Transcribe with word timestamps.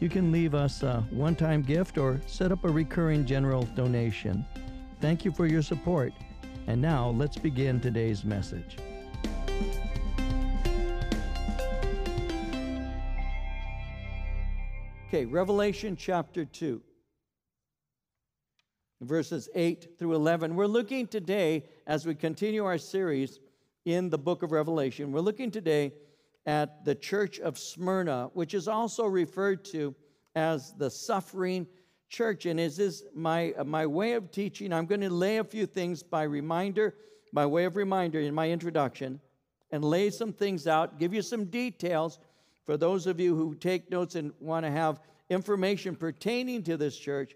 You 0.00 0.08
can 0.08 0.30
leave 0.30 0.54
us 0.54 0.84
a 0.84 1.04
one 1.10 1.34
time 1.34 1.62
gift 1.62 1.98
or 1.98 2.20
set 2.26 2.52
up 2.52 2.64
a 2.64 2.68
recurring 2.68 3.26
general 3.26 3.64
donation. 3.74 4.46
Thank 5.00 5.24
you 5.24 5.32
for 5.32 5.46
your 5.46 5.62
support. 5.62 6.12
And 6.68 6.80
now 6.80 7.08
let's 7.10 7.36
begin 7.36 7.80
today's 7.80 8.24
message. 8.24 8.76
Okay, 15.08 15.24
Revelation 15.24 15.96
chapter 15.96 16.44
2, 16.44 16.80
verses 19.00 19.48
8 19.54 19.98
through 19.98 20.14
11. 20.14 20.54
We're 20.54 20.66
looking 20.66 21.08
today, 21.08 21.64
as 21.86 22.06
we 22.06 22.14
continue 22.14 22.64
our 22.64 22.78
series 22.78 23.40
in 23.84 24.10
the 24.10 24.18
book 24.18 24.42
of 24.42 24.52
Revelation, 24.52 25.10
we're 25.10 25.20
looking 25.20 25.50
today 25.50 25.94
at 26.48 26.82
the 26.82 26.94
church 26.94 27.38
of 27.40 27.58
Smyrna, 27.58 28.30
which 28.32 28.54
is 28.54 28.68
also 28.68 29.04
referred 29.04 29.66
to 29.66 29.94
as 30.34 30.72
the 30.78 30.90
suffering 30.90 31.66
church. 32.08 32.46
And 32.46 32.58
is 32.58 32.74
this 32.78 33.04
my, 33.14 33.52
my 33.66 33.84
way 33.84 34.14
of 34.14 34.30
teaching? 34.30 34.72
I'm 34.72 34.86
going 34.86 35.02
to 35.02 35.10
lay 35.10 35.36
a 35.36 35.44
few 35.44 35.66
things 35.66 36.02
by 36.02 36.22
reminder, 36.22 36.94
by 37.34 37.44
way 37.44 37.66
of 37.66 37.76
reminder 37.76 38.18
in 38.20 38.34
my 38.34 38.48
introduction, 38.50 39.20
and 39.72 39.84
lay 39.84 40.08
some 40.08 40.32
things 40.32 40.66
out, 40.66 40.98
give 40.98 41.12
you 41.12 41.20
some 41.20 41.44
details 41.44 42.18
for 42.64 42.78
those 42.78 43.06
of 43.06 43.20
you 43.20 43.36
who 43.36 43.54
take 43.54 43.90
notes 43.90 44.14
and 44.14 44.32
want 44.40 44.64
to 44.64 44.70
have 44.70 45.00
information 45.28 45.94
pertaining 45.94 46.62
to 46.62 46.78
this 46.78 46.96
church. 46.96 47.34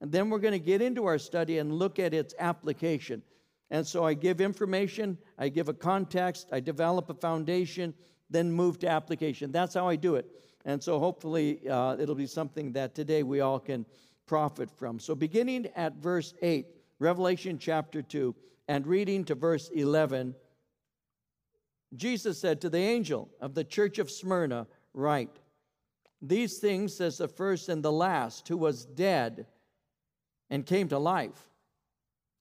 And 0.00 0.12
then 0.12 0.30
we're 0.30 0.38
going 0.38 0.52
to 0.52 0.60
get 0.60 0.80
into 0.80 1.04
our 1.06 1.18
study 1.18 1.58
and 1.58 1.72
look 1.72 1.98
at 1.98 2.14
its 2.14 2.32
application. 2.38 3.24
And 3.72 3.84
so 3.84 4.04
I 4.04 4.14
give 4.14 4.40
information, 4.40 5.18
I 5.36 5.48
give 5.48 5.68
a 5.68 5.74
context, 5.74 6.46
I 6.52 6.60
develop 6.60 7.10
a 7.10 7.14
foundation, 7.14 7.92
then 8.32 8.50
move 8.50 8.78
to 8.80 8.88
application. 8.88 9.52
That's 9.52 9.74
how 9.74 9.88
I 9.88 9.96
do 9.96 10.16
it. 10.16 10.26
And 10.64 10.82
so 10.82 10.98
hopefully 10.98 11.68
uh, 11.68 11.96
it'll 11.98 12.14
be 12.14 12.26
something 12.26 12.72
that 12.72 12.94
today 12.94 13.22
we 13.22 13.40
all 13.40 13.58
can 13.58 13.84
profit 14.26 14.70
from. 14.70 14.98
So 14.98 15.14
beginning 15.14 15.68
at 15.76 15.94
verse 15.96 16.34
8, 16.42 16.66
Revelation 16.98 17.58
chapter 17.58 18.02
2, 18.02 18.34
and 18.68 18.86
reading 18.86 19.24
to 19.24 19.34
verse 19.34 19.68
11, 19.68 20.34
Jesus 21.94 22.38
said 22.38 22.60
to 22.60 22.70
the 22.70 22.78
angel 22.78 23.28
of 23.40 23.54
the 23.54 23.64
church 23.64 23.98
of 23.98 24.10
Smyrna, 24.10 24.66
Write, 24.94 25.38
these 26.20 26.58
things 26.58 26.94
says 26.94 27.18
the 27.18 27.26
first 27.26 27.68
and 27.68 27.82
the 27.82 27.92
last, 27.92 28.46
who 28.46 28.56
was 28.56 28.84
dead 28.84 29.46
and 30.50 30.64
came 30.64 30.88
to 30.88 30.98
life. 30.98 31.50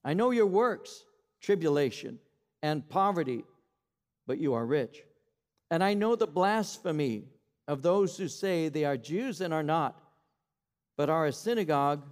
I 0.03 0.13
know 0.13 0.31
your 0.31 0.45
works, 0.45 1.03
tribulation 1.41 2.19
and 2.61 2.87
poverty, 2.87 3.43
but 4.27 4.37
you 4.37 4.53
are 4.53 4.65
rich. 4.65 5.03
And 5.71 5.83
I 5.83 5.95
know 5.95 6.15
the 6.15 6.27
blasphemy 6.27 7.23
of 7.67 7.81
those 7.81 8.17
who 8.17 8.27
say 8.27 8.67
they 8.69 8.85
are 8.85 8.97
Jews 8.97 9.41
and 9.41 9.53
are 9.53 9.63
not, 9.63 9.99
but 10.97 11.09
are 11.09 11.25
a 11.25 11.31
synagogue 11.31 12.03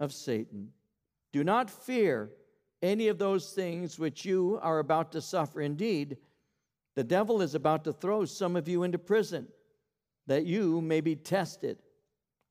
of 0.00 0.12
Satan. 0.12 0.70
Do 1.32 1.44
not 1.44 1.70
fear 1.70 2.30
any 2.82 3.08
of 3.08 3.18
those 3.18 3.52
things 3.52 3.98
which 3.98 4.24
you 4.24 4.58
are 4.62 4.78
about 4.78 5.12
to 5.12 5.20
suffer. 5.20 5.60
Indeed, 5.60 6.16
the 6.96 7.04
devil 7.04 7.42
is 7.42 7.54
about 7.54 7.84
to 7.84 7.92
throw 7.92 8.24
some 8.24 8.56
of 8.56 8.68
you 8.68 8.82
into 8.84 8.98
prison, 8.98 9.48
that 10.26 10.46
you 10.46 10.80
may 10.80 11.00
be 11.00 11.14
tested, 11.14 11.82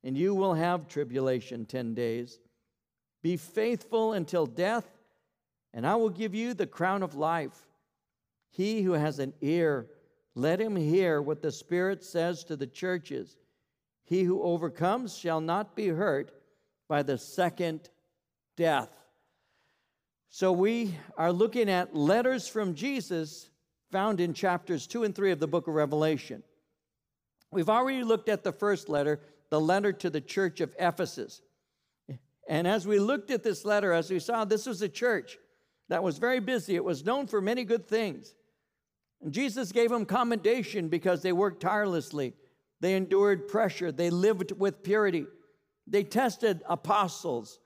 and 0.04 0.16
you 0.16 0.34
will 0.34 0.54
have 0.54 0.86
tribulation 0.86 1.64
10 1.64 1.94
days. 1.94 2.38
Be 3.22 3.36
faithful 3.36 4.12
until 4.12 4.46
death, 4.46 4.86
and 5.72 5.84
I 5.84 5.96
will 5.96 6.10
give 6.10 6.34
you 6.34 6.54
the 6.54 6.66
crown 6.66 7.02
of 7.02 7.16
life. 7.16 7.66
He 8.50 8.82
who 8.82 8.92
has 8.92 9.18
an 9.18 9.32
ear, 9.40 9.88
let 10.34 10.60
him 10.60 10.76
hear 10.76 11.22
what 11.22 11.42
the 11.42 11.52
Spirit 11.52 12.02
says 12.02 12.44
to 12.44 12.56
the 12.56 12.66
churches. 12.66 13.36
He 14.04 14.22
who 14.22 14.42
overcomes 14.42 15.16
shall 15.16 15.40
not 15.40 15.76
be 15.76 15.88
hurt 15.88 16.32
by 16.88 17.02
the 17.02 17.18
second 17.18 17.88
death. 18.56 18.90
So 20.28 20.52
we 20.52 20.94
are 21.16 21.32
looking 21.32 21.70
at 21.70 21.94
letters 21.94 22.48
from 22.48 22.74
Jesus 22.74 23.48
found 23.92 24.20
in 24.20 24.34
chapters 24.34 24.86
2 24.88 25.04
and 25.04 25.14
3 25.14 25.30
of 25.30 25.38
the 25.38 25.46
book 25.46 25.68
of 25.68 25.74
Revelation. 25.74 26.42
We've 27.52 27.70
already 27.70 28.02
looked 28.02 28.28
at 28.28 28.42
the 28.42 28.52
first 28.52 28.88
letter, 28.88 29.20
the 29.50 29.60
letter 29.60 29.92
to 29.92 30.10
the 30.10 30.20
church 30.20 30.60
of 30.60 30.74
Ephesus. 30.76 31.40
And 32.48 32.66
as 32.66 32.86
we 32.86 32.98
looked 32.98 33.30
at 33.30 33.44
this 33.44 33.64
letter, 33.64 33.92
as 33.92 34.10
we 34.10 34.18
saw, 34.18 34.44
this 34.44 34.66
was 34.66 34.82
a 34.82 34.88
church 34.88 35.38
that 35.88 36.02
was 36.02 36.18
very 36.18 36.40
busy. 36.40 36.74
It 36.74 36.84
was 36.84 37.04
known 37.04 37.28
for 37.28 37.40
many 37.40 37.62
good 37.62 37.86
things. 37.86 38.34
And 39.24 39.32
Jesus 39.32 39.72
gave 39.72 39.88
them 39.88 40.04
commendation 40.04 40.88
because 40.88 41.22
they 41.22 41.32
worked 41.32 41.62
tirelessly. 41.62 42.34
They 42.80 42.94
endured 42.94 43.48
pressure. 43.48 43.90
They 43.90 44.10
lived 44.10 44.52
with 44.52 44.82
purity. 44.82 45.26
They 45.86 46.04
tested 46.04 46.62
apostles. 46.68 47.58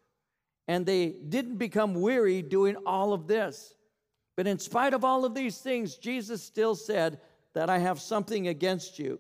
And 0.69 0.87
they 0.87 1.09
didn't 1.09 1.57
become 1.57 2.01
weary 2.01 2.43
doing 2.43 2.77
all 2.87 3.13
of 3.13 3.27
this. 3.27 3.75
But 4.37 4.47
in 4.47 4.61
spite 4.61 4.95
of 4.95 5.05
all 5.05 5.25
of 5.25 5.35
these 5.35 5.59
things, 5.59 5.97
Jesus 5.97 6.45
still 6.45 6.77
said 6.77 7.19
that 7.55 7.69
I 7.69 7.79
have 7.79 8.01
something 8.01 8.47
against 8.47 9.01
you. 9.01 9.19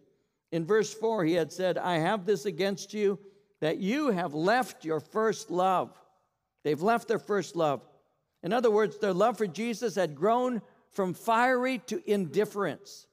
In 0.52 0.64
verse 0.64 0.94
4, 0.94 1.24
he 1.24 1.34
had 1.34 1.52
said, 1.52 1.76
I 1.76 1.98
have 1.98 2.24
this 2.24 2.46
against 2.46 2.94
you 2.94 3.18
that 3.60 3.78
you 3.78 4.12
have 4.12 4.32
left 4.32 4.84
your 4.84 5.00
first 5.00 5.50
love. 5.50 6.00
They've 6.62 6.80
left 6.80 7.08
their 7.08 7.18
first 7.18 7.56
love. 7.56 7.82
In 8.44 8.52
other 8.52 8.70
words, 8.70 8.98
their 8.98 9.12
love 9.12 9.36
for 9.36 9.48
Jesus 9.48 9.96
had 9.96 10.14
grown 10.14 10.62
from 10.92 11.14
fiery 11.14 11.78
to 11.86 12.02
indifference. 12.10 13.06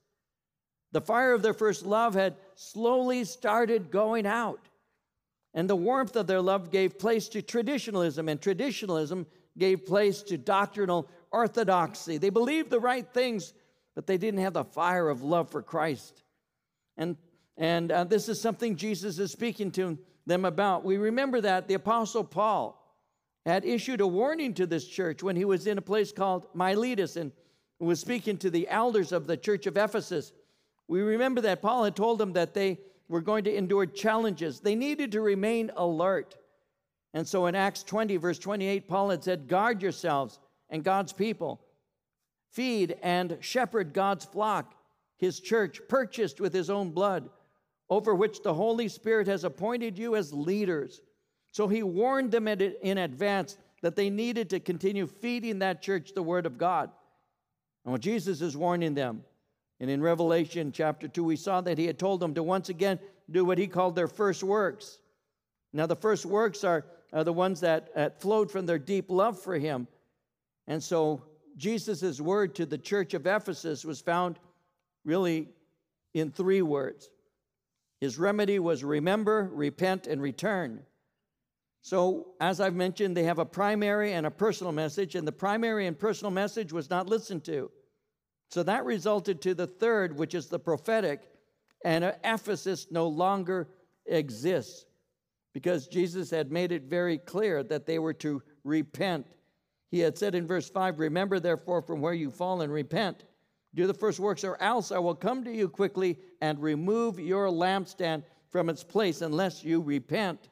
The 0.91 1.01
fire 1.01 1.33
of 1.33 1.41
their 1.41 1.53
first 1.53 1.85
love 1.85 2.13
had 2.13 2.35
slowly 2.55 3.25
started 3.25 3.91
going 3.91 4.25
out. 4.25 4.69
And 5.53 5.69
the 5.69 5.75
warmth 5.75 6.15
of 6.15 6.27
their 6.27 6.41
love 6.41 6.71
gave 6.71 6.99
place 6.99 7.29
to 7.29 7.41
traditionalism, 7.41 8.27
and 8.27 8.41
traditionalism 8.41 9.25
gave 9.57 9.85
place 9.85 10.21
to 10.23 10.37
doctrinal 10.37 11.09
orthodoxy. 11.31 12.17
They 12.17 12.29
believed 12.29 12.69
the 12.69 12.79
right 12.79 13.07
things, 13.13 13.53
but 13.93 14.05
they 14.05 14.17
didn't 14.17 14.41
have 14.41 14.53
the 14.53 14.65
fire 14.65 15.09
of 15.09 15.21
love 15.21 15.49
for 15.49 15.61
Christ. 15.61 16.23
And, 16.97 17.15
and 17.57 17.91
uh, 17.91 18.03
this 18.03 18.27
is 18.27 18.39
something 18.39 18.75
Jesus 18.75 19.19
is 19.19 19.31
speaking 19.31 19.71
to 19.71 19.97
them 20.25 20.45
about. 20.45 20.83
We 20.83 20.97
remember 20.97 21.41
that 21.41 21.67
the 21.67 21.75
Apostle 21.75 22.23
Paul 22.23 22.81
had 23.45 23.63
issued 23.63 24.01
a 24.01 24.07
warning 24.07 24.53
to 24.55 24.65
this 24.65 24.87
church 24.87 25.21
when 25.21 25.35
he 25.35 25.45
was 25.45 25.67
in 25.67 25.77
a 25.77 25.81
place 25.81 26.11
called 26.11 26.47
Miletus 26.53 27.15
and 27.15 27.31
was 27.79 27.99
speaking 27.99 28.37
to 28.37 28.49
the 28.49 28.67
elders 28.69 29.11
of 29.11 29.27
the 29.27 29.37
church 29.37 29.67
of 29.67 29.77
Ephesus. 29.77 30.31
We 30.87 31.01
remember 31.01 31.41
that 31.41 31.61
Paul 31.61 31.83
had 31.83 31.95
told 31.95 32.19
them 32.19 32.33
that 32.33 32.53
they 32.53 32.79
were 33.09 33.21
going 33.21 33.43
to 33.45 33.55
endure 33.55 33.85
challenges. 33.85 34.59
They 34.59 34.75
needed 34.75 35.11
to 35.11 35.21
remain 35.21 35.71
alert. 35.75 36.35
And 37.13 37.27
so 37.27 37.45
in 37.45 37.55
Acts 37.55 37.83
20, 37.83 38.17
verse 38.17 38.39
28, 38.39 38.87
Paul 38.87 39.09
had 39.09 39.23
said, 39.23 39.47
Guard 39.47 39.81
yourselves 39.81 40.39
and 40.69 40.83
God's 40.83 41.13
people, 41.13 41.61
feed 42.51 42.97
and 43.01 43.37
shepherd 43.41 43.93
God's 43.93 44.25
flock, 44.25 44.75
his 45.17 45.39
church, 45.39 45.81
purchased 45.87 46.41
with 46.41 46.53
his 46.53 46.69
own 46.69 46.91
blood, 46.91 47.29
over 47.89 48.15
which 48.15 48.41
the 48.41 48.53
Holy 48.53 48.87
Spirit 48.87 49.27
has 49.27 49.43
appointed 49.43 49.97
you 49.97 50.15
as 50.15 50.33
leaders. 50.33 51.01
So 51.51 51.67
he 51.67 51.83
warned 51.83 52.31
them 52.31 52.47
in 52.47 52.97
advance 52.97 53.57
that 53.81 53.95
they 53.95 54.09
needed 54.09 54.49
to 54.49 54.59
continue 54.59 55.07
feeding 55.07 55.59
that 55.59 55.81
church 55.81 56.13
the 56.13 56.23
word 56.23 56.45
of 56.45 56.57
God. 56.57 56.89
What 57.91 58.01
Jesus 58.01 58.41
is 58.41 58.57
warning 58.57 58.95
them, 58.95 59.23
and 59.79 59.91
in 59.91 60.01
Revelation 60.01 60.71
chapter 60.71 61.07
2, 61.07 61.23
we 61.23 61.35
saw 61.35 61.61
that 61.61 61.77
he 61.77 61.85
had 61.85 61.99
told 61.99 62.19
them 62.19 62.33
to 62.33 62.41
once 62.41 62.69
again 62.69 62.99
do 63.29 63.45
what 63.45 63.59
he 63.59 63.67
called 63.67 63.95
their 63.95 64.07
first 64.07 64.43
works. 64.43 64.97
Now, 65.71 65.85
the 65.85 65.95
first 65.95 66.25
works 66.25 66.63
are, 66.63 66.85
are 67.13 67.23
the 67.23 67.31
ones 67.31 67.59
that, 67.59 67.93
that 67.93 68.19
flowed 68.19 68.49
from 68.49 68.65
their 68.65 68.79
deep 68.79 69.11
love 69.11 69.39
for 69.39 69.55
him. 69.55 69.87
And 70.67 70.81
so, 70.81 71.21
Jesus' 71.57 72.19
word 72.19 72.55
to 72.55 72.65
the 72.65 72.77
church 72.77 73.13
of 73.13 73.27
Ephesus 73.27 73.85
was 73.85 74.01
found 74.01 74.39
really 75.03 75.49
in 76.15 76.31
three 76.31 76.63
words. 76.63 77.09
His 78.01 78.17
remedy 78.17 78.57
was 78.57 78.83
remember, 78.83 79.49
repent, 79.53 80.07
and 80.07 80.21
return. 80.21 80.81
So, 81.85 82.29
as 82.41 82.59
I've 82.59 82.73
mentioned, 82.73 83.15
they 83.15 83.25
have 83.25 83.37
a 83.37 83.45
primary 83.45 84.13
and 84.13 84.25
a 84.25 84.31
personal 84.31 84.71
message, 84.71 85.13
and 85.13 85.27
the 85.27 85.31
primary 85.31 85.85
and 85.85 85.95
personal 85.95 86.31
message 86.31 86.73
was 86.73 86.89
not 86.89 87.07
listened 87.07 87.43
to. 87.43 87.69
So 88.49 88.63
that 88.63 88.85
resulted 88.85 89.39
to 89.43 89.53
the 89.53 89.67
third, 89.67 90.17
which 90.17 90.33
is 90.33 90.47
the 90.47 90.57
prophetic, 90.57 91.29
and 91.83 92.03
Ephesus 92.23 92.87
no 92.89 93.07
longer 93.07 93.67
exists 94.07 94.87
because 95.53 95.85
Jesus 95.85 96.31
had 96.31 96.51
made 96.51 96.71
it 96.71 96.85
very 96.85 97.19
clear 97.19 97.61
that 97.61 97.85
they 97.85 97.99
were 97.99 98.13
to 98.13 98.41
repent. 98.63 99.27
He 99.91 99.99
had 99.99 100.17
said 100.17 100.33
in 100.33 100.47
verse 100.47 100.67
5 100.67 100.97
Remember 100.97 101.39
therefore 101.39 101.83
from 101.83 102.01
where 102.01 102.15
you 102.15 102.31
fall 102.31 102.61
and 102.61 102.73
repent. 102.73 103.25
Do 103.75 103.85
the 103.85 103.93
first 103.93 104.19
works, 104.19 104.43
or 104.43 104.59
else 104.59 104.91
I 104.91 104.97
will 104.97 105.13
come 105.13 105.43
to 105.43 105.53
you 105.53 105.69
quickly 105.69 106.17
and 106.41 106.59
remove 106.59 107.19
your 107.19 107.45
lampstand 107.49 108.23
from 108.49 108.69
its 108.69 108.83
place 108.83 109.21
unless 109.21 109.63
you 109.63 109.81
repent. 109.81 110.49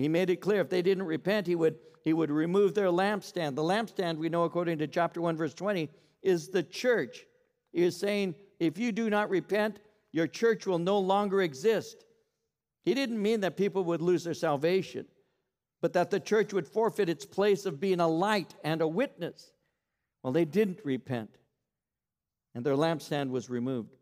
He 0.00 0.08
made 0.08 0.30
it 0.30 0.36
clear 0.36 0.60
if 0.60 0.70
they 0.70 0.80
didn't 0.80 1.04
repent, 1.04 1.46
he 1.46 1.54
would, 1.54 1.76
he 2.02 2.14
would 2.14 2.30
remove 2.30 2.74
their 2.74 2.86
lampstand. 2.86 3.54
The 3.56 3.62
lampstand, 3.62 4.16
we 4.16 4.30
know 4.30 4.44
according 4.44 4.78
to 4.78 4.86
chapter 4.86 5.20
1, 5.20 5.36
verse 5.36 5.52
20, 5.52 5.90
is 6.22 6.48
the 6.48 6.62
church. 6.62 7.26
He 7.72 7.82
is 7.82 7.98
saying, 7.98 8.34
if 8.58 8.78
you 8.78 8.90
do 8.90 9.10
not 9.10 9.28
repent, 9.28 9.80
your 10.10 10.26
church 10.26 10.66
will 10.66 10.78
no 10.78 10.98
longer 10.98 11.42
exist. 11.42 12.04
He 12.84 12.94
didn't 12.94 13.20
mean 13.20 13.40
that 13.40 13.56
people 13.56 13.84
would 13.84 14.00
lose 14.00 14.24
their 14.24 14.34
salvation, 14.34 15.06
but 15.82 15.92
that 15.92 16.10
the 16.10 16.20
church 16.20 16.54
would 16.54 16.66
forfeit 16.66 17.10
its 17.10 17.26
place 17.26 17.66
of 17.66 17.80
being 17.80 18.00
a 18.00 18.08
light 18.08 18.54
and 18.64 18.80
a 18.80 18.88
witness. 18.88 19.52
Well, 20.22 20.32
they 20.32 20.44
didn't 20.46 20.80
repent, 20.84 21.36
and 22.54 22.64
their 22.64 22.76
lampstand 22.76 23.30
was 23.30 23.50
removed. 23.50 23.96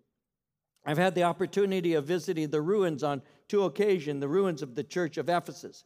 I've 0.87 0.99
had 0.99 1.15
the 1.15 1.25
opportunity 1.25 1.95
of 1.95 2.05
visiting 2.05 2.51
the 2.51 2.63
ruins 2.63 3.03
on 3.03 3.23
two 3.51 3.65
occasions, 3.65 4.21
the 4.21 4.29
ruins 4.29 4.63
of 4.63 4.77
the 4.77 4.85
church 4.85 5.19
of 5.19 5.29
Ephesus. 5.29 5.85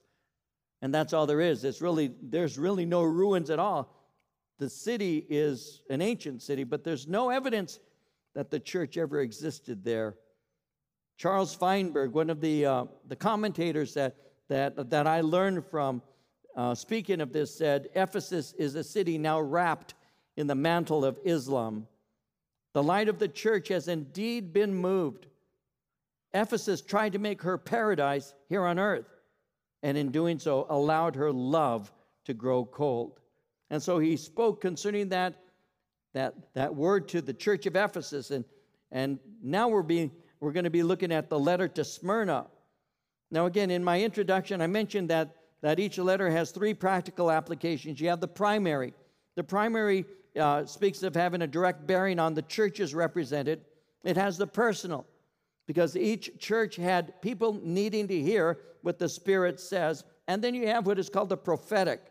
And 0.83 0.95
that's 0.95 1.15
all 1.15 1.27
there 1.27 1.41
is. 1.41 1.65
It's 1.65 1.81
really, 1.81 2.13
there's 2.23 2.59
really 2.59 2.85
no 2.85 3.03
ruins 3.03 3.49
at 3.49 3.59
all. 3.59 3.91
The 4.59 4.69
city 4.69 5.27
is 5.31 5.81
an 5.89 6.03
ancient 6.03 6.43
city, 6.43 6.63
but 6.63 6.85
there's 6.85 7.09
no 7.09 7.31
evidence 7.31 7.81
that 8.35 8.51
the 8.51 8.61
church 8.61 8.99
ever 8.99 9.21
existed 9.21 9.83
there. 9.83 10.15
Charles 11.17 11.55
Feinberg, 11.55 12.13
one 12.13 12.29
of 12.29 12.43
the, 12.43 12.67
uh, 12.67 12.85
the 13.09 13.17
commentators 13.17 13.95
that, 13.95 14.15
that, 14.49 14.91
that 14.91 15.07
I 15.07 15.23
learned 15.23 15.65
from, 15.65 16.03
uh, 16.55 16.75
speaking 16.75 17.23
of 17.23 17.33
this, 17.33 17.57
said 17.57 17.89
Ephesus 17.95 18.53
is 18.59 18.75
a 18.75 18.85
city 18.85 19.17
now 19.17 19.41
wrapped 19.41 19.95
in 20.37 20.47
the 20.47 20.55
mantle 20.55 21.03
of 21.03 21.19
Islam. 21.25 21.87
The 22.75 22.83
light 22.83 23.09
of 23.09 23.19
the 23.19 23.29
church 23.29 23.69
has 23.69 23.89
indeed 23.89 24.53
been 24.53 24.75
moved. 24.75 25.29
Ephesus 26.35 26.83
tried 26.83 27.13
to 27.13 27.19
make 27.19 27.41
her 27.43 27.57
paradise 27.57 28.35
here 28.49 28.65
on 28.65 28.79
earth, 28.79 29.07
and 29.83 29.97
in 29.97 30.11
doing 30.11 30.39
so, 30.39 30.67
allowed 30.69 31.15
her 31.15 31.33
love 31.33 31.93
to 32.25 32.35
grow 32.35 32.65
cold. 32.65 33.21
And 33.71 33.83
so 33.83 33.99
he 33.99 34.17
spoke 34.17 34.61
concerning 34.61 35.09
that, 35.11 35.35
that, 36.13 36.35
that 36.55 36.75
word 36.75 37.09
to 37.09 37.23
the 37.23 37.33
church 37.33 37.67
of 37.67 37.77
Ephesus. 37.77 38.31
And, 38.31 38.45
and 38.91 39.19
now 39.43 39.69
we're, 39.69 39.83
being, 39.83 40.11
we're 40.41 40.53
going 40.53 40.65
to 40.65 40.71
be 40.71 40.83
looking 40.83 41.13
at 41.13 41.29
the 41.29 41.39
letter 41.39 41.69
to 41.69 41.85
Smyrna. 41.85 42.47
Now, 43.31 43.47
again, 43.47 43.71
in 43.71 43.83
my 43.83 44.01
introduction, 44.01 44.61
I 44.61 44.67
mentioned 44.67 45.11
that, 45.11 45.37
that 45.63 45.81
each 45.81 45.99
letter 45.99 46.31
has 46.31 46.51
three 46.51 46.75
practical 46.75 47.31
applications. 47.31 48.01
You 48.01 48.09
have 48.09 48.21
the 48.21 48.29
primary. 48.29 48.93
The 49.35 49.45
primary 49.45 50.05
uh, 50.39 50.67
speaks 50.67 51.03
of 51.03 51.15
having 51.15 51.43
a 51.43 51.47
direct 51.47 51.87
bearing 51.87 52.19
on 52.19 52.35
the 52.35 52.43
churches 52.43 52.95
represented. 52.95 53.63
It 54.05 54.17
has 54.17 54.37
the 54.37 54.47
personal, 54.47 55.07
because 55.67 55.97
each 55.97 56.39
church 56.39 56.77
had 56.77 57.21
people 57.23 57.59
needing 57.63 58.09
to 58.09 58.21
hear 58.21 58.59
what 58.83 58.99
the 58.99 59.09
Spirit 59.09 59.59
says. 59.59 60.05
And 60.29 60.43
then 60.43 60.55
you 60.55 60.67
have 60.69 60.87
what 60.87 60.99
is 60.99 61.09
called 61.09 61.31
the 61.31 61.37
prophetic, 61.37 62.03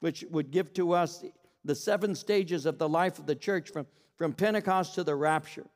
which 0.00 0.24
would 0.30 0.50
give 0.50 0.72
to 0.74 0.92
us 0.92 1.24
the 1.64 1.74
seven 1.74 2.14
stages 2.14 2.66
of 2.66 2.78
the 2.78 2.88
life 2.88 3.18
of 3.18 3.26
the 3.26 3.34
church 3.34 3.70
from, 3.70 3.86
from 4.16 4.32
Pentecost 4.32 4.94
to 4.94 5.04
the 5.04 5.14
rapture. 5.14 5.66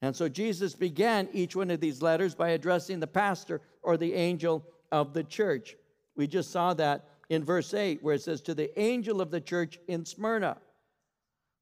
And 0.00 0.14
so 0.14 0.28
Jesus 0.28 0.74
began 0.74 1.28
each 1.32 1.56
one 1.56 1.70
of 1.70 1.80
these 1.80 2.02
letters 2.02 2.34
by 2.34 2.50
addressing 2.50 3.00
the 3.00 3.06
pastor 3.06 3.60
or 3.82 3.96
the 3.96 4.14
angel 4.14 4.64
of 4.92 5.12
the 5.12 5.24
church. 5.24 5.76
We 6.14 6.26
just 6.26 6.50
saw 6.50 6.74
that 6.74 7.06
in 7.28 7.44
verse 7.44 7.74
8, 7.74 8.02
where 8.02 8.14
it 8.14 8.22
says, 8.22 8.40
To 8.42 8.54
the 8.54 8.78
angel 8.78 9.20
of 9.20 9.30
the 9.30 9.40
church 9.40 9.78
in 9.88 10.04
Smyrna. 10.04 10.58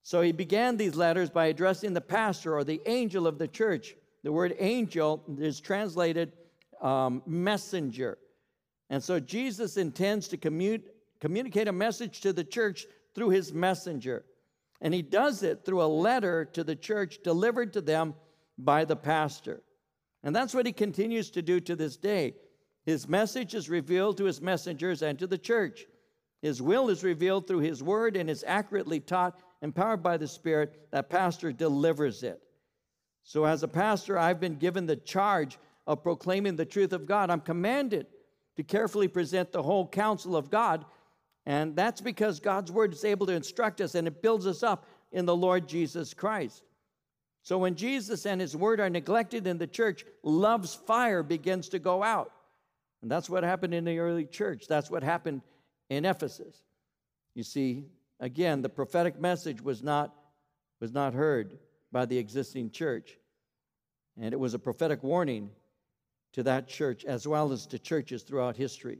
So 0.02 0.20
he 0.22 0.32
began 0.32 0.76
these 0.76 0.94
letters 0.94 1.30
by 1.30 1.46
addressing 1.46 1.92
the 1.92 2.00
pastor 2.00 2.54
or 2.54 2.62
the 2.62 2.80
angel 2.86 3.26
of 3.26 3.38
the 3.38 3.48
church. 3.48 3.96
The 4.26 4.32
word 4.32 4.56
angel 4.58 5.22
is 5.38 5.60
translated 5.60 6.32
um, 6.82 7.22
messenger. 7.26 8.18
And 8.90 9.00
so 9.00 9.20
Jesus 9.20 9.76
intends 9.76 10.26
to 10.26 10.36
commun- 10.36 10.82
communicate 11.20 11.68
a 11.68 11.72
message 11.72 12.22
to 12.22 12.32
the 12.32 12.42
church 12.42 12.86
through 13.14 13.28
his 13.28 13.52
messenger. 13.52 14.24
And 14.80 14.92
he 14.92 15.00
does 15.00 15.44
it 15.44 15.64
through 15.64 15.80
a 15.80 15.86
letter 15.86 16.44
to 16.44 16.64
the 16.64 16.74
church 16.74 17.20
delivered 17.22 17.72
to 17.74 17.80
them 17.80 18.16
by 18.58 18.84
the 18.84 18.96
pastor. 18.96 19.62
And 20.24 20.34
that's 20.34 20.54
what 20.54 20.66
he 20.66 20.72
continues 20.72 21.30
to 21.30 21.40
do 21.40 21.60
to 21.60 21.76
this 21.76 21.96
day. 21.96 22.34
His 22.84 23.06
message 23.06 23.54
is 23.54 23.70
revealed 23.70 24.16
to 24.16 24.24
his 24.24 24.40
messengers 24.40 25.02
and 25.02 25.16
to 25.20 25.28
the 25.28 25.38
church. 25.38 25.86
His 26.42 26.60
will 26.60 26.88
is 26.88 27.04
revealed 27.04 27.46
through 27.46 27.60
his 27.60 27.80
word 27.80 28.16
and 28.16 28.28
is 28.28 28.42
accurately 28.44 28.98
taught 28.98 29.38
empowered 29.62 30.02
by 30.02 30.16
the 30.16 30.26
Spirit, 30.26 30.88
that 30.90 31.10
pastor 31.10 31.52
delivers 31.52 32.24
it. 32.24 32.42
So, 33.26 33.44
as 33.44 33.62
a 33.62 33.68
pastor, 33.68 34.18
I've 34.18 34.40
been 34.40 34.56
given 34.56 34.86
the 34.86 34.96
charge 34.96 35.58
of 35.86 36.02
proclaiming 36.02 36.56
the 36.56 36.64
truth 36.64 36.94
of 36.94 37.04
God. 37.04 37.28
I'm 37.28 37.40
commanded 37.40 38.06
to 38.56 38.62
carefully 38.62 39.08
present 39.08 39.52
the 39.52 39.62
whole 39.62 39.86
counsel 39.86 40.34
of 40.34 40.50
God, 40.50 40.86
and 41.44 41.76
that's 41.76 42.00
because 42.00 42.40
God's 42.40 42.72
word 42.72 42.94
is 42.94 43.04
able 43.04 43.26
to 43.26 43.34
instruct 43.34 43.82
us 43.82 43.94
and 43.94 44.06
it 44.06 44.22
builds 44.22 44.46
us 44.46 44.62
up 44.62 44.86
in 45.12 45.26
the 45.26 45.36
Lord 45.36 45.68
Jesus 45.68 46.14
Christ. 46.14 46.62
So, 47.42 47.58
when 47.58 47.74
Jesus 47.74 48.24
and 48.24 48.40
his 48.40 48.56
word 48.56 48.80
are 48.80 48.88
neglected 48.88 49.46
in 49.46 49.58
the 49.58 49.66
church, 49.66 50.06
love's 50.22 50.74
fire 50.74 51.22
begins 51.22 51.68
to 51.70 51.78
go 51.78 52.02
out. 52.02 52.32
And 53.02 53.10
that's 53.10 53.28
what 53.28 53.44
happened 53.44 53.74
in 53.74 53.84
the 53.84 53.98
early 53.98 54.24
church. 54.24 54.64
That's 54.66 54.90
what 54.90 55.02
happened 55.02 55.42
in 55.90 56.06
Ephesus. 56.06 56.62
You 57.34 57.42
see, 57.42 57.84
Again, 58.20 58.62
the 58.62 58.68
prophetic 58.68 59.20
message 59.20 59.60
was 59.60 59.82
not, 59.82 60.14
was 60.80 60.92
not 60.92 61.14
heard 61.14 61.58
by 61.96 62.04
the 62.04 62.18
existing 62.18 62.68
church. 62.68 63.16
And 64.20 64.34
it 64.34 64.38
was 64.38 64.52
a 64.52 64.58
prophetic 64.58 65.02
warning 65.02 65.48
to 66.34 66.42
that 66.42 66.68
church 66.68 67.06
as 67.06 67.26
well 67.26 67.52
as 67.52 67.66
to 67.68 67.78
churches 67.78 68.22
throughout 68.22 68.54
history. 68.54 68.98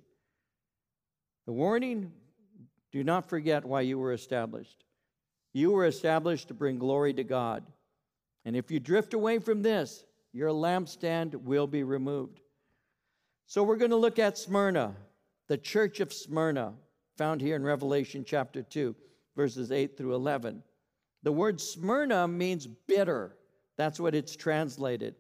The 1.45 1.53
warning 1.53 2.11
do 2.93 3.05
not 3.05 3.29
forget 3.29 3.67
why 3.67 3.83
you 3.83 3.99
were 3.99 4.15
established. 4.15 4.83
You 5.53 5.73
were 5.73 5.85
established 5.85 6.49
to 6.49 6.55
bring 6.55 6.79
glory 6.79 7.13
to 7.13 7.23
God. 7.23 7.65
And 8.47 8.57
if 8.57 8.71
you 8.71 8.81
drift 8.81 9.13
away 9.13 9.41
from 9.41 9.61
this, 9.61 10.03
your 10.33 10.49
lampstand 10.49 11.35
will 11.35 11.67
be 11.67 11.83
removed. 11.83 12.41
So 13.45 13.63
we're 13.63 13.77
going 13.77 13.91
to 13.91 13.97
look 13.99 14.19
at 14.19 14.39
Smyrna, 14.39 14.95
the 15.49 15.59
church 15.59 16.01
of 16.01 16.15
Smyrna, 16.15 16.73
found 17.19 17.43
here 17.43 17.57
in 17.57 17.63
Revelation 17.63 18.25
chapter 18.27 18.63
2 18.63 18.97
verses 19.37 19.71
8 19.71 19.99
through 19.99 20.15
11. 20.15 20.63
The 21.23 21.33
word 21.33 21.61
Smyrna 21.61 22.29
means 22.29 22.67
bitter. 22.67 23.37
That's 23.77 23.99
what 24.01 24.15
it's 24.15 24.37
translated. 24.37 25.15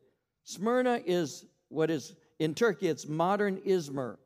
Smyrna 0.44 1.00
is 1.04 1.44
what 1.68 1.90
is, 1.90 2.14
in 2.38 2.54
Turkey, 2.54 2.88
it's 2.88 3.06
modern 3.06 3.58
Izmir. 3.58 4.16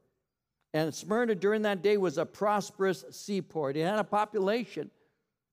And 0.73 0.95
Smyrna 0.95 1.35
during 1.35 1.63
that 1.63 1.83
day 1.83 1.97
was 1.97 2.19
a 2.19 2.27
prosperous 2.27 3.05
seaport. 3.11 3.77
It 3.77 3.85
had 3.85 3.99
a 3.99 4.05
population 4.05 4.91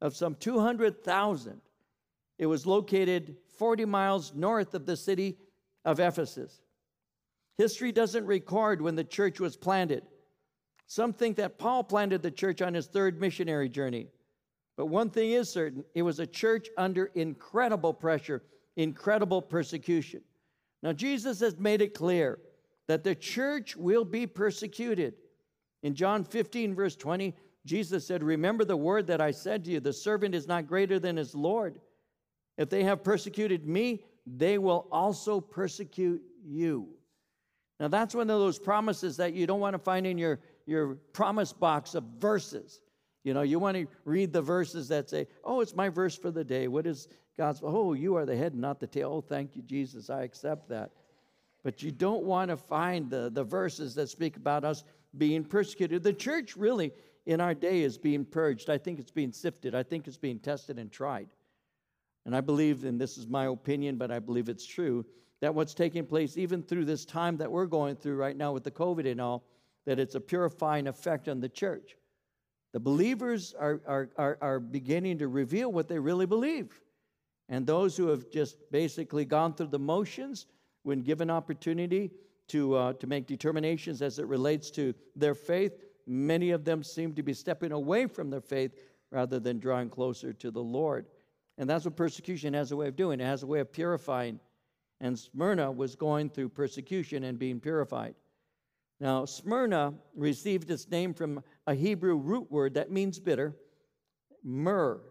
of 0.02 0.16
some 0.16 0.36
200,000. 0.36 1.62
It 2.38 2.46
was 2.46 2.66
located 2.66 3.38
40 3.58 3.86
miles 3.86 4.34
north 4.36 4.76
of 4.76 4.86
the 4.86 4.96
city 4.96 5.38
of 5.86 6.00
Ephesus. 6.00 6.62
History 7.58 7.92
doesn't 7.92 8.28
record 8.28 8.82
when 8.82 8.96
the 8.96 9.04
church 9.04 9.40
was 9.40 9.58
planted. 9.58 10.04
Some 10.86 11.14
think 11.14 11.38
that 11.38 11.58
Paul 11.58 11.84
planted 11.84 12.22
the 12.22 12.32
church 12.32 12.62
on 12.62 12.74
his 12.74 12.86
third 12.86 13.20
missionary 13.20 13.70
journey. 13.70 14.08
But 14.78 14.86
one 14.86 15.10
thing 15.10 15.32
is 15.32 15.50
certain 15.50 15.84
it 15.96 16.04
was 16.04 16.20
a 16.20 16.28
church 16.28 16.70
under 16.78 17.06
incredible 17.16 17.94
pressure, 17.94 18.44
incredible 18.78 19.42
persecution. 19.42 20.22
Now, 20.84 20.94
Jesus 20.94 21.40
has 21.40 21.58
made 21.58 21.82
it 21.82 21.96
clear 21.96 22.40
that 22.88 23.04
the 23.04 23.16
church 23.16 23.76
will 23.76 24.06
be 24.06 24.28
persecuted. 24.28 25.16
In 25.84 25.96
John 25.96 26.24
15, 26.24 26.76
verse 26.76 26.96
20, 26.96 27.36
Jesus 27.66 28.06
said, 28.06 28.24
Remember 28.24 28.64
the 28.64 28.78
word 28.78 29.08
that 29.08 29.20
I 29.20 29.32
said 29.32 29.66
to 29.66 29.72
you 29.72 29.80
the 29.80 29.92
servant 29.92 30.36
is 30.36 30.48
not 30.48 30.68
greater 30.68 31.00
than 31.00 31.18
his 31.18 31.36
Lord. 31.36 31.80
If 32.58 32.70
they 32.70 32.84
have 32.84 33.04
persecuted 33.04 33.68
me, 33.68 34.04
they 34.26 34.58
will 34.58 34.88
also 34.92 35.42
persecute 35.42 36.22
you. 36.46 36.90
Now, 37.80 37.88
that's 37.88 38.16
one 38.16 38.30
of 38.30 38.40
those 38.40 38.58
promises 38.58 39.18
that 39.18 39.34
you 39.34 39.46
don't 39.46 39.60
want 39.60 39.74
to 39.74 39.80
find 39.80 40.08
in 40.08 40.18
your, 40.18 40.40
your 40.66 40.96
promise 41.14 41.54
box 41.54 41.94
of 41.94 42.04
verses. 42.20 42.82
You 43.28 43.34
know, 43.34 43.42
you 43.42 43.60
want 43.60 43.76
to 43.76 43.88
read 44.06 44.32
the 44.32 44.42
verses 44.42 44.88
that 44.88 45.10
say, 45.10 45.28
oh, 45.44 45.60
it's 45.60 45.76
my 45.76 45.90
verse 45.90 46.18
for 46.18 46.32
the 46.32 46.46
day. 46.46 46.70
What 46.70 46.88
is 46.88 47.10
God's? 47.38 47.60
Oh, 47.62 47.92
you 47.92 48.16
are 48.16 48.26
the 48.26 48.38
head, 48.38 48.56
not 48.56 48.80
the 48.80 48.88
tail. 48.88 49.12
Oh, 49.16 49.20
thank 49.20 49.54
you, 49.54 49.62
Jesus. 49.64 50.10
I 50.10 50.24
accept 50.24 50.70
that. 50.70 50.92
But 51.62 51.84
you 51.84 51.92
don't 51.92 52.24
want 52.24 52.52
to 52.52 52.56
find 52.56 53.10
the, 53.10 53.30
the 53.30 53.44
verses 53.44 53.94
that 53.96 54.08
speak 54.08 54.38
about 54.38 54.64
us 54.64 54.86
being 55.18 55.44
persecuted. 55.44 56.04
The 56.04 56.14
church 56.14 56.56
really 56.56 56.94
in 57.26 57.42
our 57.42 57.54
day 57.54 57.82
is 57.82 57.98
being 57.98 58.24
purged. 58.24 58.70
I 58.70 58.78
think 58.78 58.98
it's 58.98 59.12
being 59.12 59.34
sifted. 59.34 59.76
I 59.76 59.84
think 59.84 60.08
it's 60.08 60.16
being 60.16 60.40
tested 60.40 60.80
and 60.80 60.90
tried. 60.90 61.28
And 62.26 62.34
I 62.34 62.40
believe, 62.40 62.86
and 62.86 62.98
this 62.98 63.18
is 63.18 63.28
my 63.28 63.48
opinion, 63.48 63.98
but 63.98 64.10
I 64.10 64.20
believe 64.20 64.48
it's 64.48 64.66
true, 64.66 65.06
that 65.42 65.54
what's 65.54 65.74
taking 65.74 66.06
place 66.06 66.38
even 66.38 66.64
through 66.64 66.86
this 66.86 67.04
time 67.04 67.36
that 67.38 67.52
we're 67.52 67.66
going 67.66 67.98
through 67.98 68.16
right 68.16 68.38
now 68.38 68.54
with 68.54 68.64
the 68.64 68.72
COVID 68.72 69.06
and 69.06 69.20
all, 69.20 69.44
that 69.86 70.00
it's 70.00 70.16
a 70.16 70.22
purifying 70.22 70.88
effect 70.88 71.28
on 71.28 71.42
the 71.42 71.50
church. 71.50 71.98
The 72.74 72.80
believers 72.80 73.56
are, 73.58 73.82
are, 73.88 74.10
are, 74.18 74.38
are 74.42 74.60
beginning 74.60 75.18
to 75.20 75.28
reveal 75.28 75.72
what 75.72 75.88
they 75.88 76.00
really 76.00 76.26
believe. 76.26 76.82
And 77.50 77.66
those 77.66 77.96
who 77.96 78.08
have 78.08 78.30
just 78.30 78.58
basically 78.72 79.26
gone 79.26 79.54
through 79.54 79.68
the 79.68 79.80
motions, 79.80 80.48
when 80.84 81.02
given 81.02 81.30
opportunity 81.30 82.12
to, 82.50 82.76
uh, 82.76 82.94
to 82.94 83.08
make 83.08 83.28
determinations 83.28 84.02
as 84.02 84.20
it 84.20 84.28
relates 84.28 84.70
to 84.72 84.94
their 85.16 85.36
faith, 85.36 85.74
many 86.06 86.52
of 86.52 86.66
them 86.66 86.84
seem 86.84 87.14
to 87.14 87.24
be 87.24 87.34
stepping 87.34 87.72
away 87.72 88.06
from 88.06 88.30
their 88.30 88.42
faith 88.42 88.74
rather 89.12 89.40
than 89.40 89.60
drawing 89.60 89.90
closer 89.90 90.34
to 90.34 90.52
the 90.52 90.62
Lord. 90.62 91.06
And 91.58 91.70
that's 91.70 91.86
what 91.86 91.96
persecution 91.96 92.54
has 92.54 92.72
a 92.72 92.76
way 92.76 92.88
of 92.88 92.96
doing. 92.96 93.20
It 93.20 93.26
has 93.26 93.44
a 93.44 93.48
way 93.48 93.60
of 93.60 93.72
purifying. 93.72 94.40
And 95.00 95.18
Smyrna 95.18 95.72
was 95.72 95.96
going 95.96 96.30
through 96.30 96.50
persecution 96.50 97.24
and 97.24 97.40
being 97.40 97.60
purified. 97.60 98.16
Now, 99.00 99.26
Smyrna 99.26 99.94
received 100.16 100.72
its 100.72 100.90
name 100.90 101.14
from 101.14 101.44
a 101.68 101.76
Hebrew 101.76 102.18
root 102.18 102.52
word 102.52 102.74
that 102.74 102.92
means 102.92 103.20
bitter, 103.20 103.56
myrrh. 104.44 105.02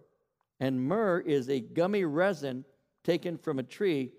And 0.58 0.80
myrrh 0.80 1.20
is 1.20 1.48
a 1.48 1.60
gummy 1.60 2.04
resin 2.04 2.64
taken 3.04 3.38
from 3.38 3.58
a 3.58 3.62
tree 3.62 4.12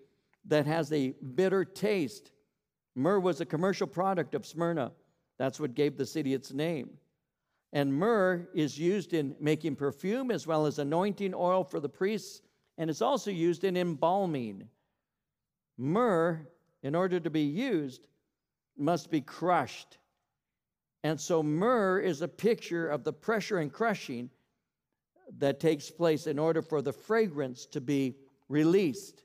that 0.46 0.66
has 0.66 0.92
a 0.94 1.14
bitter 1.36 1.66
taste. 1.66 2.32
Myrrh 2.96 3.20
was 3.20 3.42
a 3.42 3.46
commercial 3.46 3.88
product 3.88 4.36
of 4.36 4.46
Smyrna. 4.46 4.94
That's 5.38 5.60
what 5.60 5.76
gave 5.76 5.98
the 5.98 6.06
city 6.06 6.34
its 6.34 6.54
name. 6.54 6.92
And 7.74 7.94
myrrh 7.94 8.48
is 8.54 8.80
used 8.80 9.14
in 9.14 9.36
making 9.42 9.76
perfume 9.76 10.32
as 10.32 10.48
well 10.48 10.66
as 10.66 10.80
anointing 10.80 11.34
oil 11.36 11.64
for 11.64 11.82
the 11.82 11.90
priests, 11.90 12.42
and 12.78 12.90
it's 12.90 13.02
also 13.02 13.30
used 13.30 13.66
in 13.66 13.76
embalming. 13.76 14.70
Myrrh, 15.78 16.48
in 16.82 16.96
order 16.96 17.20
to 17.20 17.30
be 17.30 17.42
used, 17.42 18.08
must 18.78 19.12
be 19.12 19.22
crushed. 19.22 19.98
And 21.04 21.20
so, 21.20 21.44
myrrh 21.44 22.00
is 22.00 22.22
a 22.22 22.28
picture 22.28 22.88
of 22.88 23.04
the 23.04 23.14
pressure 23.14 23.60
and 23.60 23.72
crushing 23.72 24.30
that 25.38 25.60
takes 25.60 25.90
place 25.90 26.28
in 26.28 26.40
order 26.40 26.62
for 26.62 26.82
the 26.82 26.94
fragrance 26.94 27.66
to 27.68 27.82
be 27.82 28.16
released. 28.50 29.24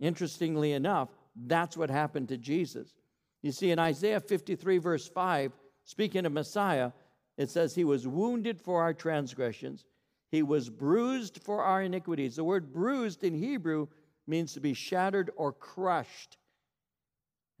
Interestingly 0.00 0.72
enough, 0.72 1.08
that's 1.46 1.76
what 1.76 1.90
happened 1.90 2.28
to 2.28 2.36
Jesus. 2.36 2.94
You 3.42 3.52
see, 3.52 3.70
in 3.70 3.78
Isaiah 3.78 4.20
53, 4.20 4.78
verse 4.78 5.08
5, 5.08 5.52
speaking 5.84 6.26
of 6.26 6.32
Messiah, 6.32 6.92
it 7.36 7.50
says, 7.50 7.74
He 7.74 7.84
was 7.84 8.06
wounded 8.06 8.60
for 8.60 8.82
our 8.82 8.94
transgressions, 8.94 9.84
He 10.30 10.42
was 10.42 10.68
bruised 10.68 11.42
for 11.42 11.62
our 11.62 11.82
iniquities. 11.82 12.36
The 12.36 12.44
word 12.44 12.72
bruised 12.72 13.24
in 13.24 13.34
Hebrew 13.34 13.88
means 14.26 14.54
to 14.54 14.60
be 14.60 14.74
shattered 14.74 15.30
or 15.36 15.52
crushed. 15.52 16.36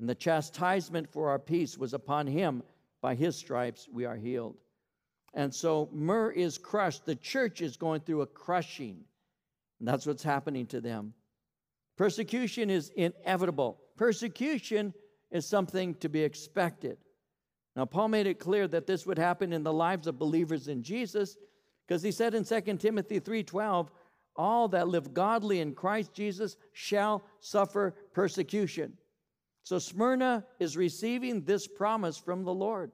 And 0.02 0.08
the 0.08 0.16
chastisement 0.16 1.08
for 1.12 1.30
our 1.30 1.38
peace 1.38 1.78
was 1.78 1.94
upon 1.94 2.26
Him. 2.26 2.64
By 3.00 3.14
His 3.14 3.36
stripes 3.36 3.88
we 3.88 4.04
are 4.04 4.16
healed. 4.16 4.56
And 5.32 5.54
so 5.54 5.88
myrrh 5.92 6.32
is 6.32 6.58
crushed. 6.58 7.06
The 7.06 7.14
church 7.14 7.60
is 7.60 7.76
going 7.76 8.00
through 8.00 8.22
a 8.22 8.26
crushing. 8.26 9.04
And 9.78 9.86
that's 9.86 10.04
what's 10.04 10.24
happening 10.24 10.66
to 10.66 10.80
them. 10.80 11.14
Persecution 11.96 12.68
is 12.68 12.88
inevitable. 12.96 13.78
Persecution 13.96 14.92
is 15.30 15.46
something 15.46 15.94
to 16.00 16.08
be 16.08 16.24
expected. 16.24 16.98
Now, 17.76 17.84
Paul 17.84 18.08
made 18.08 18.26
it 18.26 18.40
clear 18.40 18.66
that 18.66 18.88
this 18.88 19.06
would 19.06 19.18
happen 19.18 19.52
in 19.52 19.62
the 19.62 19.72
lives 19.72 20.08
of 20.08 20.18
believers 20.18 20.66
in 20.66 20.82
Jesus 20.82 21.36
because 21.86 22.02
he 22.02 22.10
said 22.10 22.34
in 22.34 22.42
2 22.42 22.80
Timothy 22.80 23.20
3:12, 23.20 23.88
all 24.34 24.66
that 24.66 24.88
live 24.88 25.14
godly 25.14 25.60
in 25.60 25.76
Christ 25.76 26.12
Jesus 26.12 26.56
shall 26.72 27.22
suffer 27.38 27.94
persecution. 28.12 28.98
So 29.62 29.78
Smyrna 29.78 30.44
is 30.58 30.76
receiving 30.76 31.42
this 31.42 31.66
promise 31.66 32.18
from 32.18 32.44
the 32.44 32.52
Lord. 32.52 32.90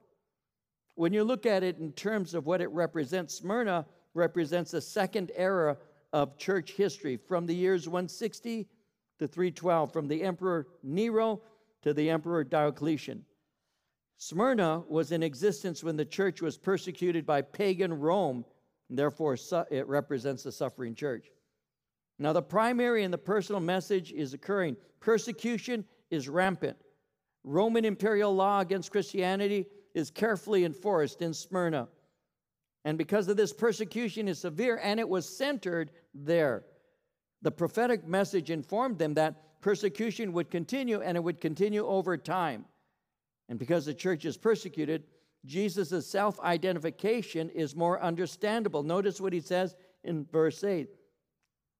When 0.95 1.13
you 1.13 1.23
look 1.23 1.45
at 1.45 1.63
it 1.63 1.77
in 1.77 1.93
terms 1.93 2.33
of 2.33 2.45
what 2.45 2.61
it 2.61 2.69
represents, 2.69 3.33
Smyrna 3.35 3.85
represents 4.13 4.71
the 4.71 4.81
second 4.81 5.31
era 5.35 5.77
of 6.13 6.37
church 6.37 6.71
history 6.71 7.17
from 7.17 7.45
the 7.45 7.55
years 7.55 7.87
160 7.87 8.67
to 9.19 9.27
312, 9.27 9.91
from 9.91 10.07
the 10.07 10.23
Emperor 10.23 10.67
Nero 10.83 11.41
to 11.81 11.93
the 11.93 12.09
Emperor 12.09 12.43
Diocletian. 12.43 13.25
Smyrna 14.17 14.83
was 14.87 15.11
in 15.11 15.23
existence 15.23 15.83
when 15.83 15.95
the 15.95 16.05
church 16.05 16.41
was 16.41 16.57
persecuted 16.57 17.25
by 17.25 17.41
pagan 17.41 17.93
Rome, 17.93 18.43
and 18.89 18.97
therefore 18.97 19.37
it 19.71 19.87
represents 19.87 20.43
the 20.43 20.51
suffering 20.51 20.95
church. 20.95 21.27
Now, 22.17 22.33
the 22.33 22.41
primary 22.41 23.03
and 23.03 23.13
the 23.13 23.17
personal 23.17 23.61
message 23.61 24.11
is 24.11 24.33
occurring. 24.33 24.75
Persecution 24.99 25.85
is 26.09 26.29
rampant. 26.29 26.77
Roman 27.43 27.85
imperial 27.85 28.35
law 28.35 28.59
against 28.59 28.91
Christianity 28.91 29.67
is 29.93 30.11
carefully 30.11 30.65
enforced 30.65 31.21
in 31.21 31.33
Smyrna. 31.33 31.87
And 32.85 32.97
because 32.97 33.27
of 33.27 33.37
this, 33.37 33.53
persecution 33.53 34.27
is 34.27 34.39
severe 34.39 34.79
and 34.81 34.99
it 34.99 35.07
was 35.07 35.27
centered 35.27 35.91
there. 36.13 36.63
The 37.41 37.51
prophetic 37.51 38.07
message 38.07 38.51
informed 38.51 38.97
them 38.97 39.13
that 39.15 39.61
persecution 39.61 40.33
would 40.33 40.49
continue 40.49 41.01
and 41.01 41.17
it 41.17 41.23
would 41.23 41.41
continue 41.41 41.85
over 41.85 42.17
time. 42.17 42.65
And 43.47 43.57
because 43.57 43.85
the 43.85 43.93
church 43.93 44.25
is 44.25 44.37
persecuted, 44.37 45.03
Jesus' 45.45 46.05
self 46.07 46.39
identification 46.41 47.49
is 47.49 47.75
more 47.75 48.01
understandable. 48.01 48.83
Notice 48.83 49.21
what 49.21 49.33
he 49.33 49.41
says 49.41 49.75
in 50.03 50.25
verse 50.25 50.63
8. 50.63 50.89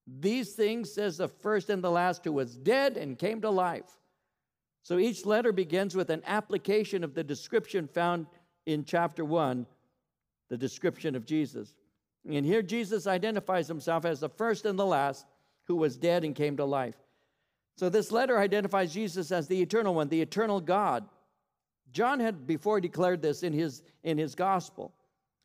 These 0.08 0.54
things 0.54 0.92
says 0.92 1.18
the 1.18 1.28
first 1.28 1.70
and 1.70 1.84
the 1.84 1.92
last 1.92 2.24
who 2.24 2.34
was 2.34 2.58
dead 2.58 2.98
and 2.98 3.20
came 3.20 3.42
to 3.42 3.50
life. 3.50 3.99
So 4.84 4.98
each 4.98 5.26
letter 5.26 5.52
begins 5.52 5.96
with 5.96 6.10
an 6.10 6.24
application 6.26 7.04
of 7.04 7.14
the 7.14 7.24
description 7.24 7.88
found 7.88 8.28
in 8.66 8.86
chapter 8.86 9.26
1, 9.26 9.66
the 10.50 10.58
description 10.58 11.16
of 11.16 11.26
Jesus. 11.26 11.76
And 12.30 12.46
here 12.46 12.62
Jesus 12.62 13.08
identifies 13.08 13.68
himself 13.68 14.06
as 14.06 14.20
the 14.20 14.30
first 14.30 14.66
and 14.66 14.78
the 14.78 14.86
last 14.86 15.26
who 15.66 15.76
was 15.76 15.98
dead 15.98 16.24
and 16.24 16.36
came 16.36 16.58
to 16.58 16.66
life. 16.66 16.96
So 17.78 17.88
this 17.90 18.12
letter 18.12 18.38
identifies 18.38 18.94
Jesus 18.94 19.32
as 19.32 19.48
the 19.48 19.62
eternal 19.62 19.96
one, 19.96 20.10
the 20.10 20.22
eternal 20.22 20.60
God. 20.60 21.06
John 21.92 22.20
had 22.20 22.46
before 22.46 22.82
declared 22.82 23.22
this 23.22 23.42
in 23.44 23.54
his, 23.54 23.84
in 24.04 24.18
his 24.18 24.36
gospel. 24.36 24.94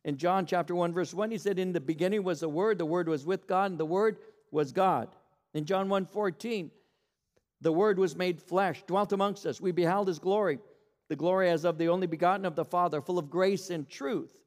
In 0.03 0.17
John 0.17 0.45
chapter 0.45 0.75
1, 0.75 0.93
verse 0.93 1.13
1, 1.13 1.31
he 1.31 1.37
said, 1.37 1.57
In 1.57 1.73
the 1.73 1.79
beginning 1.79 2.23
was 2.23 2.41
the 2.41 2.49
Word, 2.49 2.77
the 2.77 2.85
Word 2.85 3.07
was 3.07 3.25
with 3.25 3.47
God, 3.47 3.71
and 3.71 3.79
the 3.79 3.85
Word 3.85 4.17
was 4.51 4.71
God. 4.71 5.09
In 5.53 5.65
John 5.65 5.89
1 5.89 6.05
14, 6.05 6.69
the 7.65 7.71
Word 7.71 7.99
was 7.99 8.15
made 8.15 8.41
flesh, 8.41 8.83
dwelt 8.87 9.11
amongst 9.11 9.45
us. 9.45 9.59
We 9.59 9.73
beheld 9.73 10.07
his 10.07 10.19
glory, 10.19 10.59
the 11.09 11.15
glory 11.15 11.49
as 11.49 11.65
of 11.65 11.77
the 11.77 11.89
only 11.89 12.07
begotten 12.07 12.45
of 12.45 12.55
the 12.55 12.63
Father, 12.65 13.01
full 13.01 13.19
of 13.19 13.29
grace 13.29 13.69
and 13.69 13.89
truth. 13.89 14.39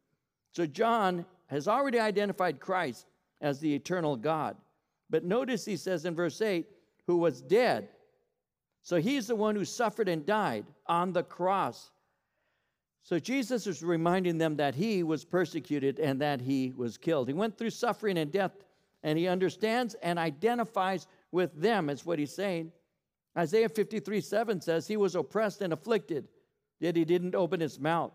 So 0.52 0.64
John 0.64 1.26
has 1.48 1.68
already 1.68 1.98
identified 1.98 2.60
Christ 2.60 3.06
as 3.42 3.60
the 3.60 3.75
eternal 3.75 4.16
God. 4.16 4.56
But 5.10 5.25
notice 5.25 5.64
he 5.64 5.76
says 5.76 6.06
in 6.06 6.14
verse 6.14 6.40
8, 6.40 6.66
who 7.06 7.18
was 7.18 7.42
dead 7.42 7.88
so 8.88 8.96
he's 8.96 9.26
the 9.26 9.37
one 9.37 9.54
who 9.54 9.66
suffered 9.66 10.08
and 10.08 10.25
died 10.25 10.64
on 10.87 11.12
the 11.12 11.22
cross. 11.22 11.90
So 13.02 13.18
Jesus 13.18 13.66
is 13.66 13.82
reminding 13.82 14.38
them 14.38 14.56
that 14.56 14.75
he 14.75 15.02
was 15.02 15.26
persecuted 15.26 15.98
and 15.98 16.18
that 16.22 16.40
he 16.40 16.72
was 16.75 16.96
killed. 16.96 17.28
He 17.28 17.34
went 17.34 17.58
through 17.58 17.68
suffering 17.68 18.16
and 18.16 18.32
death, 18.32 18.52
and 19.02 19.18
he 19.18 19.28
understands 19.28 19.94
and 20.02 20.18
identifies 20.18 21.06
with 21.32 21.54
them, 21.54 21.90
is 21.90 22.06
what 22.06 22.18
he's 22.18 22.34
saying. 22.34 22.72
Isaiah 23.38 23.68
53 23.68 24.21
7 24.21 24.61
says, 24.61 24.88
He 24.88 24.97
was 24.97 25.14
oppressed 25.14 25.62
and 25.62 25.73
afflicted, 25.73 26.26
yet 26.80 26.97
he 26.97 27.04
didn't 27.04 27.37
open 27.37 27.61
his 27.61 27.78
mouth. 27.78 28.12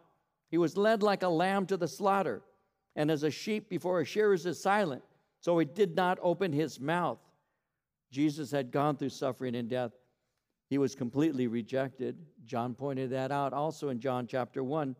He 0.51 0.57
was 0.57 0.75
led 0.75 1.01
like 1.01 1.23
a 1.23 1.29
lamb 1.29 1.65
to 1.67 1.77
the 1.77 1.87
slaughter, 1.87 2.41
and 2.95 3.09
as 3.09 3.23
a 3.23 3.31
sheep 3.31 3.69
before 3.69 4.01
a 4.01 4.05
shearers 4.05 4.45
is 4.45 4.61
silent, 4.61 5.01
so 5.39 5.57
he 5.57 5.65
did 5.65 5.95
not 5.95 6.19
open 6.21 6.51
his 6.51 6.79
mouth. 6.79 7.19
Jesus 8.11 8.51
had 8.51 8.69
gone 8.69 8.97
through 8.97 9.09
suffering 9.09 9.55
and 9.55 9.69
death. 9.69 9.91
He 10.69 10.77
was 10.77 10.93
completely 10.93 11.47
rejected. 11.47 12.17
John 12.45 12.75
pointed 12.75 13.09
that 13.11 13.31
out 13.31 13.53
also 13.53 13.89
in 13.89 13.99
John 13.99 14.27
chapter 14.27 14.63
1 14.63 14.95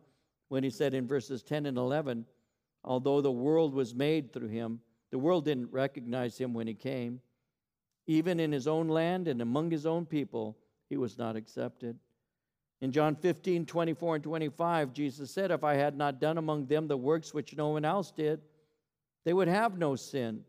when 0.48 0.64
he 0.64 0.70
said 0.70 0.94
in 0.94 1.06
verses 1.06 1.42
10 1.42 1.66
and 1.66 1.76
11, 1.76 2.24
although 2.82 3.20
the 3.20 3.30
world 3.30 3.74
was 3.74 3.94
made 3.94 4.32
through 4.32 4.48
him, 4.48 4.80
the 5.10 5.18
world 5.18 5.44
didn't 5.44 5.70
recognize 5.70 6.38
him 6.38 6.54
when 6.54 6.66
he 6.66 6.74
came. 6.74 7.20
Even 8.06 8.38
in 8.38 8.52
his 8.52 8.66
own 8.66 8.88
land 8.88 9.28
and 9.28 9.40
among 9.40 9.70
his 9.70 9.86
own 9.86 10.04
people, 10.04 10.56
he 10.88 10.96
was 10.96 11.16
not 11.16 11.36
accepted. 11.36 11.98
In 12.80 12.92
John 12.92 13.16
15, 13.16 13.64
24 13.64 14.16
and 14.16 14.24
25, 14.24 14.92
Jesus 14.92 15.30
said, 15.30 15.50
If 15.50 15.64
I 15.64 15.74
had 15.74 15.96
not 15.96 16.20
done 16.20 16.36
among 16.36 16.66
them 16.66 16.86
the 16.86 16.96
works 16.96 17.32
which 17.32 17.56
no 17.56 17.68
one 17.70 17.84
else 17.84 18.10
did, 18.10 18.42
they 19.24 19.32
would 19.32 19.48
have 19.48 19.78
no 19.78 19.96
sin. 19.96 20.44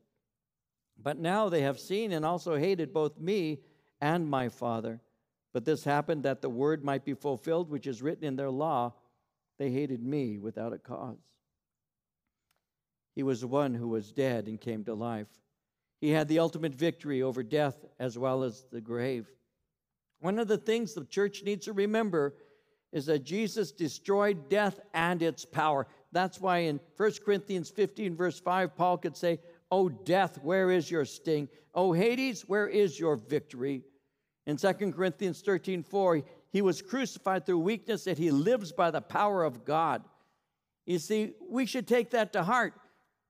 But 1.01 1.17
now 1.17 1.49
they 1.49 1.61
have 1.61 1.79
seen 1.79 2.11
and 2.11 2.25
also 2.25 2.57
hated 2.57 2.93
both 2.93 3.19
me 3.19 3.59
and 4.01 4.29
my 4.29 4.49
Father. 4.49 4.99
But 5.53 5.63
this 5.63 5.85
happened 5.85 6.23
that 6.23 6.41
the 6.41 6.49
word 6.49 6.83
might 6.83 7.05
be 7.05 7.13
fulfilled, 7.13 7.69
which 7.69 7.87
is 7.87 8.01
written 8.01 8.25
in 8.25 8.35
their 8.35 8.49
law. 8.49 8.93
They 9.57 9.71
hated 9.71 10.03
me 10.03 10.37
without 10.37 10.73
a 10.73 10.77
cause. 10.77 11.17
He 13.13 13.23
was 13.23 13.45
one 13.45 13.73
who 13.73 13.87
was 13.87 14.11
dead 14.11 14.47
and 14.47 14.59
came 14.59 14.83
to 14.83 14.93
life. 14.93 15.29
He 16.05 16.11
had 16.11 16.27
the 16.27 16.37
ultimate 16.37 16.75
victory 16.75 17.23
over 17.23 17.41
death 17.41 17.83
as 17.97 18.15
well 18.15 18.43
as 18.43 18.63
the 18.71 18.79
grave. 18.79 19.27
One 20.19 20.37
of 20.37 20.47
the 20.47 20.59
things 20.59 20.93
the 20.93 21.03
church 21.03 21.41
needs 21.41 21.65
to 21.65 21.73
remember 21.73 22.35
is 22.91 23.07
that 23.07 23.23
Jesus 23.23 23.71
destroyed 23.71 24.47
death 24.47 24.79
and 24.93 25.23
its 25.23 25.45
power. 25.45 25.87
That's 26.11 26.39
why 26.39 26.59
in 26.59 26.79
1 26.95 27.11
Corinthians 27.25 27.71
15, 27.71 28.15
verse 28.15 28.39
5, 28.39 28.75
Paul 28.75 28.99
could 28.99 29.17
say, 29.17 29.39
O 29.71 29.89
death, 29.89 30.37
where 30.43 30.69
is 30.69 30.91
your 30.91 31.05
sting? 31.05 31.49
O 31.73 31.91
Hades, 31.91 32.43
where 32.47 32.67
is 32.67 32.99
your 32.99 33.15
victory? 33.15 33.81
In 34.45 34.57
2 34.57 34.73
Corinthians 34.91 35.41
13, 35.41 35.81
4, 35.81 36.21
he 36.51 36.61
was 36.61 36.83
crucified 36.83 37.47
through 37.47 37.57
weakness, 37.57 38.03
that 38.03 38.19
he 38.19 38.29
lives 38.29 38.71
by 38.71 38.91
the 38.91 39.01
power 39.01 39.43
of 39.43 39.65
God. 39.65 40.03
You 40.85 40.99
see, 40.99 41.33
we 41.49 41.65
should 41.65 41.87
take 41.87 42.11
that 42.11 42.31
to 42.33 42.43
heart 42.43 42.75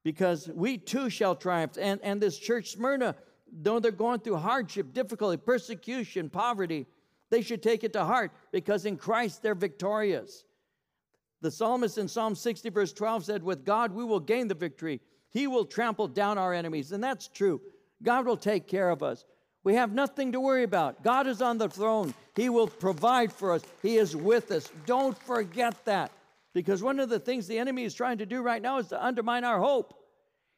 because 0.05 0.47
we 0.53 0.77
too 0.77 1.09
shall 1.09 1.35
triumph. 1.35 1.77
And, 1.81 1.99
and 2.03 2.21
this 2.21 2.37
church, 2.37 2.69
Smyrna, 2.73 3.15
though 3.51 3.79
they're 3.79 3.91
going 3.91 4.19
through 4.19 4.37
hardship, 4.37 4.93
difficulty, 4.93 5.35
persecution, 5.35 6.29
poverty, 6.29 6.85
they 7.31 7.41
should 7.41 7.63
take 7.63 7.83
it 7.83 7.91
to 7.93 8.05
heart 8.05 8.31
because 8.51 8.85
in 8.85 8.97
Christ 8.97 9.41
they're 9.41 9.55
victorious. 9.55 10.43
The 11.41 11.49
psalmist 11.49 11.97
in 11.97 12.07
Psalm 12.07 12.35
60, 12.35 12.69
verse 12.69 12.93
12 12.93 13.25
said, 13.25 13.43
With 13.43 13.65
God 13.65 13.93
we 13.93 14.05
will 14.05 14.19
gain 14.19 14.47
the 14.47 14.53
victory. 14.53 15.01
He 15.31 15.47
will 15.47 15.65
trample 15.65 16.07
down 16.07 16.37
our 16.37 16.53
enemies. 16.53 16.91
And 16.91 17.03
that's 17.03 17.27
true. 17.27 17.59
God 18.03 18.27
will 18.27 18.37
take 18.37 18.67
care 18.67 18.91
of 18.91 19.01
us. 19.01 19.25
We 19.63 19.73
have 19.73 19.91
nothing 19.91 20.31
to 20.33 20.39
worry 20.39 20.63
about. 20.63 21.03
God 21.03 21.25
is 21.25 21.41
on 21.41 21.57
the 21.57 21.67
throne. 21.67 22.13
He 22.35 22.49
will 22.49 22.67
provide 22.67 23.33
for 23.33 23.53
us. 23.53 23.63
He 23.81 23.97
is 23.97 24.15
with 24.15 24.51
us. 24.51 24.71
Don't 24.85 25.17
forget 25.23 25.83
that. 25.85 26.11
Because 26.55 26.81
one 26.81 27.01
of 27.01 27.09
the 27.09 27.19
things 27.19 27.47
the 27.47 27.59
enemy 27.59 27.83
is 27.83 27.93
trying 27.93 28.17
to 28.19 28.25
do 28.25 28.41
right 28.41 28.61
now 28.61 28.77
is 28.79 28.87
to 28.87 29.05
undermine 29.05 29.43
our 29.43 29.59
hope. 29.59 29.93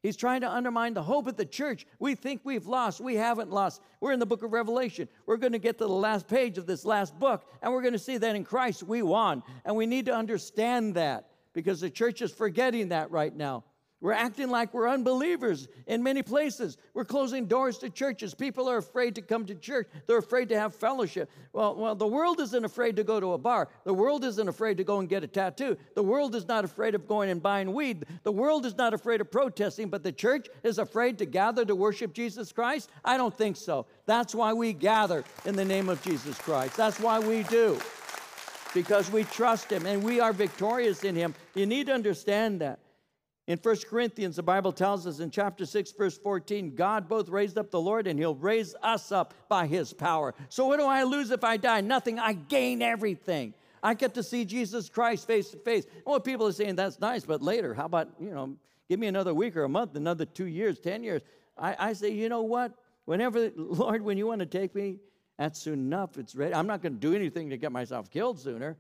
He's 0.03 0.15
trying 0.15 0.41
to 0.41 0.49
undermine 0.49 0.93
the 0.93 1.01
hope 1.01 1.25
of 1.25 1.37
the 1.37 1.45
church. 1.45 1.87
We 1.97 2.13
think 2.13 2.41
we've 2.43 2.67
lost. 2.67 3.01
We 3.01 3.15
haven't 3.15 3.49
lost. 3.49 3.81
We're 3.99 4.11
in 4.11 4.19
the 4.19 4.27
book 4.27 4.43
of 4.43 4.53
Revelation. 4.53 5.09
We're 5.25 5.37
going 5.37 5.53
to 5.53 5.59
get 5.59 5.79
to 5.79 5.85
the 5.85 5.89
last 5.89 6.27
page 6.27 6.59
of 6.59 6.67
this 6.67 6.85
last 6.85 7.17
book, 7.17 7.49
and 7.63 7.73
we're 7.73 7.81
going 7.81 7.93
to 7.93 7.99
see 7.99 8.17
that 8.17 8.35
in 8.35 8.43
Christ 8.43 8.83
we 8.83 9.01
won. 9.01 9.41
And 9.65 9.75
we 9.75 9.87
need 9.87 10.05
to 10.05 10.13
understand 10.13 10.93
that 10.93 11.31
because 11.53 11.81
the 11.81 11.89
church 11.89 12.21
is 12.21 12.31
forgetting 12.31 12.89
that 12.89 13.09
right 13.09 13.35
now. 13.35 13.63
We're 13.99 14.13
acting 14.13 14.49
like 14.49 14.75
we're 14.75 14.87
unbelievers 14.87 15.67
in 15.87 16.03
many 16.03 16.21
places. 16.21 16.77
We're 16.93 17.03
closing 17.03 17.47
doors 17.47 17.79
to 17.79 17.89
churches. 17.89 18.35
People 18.35 18.69
are 18.69 18.77
afraid 18.77 19.15
to 19.15 19.23
come 19.23 19.45
to 19.47 19.55
church. 19.55 19.87
They're 20.05 20.19
afraid 20.19 20.49
to 20.49 20.59
have 20.59 20.75
fellowship. 20.75 21.31
Well, 21.51 21.75
well, 21.75 21.95
the 21.95 22.05
world 22.05 22.39
isn't 22.39 22.63
afraid 22.63 22.95
to 22.97 23.03
go 23.03 23.19
to 23.19 23.33
a 23.33 23.39
bar. 23.39 23.69
The 23.85 23.93
world 23.93 24.23
isn't 24.23 24.47
afraid 24.47 24.77
to 24.77 24.83
go 24.83 24.99
and 24.99 25.09
get 25.09 25.23
a 25.23 25.27
tattoo. 25.27 25.77
The 25.95 26.03
world 26.03 26.35
is 26.35 26.47
not 26.47 26.63
afraid 26.63 26.93
of 26.93 27.07
going 27.07 27.31
and 27.31 27.41
buying 27.41 27.73
weed. 27.73 28.05
The 28.21 28.31
world 28.31 28.67
is 28.67 28.77
not 28.77 28.93
afraid 28.93 29.19
of 29.19 29.31
protesting, 29.31 29.89
but 29.89 30.03
the 30.03 30.11
church 30.11 30.47
is 30.61 30.77
afraid 30.77 31.17
to 31.17 31.25
gather 31.25 31.65
to 31.65 31.75
worship 31.75 32.13
Jesus 32.13 32.51
Christ? 32.51 32.91
I 33.03 33.17
don't 33.17 33.35
think 33.35 33.57
so. 33.57 33.87
That's 34.05 34.35
why 34.35 34.53
we 34.53 34.73
gather 34.73 35.23
in 35.43 35.55
the 35.55 35.65
name 35.65 35.89
of 35.89 36.03
Jesus 36.03 36.37
Christ. 36.37 36.77
That's 36.77 36.99
why 36.99 37.17
we 37.17 37.41
do. 37.43 37.79
Because 38.75 39.09
we 39.11 39.23
trust 39.23 39.71
him 39.71 39.87
and 39.87 40.03
we 40.03 40.19
are 40.19 40.33
victorious 40.33 41.03
in 41.03 41.15
him. 41.15 41.33
You 41.55 41.65
need 41.65 41.87
to 41.87 41.93
understand 41.93 42.61
that. 42.61 42.77
In 43.47 43.57
1 43.57 43.77
Corinthians, 43.89 44.35
the 44.35 44.43
Bible 44.43 44.73
tells 44.73 45.07
us 45.07 45.19
in 45.19 45.31
chapter 45.31 45.65
6, 45.65 45.91
verse 45.93 46.17
14, 46.17 46.75
God 46.75 47.07
both 47.07 47.29
raised 47.29 47.57
up 47.57 47.71
the 47.71 47.79
Lord 47.79 48.05
and 48.05 48.19
he'll 48.19 48.35
raise 48.35 48.75
us 48.83 49.13
up 49.13 49.33
by 49.47 49.65
his 49.65 49.93
power. 49.93 50.35
So, 50.49 50.65
what 50.67 50.79
do 50.79 50.85
I 50.85 51.03
lose 51.03 51.31
if 51.31 51.45
I 51.45 51.55
die? 51.55 51.79
Nothing. 51.79 52.19
I 52.19 52.33
gain 52.33 52.81
everything. 52.81 53.53
I 53.81 53.93
get 53.93 54.13
to 54.15 54.23
see 54.23 54.43
Jesus 54.43 54.89
Christ 54.89 55.27
face 55.27 55.51
to 55.51 55.57
face. 55.57 55.85
Well, 56.05 56.19
people 56.19 56.45
are 56.47 56.51
saying 56.51 56.75
that's 56.75 56.99
nice, 56.99 57.25
but 57.25 57.41
later, 57.41 57.73
how 57.73 57.85
about, 57.85 58.09
you 58.19 58.31
know, 58.31 58.57
give 58.89 58.99
me 58.99 59.07
another 59.07 59.33
week 59.33 59.55
or 59.55 59.63
a 59.63 59.69
month, 59.69 59.95
another 59.95 60.25
two 60.25 60.47
years, 60.47 60.79
10 60.79 61.03
years? 61.03 61.21
I, 61.57 61.75
I 61.79 61.93
say, 61.93 62.11
you 62.11 62.27
know 62.27 62.41
what? 62.41 62.73
Whenever, 63.05 63.49
Lord, 63.55 64.01
when 64.01 64.17
you 64.17 64.27
want 64.27 64.39
to 64.39 64.45
take 64.45 64.75
me, 64.75 64.97
that's 65.37 65.59
soon 65.59 65.79
enough. 65.79 66.17
It's 66.17 66.35
ready. 66.35 66.53
I'm 66.53 66.67
not 66.67 66.81
going 66.81 66.95
to 66.95 66.99
do 66.99 67.15
anything 67.15 67.49
to 67.51 67.57
get 67.57 67.71
myself 67.71 68.11
killed 68.11 68.39
sooner. 68.39 68.75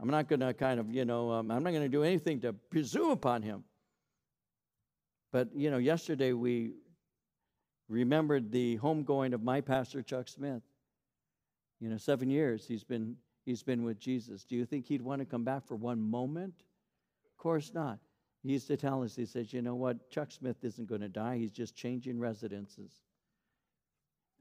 I'm 0.00 0.08
not 0.08 0.28
going 0.28 0.40
to 0.40 0.54
kind 0.54 0.80
of, 0.80 0.90
you 0.90 1.04
know, 1.04 1.30
um, 1.30 1.50
I'm 1.50 1.62
not 1.62 1.70
going 1.70 1.82
to 1.82 1.88
do 1.88 2.02
anything 2.02 2.40
to 2.40 2.54
presume 2.54 3.10
upon 3.10 3.42
him. 3.42 3.64
But, 5.32 5.48
you 5.54 5.70
know, 5.70 5.78
yesterday 5.78 6.32
we 6.32 6.72
remembered 7.88 8.50
the 8.50 8.78
homegoing 8.78 9.32
of 9.32 9.42
my 9.42 9.60
pastor, 9.60 10.02
Chuck 10.02 10.28
Smith. 10.28 10.62
You 11.80 11.88
know, 11.88 11.96
seven 11.96 12.28
years 12.28 12.66
he's 12.66 12.84
been, 12.84 13.16
he's 13.44 13.62
been 13.62 13.84
with 13.84 13.98
Jesus. 13.98 14.44
Do 14.44 14.56
you 14.56 14.64
think 14.64 14.86
he'd 14.86 15.02
want 15.02 15.20
to 15.20 15.24
come 15.24 15.44
back 15.44 15.66
for 15.66 15.76
one 15.76 16.00
moment? 16.00 16.54
Of 17.24 17.36
course 17.36 17.72
not. 17.72 17.98
He 18.42 18.52
used 18.52 18.68
to 18.68 18.76
tell 18.76 19.02
us, 19.02 19.14
he 19.14 19.26
says, 19.26 19.52
you 19.52 19.62
know 19.62 19.74
what? 19.74 20.10
Chuck 20.10 20.30
Smith 20.30 20.56
isn't 20.62 20.88
going 20.88 21.02
to 21.02 21.08
die. 21.08 21.36
He's 21.36 21.52
just 21.52 21.76
changing 21.76 22.18
residences. 22.18 22.92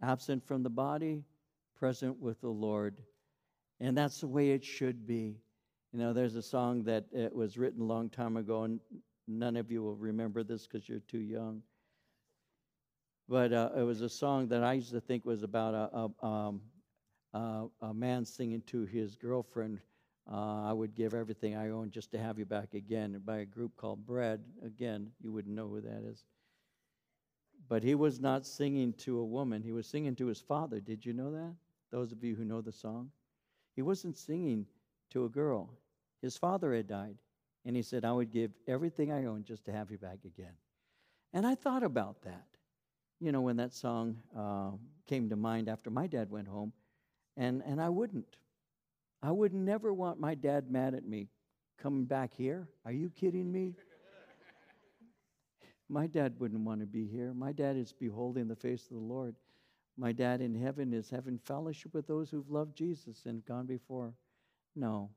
Absent 0.01 0.45
from 0.45 0.63
the 0.63 0.69
body, 0.69 1.23
present 1.75 2.19
with 2.19 2.39
the 2.41 2.49
Lord. 2.49 2.97
And 3.79 3.97
that's 3.97 4.21
the 4.21 4.27
way 4.27 4.51
it 4.51 4.63
should 4.63 5.05
be. 5.05 5.37
You 5.91 5.99
know, 5.99 6.13
there's 6.13 6.35
a 6.35 6.41
song 6.41 6.83
that 6.83 7.05
it 7.11 7.33
was 7.33 7.57
written 7.57 7.81
a 7.81 7.85
long 7.85 8.09
time 8.09 8.37
ago, 8.37 8.63
and 8.63 8.79
none 9.29 9.55
of 9.55 9.71
you 9.71 9.83
will 9.83 9.95
remember 9.95 10.43
this 10.43 10.67
because 10.67 10.89
you're 10.89 10.99
too 10.99 11.19
young. 11.19 11.61
But 13.27 13.53
uh, 13.53 13.69
it 13.77 13.83
was 13.83 14.01
a 14.01 14.09
song 14.09 14.47
that 14.47 14.63
I 14.63 14.73
used 14.73 14.91
to 14.91 14.99
think 15.01 15.23
was 15.23 15.43
about 15.43 15.73
a, 15.75 16.25
a, 16.25 16.25
um, 16.25 16.61
a, 17.33 17.65
a 17.81 17.93
man 17.93 18.25
singing 18.25 18.61
to 18.67 18.85
his 18.85 19.15
girlfriend, 19.15 19.79
uh, 20.31 20.67
I 20.67 20.73
would 20.73 20.95
give 20.95 21.13
everything 21.13 21.55
I 21.55 21.69
own 21.69 21.91
just 21.91 22.11
to 22.11 22.19
have 22.19 22.37
you 22.39 22.45
back 22.45 22.73
again, 22.73 23.21
by 23.25 23.37
a 23.37 23.45
group 23.45 23.75
called 23.77 24.05
Bread. 24.05 24.41
Again, 24.65 25.11
you 25.21 25.31
wouldn't 25.31 25.55
know 25.55 25.67
who 25.67 25.81
that 25.81 26.03
is. 26.05 26.25
But 27.67 27.83
he 27.83 27.95
was 27.95 28.19
not 28.19 28.45
singing 28.45 28.93
to 28.93 29.19
a 29.19 29.25
woman, 29.25 29.61
he 29.61 29.71
was 29.71 29.87
singing 29.87 30.15
to 30.15 30.27
his 30.27 30.41
father. 30.41 30.79
Did 30.79 31.05
you 31.05 31.13
know 31.13 31.31
that? 31.31 31.53
Those 31.91 32.11
of 32.11 32.23
you 32.23 32.35
who 32.35 32.45
know 32.45 32.61
the 32.61 32.71
song? 32.71 33.11
He 33.75 33.81
wasn't 33.81 34.17
singing 34.17 34.65
to 35.11 35.25
a 35.25 35.29
girl. 35.29 35.69
His 36.21 36.37
father 36.37 36.73
had 36.73 36.87
died. 36.87 37.17
And 37.69 37.75
he 37.75 37.83
said, 37.83 38.03
I 38.03 38.11
would 38.11 38.31
give 38.31 38.49
everything 38.67 39.11
I 39.11 39.25
own 39.25 39.43
just 39.43 39.65
to 39.65 39.71
have 39.71 39.91
you 39.91 39.99
back 39.99 40.25
again. 40.25 40.53
And 41.33 41.45
I 41.45 41.53
thought 41.53 41.83
about 41.83 42.23
that, 42.23 42.47
you 43.19 43.31
know, 43.31 43.41
when 43.41 43.57
that 43.57 43.75
song 43.75 44.15
uh, 44.35 44.71
came 45.05 45.29
to 45.29 45.35
mind 45.35 45.69
after 45.69 45.91
my 45.91 46.07
dad 46.07 46.31
went 46.31 46.47
home. 46.47 46.73
And, 47.37 47.61
and 47.67 47.79
I 47.79 47.89
wouldn't. 47.89 48.37
I 49.21 49.29
would 49.29 49.53
never 49.53 49.93
want 49.93 50.19
my 50.19 50.33
dad 50.33 50.71
mad 50.71 50.95
at 50.95 51.05
me 51.05 51.27
coming 51.77 52.05
back 52.05 52.33
here. 52.33 52.67
Are 52.85 52.91
you 52.91 53.11
kidding 53.11 53.51
me? 53.51 53.75
my 55.89 56.07
dad 56.07 56.39
wouldn't 56.39 56.61
want 56.61 56.79
to 56.79 56.87
be 56.87 57.05
here. 57.05 57.35
My 57.35 57.51
dad 57.51 57.77
is 57.77 57.93
beholding 57.93 58.47
the 58.47 58.55
face 58.55 58.85
of 58.85 58.97
the 58.97 59.13
Lord. 59.13 59.35
My 59.95 60.11
dad 60.11 60.41
in 60.41 60.55
heaven 60.55 60.91
is 60.91 61.11
having 61.11 61.37
fellowship 61.37 61.93
with 61.93 62.07
those 62.07 62.31
who've 62.31 62.49
loved 62.49 62.75
Jesus 62.75 63.27
and 63.27 63.45
gone 63.45 63.67
before. 63.67 64.15
No, 64.75 65.11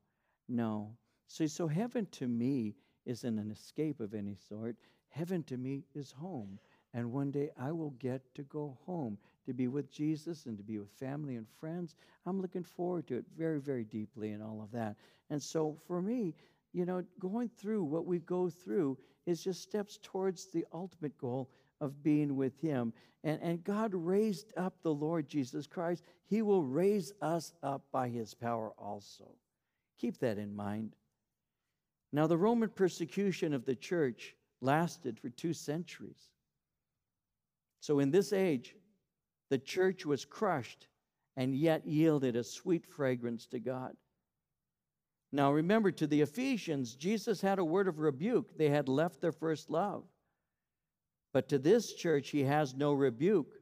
no. 0.50 0.98
See, 1.32 1.48
so 1.48 1.66
heaven 1.66 2.06
to 2.10 2.28
me 2.28 2.74
isn't 3.06 3.38
an 3.38 3.50
escape 3.50 4.00
of 4.00 4.12
any 4.12 4.34
sort. 4.34 4.76
Heaven 5.08 5.42
to 5.44 5.56
me 5.56 5.86
is 5.94 6.12
home. 6.12 6.58
And 6.92 7.10
one 7.10 7.30
day 7.30 7.48
I 7.58 7.72
will 7.72 7.92
get 7.92 8.34
to 8.34 8.42
go 8.42 8.76
home 8.84 9.16
to 9.46 9.54
be 9.54 9.66
with 9.66 9.90
Jesus 9.90 10.44
and 10.44 10.58
to 10.58 10.62
be 10.62 10.78
with 10.78 10.90
family 10.90 11.36
and 11.36 11.48
friends. 11.48 11.96
I'm 12.26 12.42
looking 12.42 12.62
forward 12.62 13.06
to 13.06 13.16
it 13.16 13.24
very, 13.34 13.60
very 13.60 13.84
deeply 13.84 14.32
and 14.32 14.42
all 14.42 14.60
of 14.62 14.70
that. 14.72 14.96
And 15.30 15.42
so 15.42 15.74
for 15.86 16.02
me, 16.02 16.34
you 16.74 16.84
know, 16.84 17.02
going 17.18 17.48
through 17.48 17.84
what 17.84 18.04
we 18.04 18.18
go 18.18 18.50
through 18.50 18.98
is 19.24 19.42
just 19.42 19.62
steps 19.62 19.98
towards 20.02 20.48
the 20.48 20.66
ultimate 20.74 21.16
goal 21.16 21.48
of 21.80 22.02
being 22.02 22.36
with 22.36 22.60
Him. 22.60 22.92
And, 23.24 23.40
and 23.40 23.64
God 23.64 23.94
raised 23.94 24.52
up 24.58 24.74
the 24.82 24.92
Lord 24.92 25.28
Jesus 25.30 25.66
Christ. 25.66 26.04
He 26.26 26.42
will 26.42 26.62
raise 26.62 27.10
us 27.22 27.54
up 27.62 27.86
by 27.90 28.10
His 28.10 28.34
power 28.34 28.72
also. 28.76 29.30
Keep 29.96 30.18
that 30.18 30.36
in 30.36 30.54
mind. 30.54 30.94
Now, 32.12 32.26
the 32.26 32.36
Roman 32.36 32.68
persecution 32.68 33.54
of 33.54 33.64
the 33.64 33.74
church 33.74 34.34
lasted 34.60 35.18
for 35.18 35.30
two 35.30 35.52
centuries. 35.52 36.30
So, 37.80 37.98
in 37.98 38.10
this 38.10 38.32
age, 38.32 38.76
the 39.50 39.58
church 39.58 40.04
was 40.04 40.24
crushed 40.24 40.88
and 41.36 41.54
yet 41.54 41.86
yielded 41.86 42.36
a 42.36 42.44
sweet 42.44 42.86
fragrance 42.86 43.46
to 43.46 43.58
God. 43.58 43.96
Now, 45.32 45.50
remember, 45.52 45.90
to 45.92 46.06
the 46.06 46.20
Ephesians, 46.20 46.94
Jesus 46.94 47.40
had 47.40 47.58
a 47.58 47.64
word 47.64 47.88
of 47.88 47.98
rebuke. 47.98 48.56
They 48.58 48.68
had 48.68 48.88
left 48.88 49.20
their 49.20 49.32
first 49.32 49.70
love. 49.70 50.04
But 51.32 51.48
to 51.48 51.58
this 51.58 51.94
church, 51.94 52.28
he 52.28 52.44
has 52.44 52.74
no 52.74 52.92
rebuke. 52.92 53.54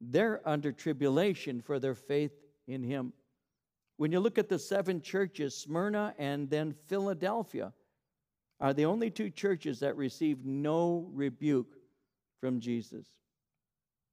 They're 0.00 0.40
under 0.48 0.70
tribulation 0.70 1.60
for 1.60 1.80
their 1.80 1.96
faith 1.96 2.32
in 2.68 2.84
him. 2.84 3.12
When 3.98 4.12
you 4.12 4.20
look 4.20 4.38
at 4.38 4.48
the 4.48 4.60
seven 4.60 5.02
churches, 5.02 5.56
Smyrna 5.56 6.14
and 6.18 6.48
then 6.48 6.74
Philadelphia 6.86 7.72
are 8.60 8.72
the 8.72 8.84
only 8.84 9.10
two 9.10 9.28
churches 9.28 9.80
that 9.80 9.96
received 9.96 10.46
no 10.46 11.10
rebuke 11.12 11.76
from 12.40 12.60
Jesus. 12.60 13.06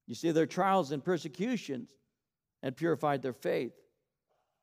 You 0.08 0.16
see, 0.16 0.32
their 0.32 0.48
trials 0.48 0.92
and 0.92 1.04
persecutions 1.04 1.92
had 2.64 2.78
purified 2.78 3.22
their 3.22 3.34
faith. 3.34 3.74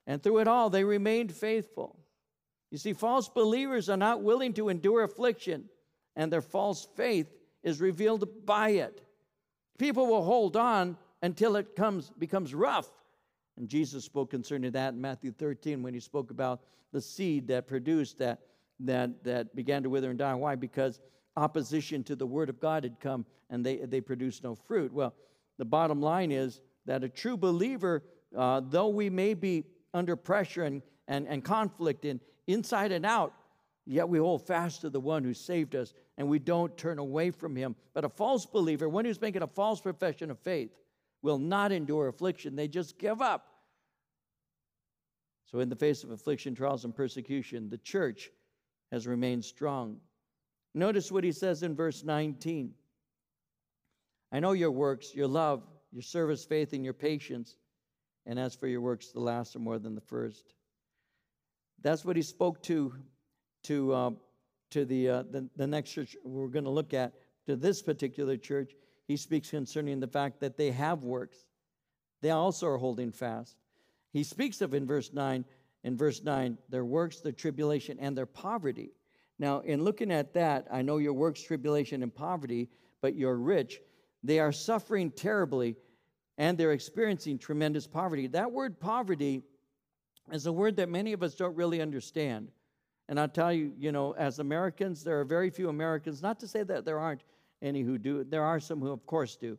And 0.09 0.21
through 0.21 0.39
it 0.39 0.49
all, 0.49 0.71
they 0.71 0.83
remained 0.83 1.33
faithful. 1.33 1.97
You 2.73 2.79
see, 2.79 2.93
false 2.93 3.29
believers 3.29 3.89
are 3.89 3.97
not 3.97 4.23
willing 4.23 4.55
to 4.55 4.71
endure 4.71 5.05
affliction, 5.05 5.69
and 6.17 6.33
their 6.33 6.43
false 6.43 6.89
faith 6.97 7.33
is 7.63 7.81
revealed 7.81 8.45
by 8.45 8.71
it. 8.71 9.03
People 9.79 10.09
will 10.09 10.25
hold 10.25 10.57
on 10.57 10.97
until 11.23 11.55
it 11.55 11.77
comes 11.77 12.11
becomes 12.19 12.55
rough. 12.55 12.91
And 13.63 13.69
Jesus 13.69 14.05
spoke 14.05 14.29
concerning 14.29 14.73
that 14.73 14.93
in 14.93 15.01
Matthew 15.01 15.31
13 15.31 15.85
when 15.85 15.95
he 15.95 16.01
spoke 16.01 16.33
about 16.33 16.63
the 16.91 17.01
seed 17.01 17.47
that 17.47 17.69
produced 17.69 18.19
that 18.19 18.41
that 18.81 19.23
that 19.23 19.55
began 19.55 19.85
to 19.85 19.89
wither 19.89 20.11
and 20.11 20.19
die. 20.19 20.35
Why? 20.35 20.57
Because 20.57 20.99
opposition 21.37 22.03
to 22.05 22.17
the 22.17 22.27
word 22.27 22.49
of 22.49 22.59
God 22.59 22.83
had 22.83 22.99
come 22.99 23.25
and 23.51 23.65
they 23.65 23.77
they 23.77 24.01
produced 24.01 24.43
no 24.43 24.57
fruit. 24.57 24.93
Well, 24.93 25.15
the 25.59 25.65
bottom 25.65 26.03
line 26.03 26.33
is 26.33 26.61
that 26.87 27.05
a 27.05 27.09
true 27.09 27.37
believer, 27.37 28.03
uh, 28.37 28.63
though 28.69 28.89
we 28.89 29.09
may 29.09 29.33
be 29.33 29.63
under 29.95 30.17
pressure 30.17 30.65
and, 30.65 30.83
and, 31.07 31.29
and 31.29 31.45
conflict 31.45 32.05
in 32.05 32.19
inside 32.49 32.91
and 32.91 33.07
out, 33.07 33.33
yet 33.87 34.09
we 34.09 34.19
hold 34.19 34.45
fast 34.45 34.81
to 34.81 34.91
the 34.91 34.99
one 34.99 35.23
who 35.23 35.35
saved 35.35 35.77
us 35.77 35.95
and 36.19 36.27
we 36.27 36.41
don't 36.41 36.77
turn 36.77 36.99
away 36.99 37.31
from 37.31 37.55
him. 37.55 37.77
But 37.95 38.05
a 38.05 38.09
false 38.09 38.45
believer, 38.45 38.89
one 38.89 39.05
who's 39.05 39.21
making 39.21 39.43
a 39.43 39.47
false 39.47 39.81
profession 39.81 40.33
of 40.33 40.41
faith, 40.41 40.73
will 41.23 41.39
not 41.39 41.71
endure 41.71 42.09
affliction. 42.09 42.57
They 42.57 42.67
just 42.67 42.99
give 42.99 43.23
up. 43.23 43.47
So, 45.53 45.61
in 45.61 45.69
the 45.69 45.77
face 45.77 46.03
of 46.03 46.11
affliction, 46.11 46.55
trials, 46.55 46.85
and 46.85 46.97
persecution, 46.97 47.69
the 47.69 47.79
church 47.79 48.31
has 48.91 49.07
remained 49.07 49.45
strong. 49.45 49.99
Notice 50.75 51.13
what 51.13 51.25
he 51.25 51.33
says 51.33 51.63
in 51.63 51.77
verse 51.77 52.03
19 52.03 52.73
I 54.33 54.41
know 54.41 54.53
your 54.53 54.71
works, 54.71 55.15
your 55.15 55.27
love, 55.29 55.63
your 55.93 56.03
service, 56.03 56.45
faith, 56.45 56.73
and 56.73 56.83
your 56.83 56.95
patience. 56.95 57.57
And 58.25 58.39
as 58.39 58.55
for 58.55 58.67
your 58.67 58.81
works, 58.81 59.09
the 59.09 59.21
last 59.21 59.55
are 59.57 59.59
more 59.59 59.79
than 59.79 59.95
the 59.95 60.01
first. 60.01 60.55
That's 61.83 62.05
what 62.05 62.17
he 62.17 62.23
spoke 62.23 62.63
to 62.65 62.95
to 63.65 63.93
uh, 63.93 64.11
to 64.71 64.85
the, 64.87 65.09
uh, 65.09 65.23
the 65.31 65.49
the 65.57 65.67
next 65.67 65.91
church 65.91 66.17
we're 66.25 66.49
going 66.49 66.65
to 66.65 66.71
look 66.71 66.95
at 66.95 67.13
to 67.47 67.57
this 67.57 67.83
particular 67.83 68.37
church 68.39 68.73
he 69.07 69.17
speaks 69.17 69.51
concerning 69.51 70.01
the 70.01 70.07
fact 70.07 70.41
that 70.41 70.57
they 70.57 70.71
have 70.71 71.03
works. 71.03 71.37
They 72.23 72.31
also 72.31 72.69
are 72.69 72.79
holding 72.79 73.13
fast. 73.13 73.57
He 74.13 74.23
speaks 74.23 74.61
of 74.61 74.75
in 74.75 74.87
verse 74.87 75.13
9, 75.13 75.45
in 75.85 75.97
verse 75.97 76.23
9, 76.23 76.59
their 76.69 76.85
works, 76.85 77.21
their 77.21 77.33
tribulation, 77.33 77.99
and 78.01 78.17
their 78.17 78.27
poverty. 78.27 78.93
Now, 79.39 79.61
in 79.61 79.83
looking 79.83 80.13
at 80.13 80.35
that, 80.35 80.69
I 80.71 80.83
know 80.83 80.99
your 80.99 81.15
works, 81.15 81.43
tribulation, 81.43 82.03
and 82.03 82.15
poverty, 82.15 82.69
but 83.01 83.17
you're 83.17 83.37
rich. 83.37 83.81
They 84.23 84.39
are 84.39 84.53
suffering 84.53 85.11
terribly 85.11 85.77
and 86.39 86.57
they're 86.57 86.73
experiencing 86.73 87.39
tremendous 87.39 87.87
poverty. 87.87 88.27
That 88.29 88.51
word 88.51 88.81
poverty 88.81 89.43
is 90.33 90.47
a 90.47 90.53
word 90.53 90.77
that 90.77 90.89
many 90.89 91.13
of 91.13 91.23
us 91.23 91.35
don't 91.35 91.57
really 91.57 91.81
understand. 91.81 92.49
And 93.09 93.19
I'll 93.21 93.29
tell 93.29 93.53
you, 93.53 93.73
you 93.77 93.93
know, 93.93 94.13
as 94.13 94.39
Americans, 94.39 95.05
there 95.05 95.21
are 95.21 95.25
very 95.25 95.51
few 95.51 95.69
Americans, 95.69 96.23
not 96.23 96.41
to 96.41 96.49
say 96.49 96.63
that 96.63 96.85
there 96.85 96.99
aren't 96.99 97.25
any 97.61 97.83
who 97.83 97.99
do. 97.99 98.25
There 98.25 98.45
are 98.45 98.61
some 98.61 98.81
who, 98.81 98.91
of 98.91 99.05
course, 99.07 99.37
do. 99.37 99.59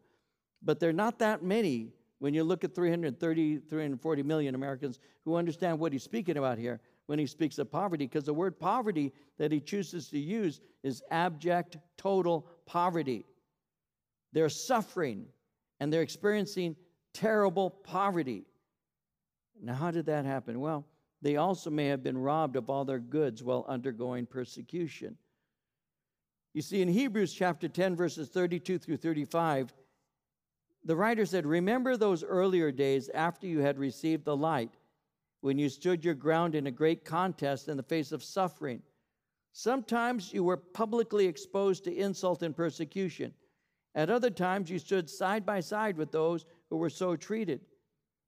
But 0.61 0.79
there 0.79 0.89
are 0.89 0.93
not 0.93 1.19
that 1.19 1.43
many 1.43 1.89
when 2.23 2.33
you 2.33 2.41
look 2.41 2.63
at 2.63 2.73
330, 2.73 3.57
340 3.57 4.23
million 4.23 4.55
Americans 4.55 4.97
who 5.25 5.35
understand 5.35 5.77
what 5.77 5.91
he's 5.91 6.03
speaking 6.03 6.37
about 6.37 6.57
here 6.57 6.79
when 7.07 7.19
he 7.19 7.27
speaks 7.27 7.57
of 7.57 7.69
poverty, 7.69 8.05
because 8.05 8.23
the 8.23 8.33
word 8.33 8.57
poverty 8.57 9.11
that 9.37 9.51
he 9.51 9.59
chooses 9.59 10.07
to 10.07 10.17
use 10.17 10.61
is 10.83 11.03
abject, 11.11 11.75
total 11.97 12.47
poverty. 12.65 13.25
They're 14.31 14.47
suffering 14.47 15.25
and 15.81 15.91
they're 15.91 16.01
experiencing 16.01 16.77
terrible 17.13 17.69
poverty. 17.69 18.45
Now, 19.61 19.73
how 19.73 19.91
did 19.91 20.05
that 20.05 20.23
happen? 20.23 20.61
Well, 20.61 20.85
they 21.21 21.35
also 21.35 21.69
may 21.69 21.87
have 21.87 22.03
been 22.03 22.17
robbed 22.17 22.55
of 22.55 22.69
all 22.69 22.85
their 22.85 22.99
goods 22.99 23.43
while 23.43 23.65
undergoing 23.67 24.27
persecution. 24.27 25.17
You 26.53 26.61
see, 26.61 26.81
in 26.81 26.87
Hebrews 26.87 27.33
chapter 27.33 27.67
10, 27.67 27.97
verses 27.97 28.29
32 28.29 28.77
through 28.77 28.95
35, 28.95 29.73
the 30.85 30.95
writer 30.95 31.25
said, 31.25 31.45
Remember 31.45 31.95
those 31.95 32.23
earlier 32.23 32.71
days 32.71 33.09
after 33.13 33.47
you 33.47 33.59
had 33.59 33.77
received 33.77 34.25
the 34.25 34.35
light, 34.35 34.77
when 35.41 35.57
you 35.57 35.69
stood 35.69 36.05
your 36.05 36.13
ground 36.13 36.55
in 36.55 36.67
a 36.67 36.71
great 36.71 37.03
contest 37.03 37.67
in 37.67 37.77
the 37.77 37.83
face 37.83 38.11
of 38.11 38.23
suffering. 38.23 38.81
Sometimes 39.51 40.33
you 40.33 40.43
were 40.43 40.57
publicly 40.57 41.27
exposed 41.27 41.83
to 41.83 41.95
insult 41.95 42.43
and 42.43 42.55
persecution. 42.55 43.33
At 43.93 44.09
other 44.09 44.29
times, 44.29 44.69
you 44.69 44.79
stood 44.79 45.09
side 45.09 45.45
by 45.45 45.59
side 45.59 45.97
with 45.97 46.11
those 46.11 46.45
who 46.69 46.77
were 46.77 46.89
so 46.89 47.15
treated. 47.15 47.61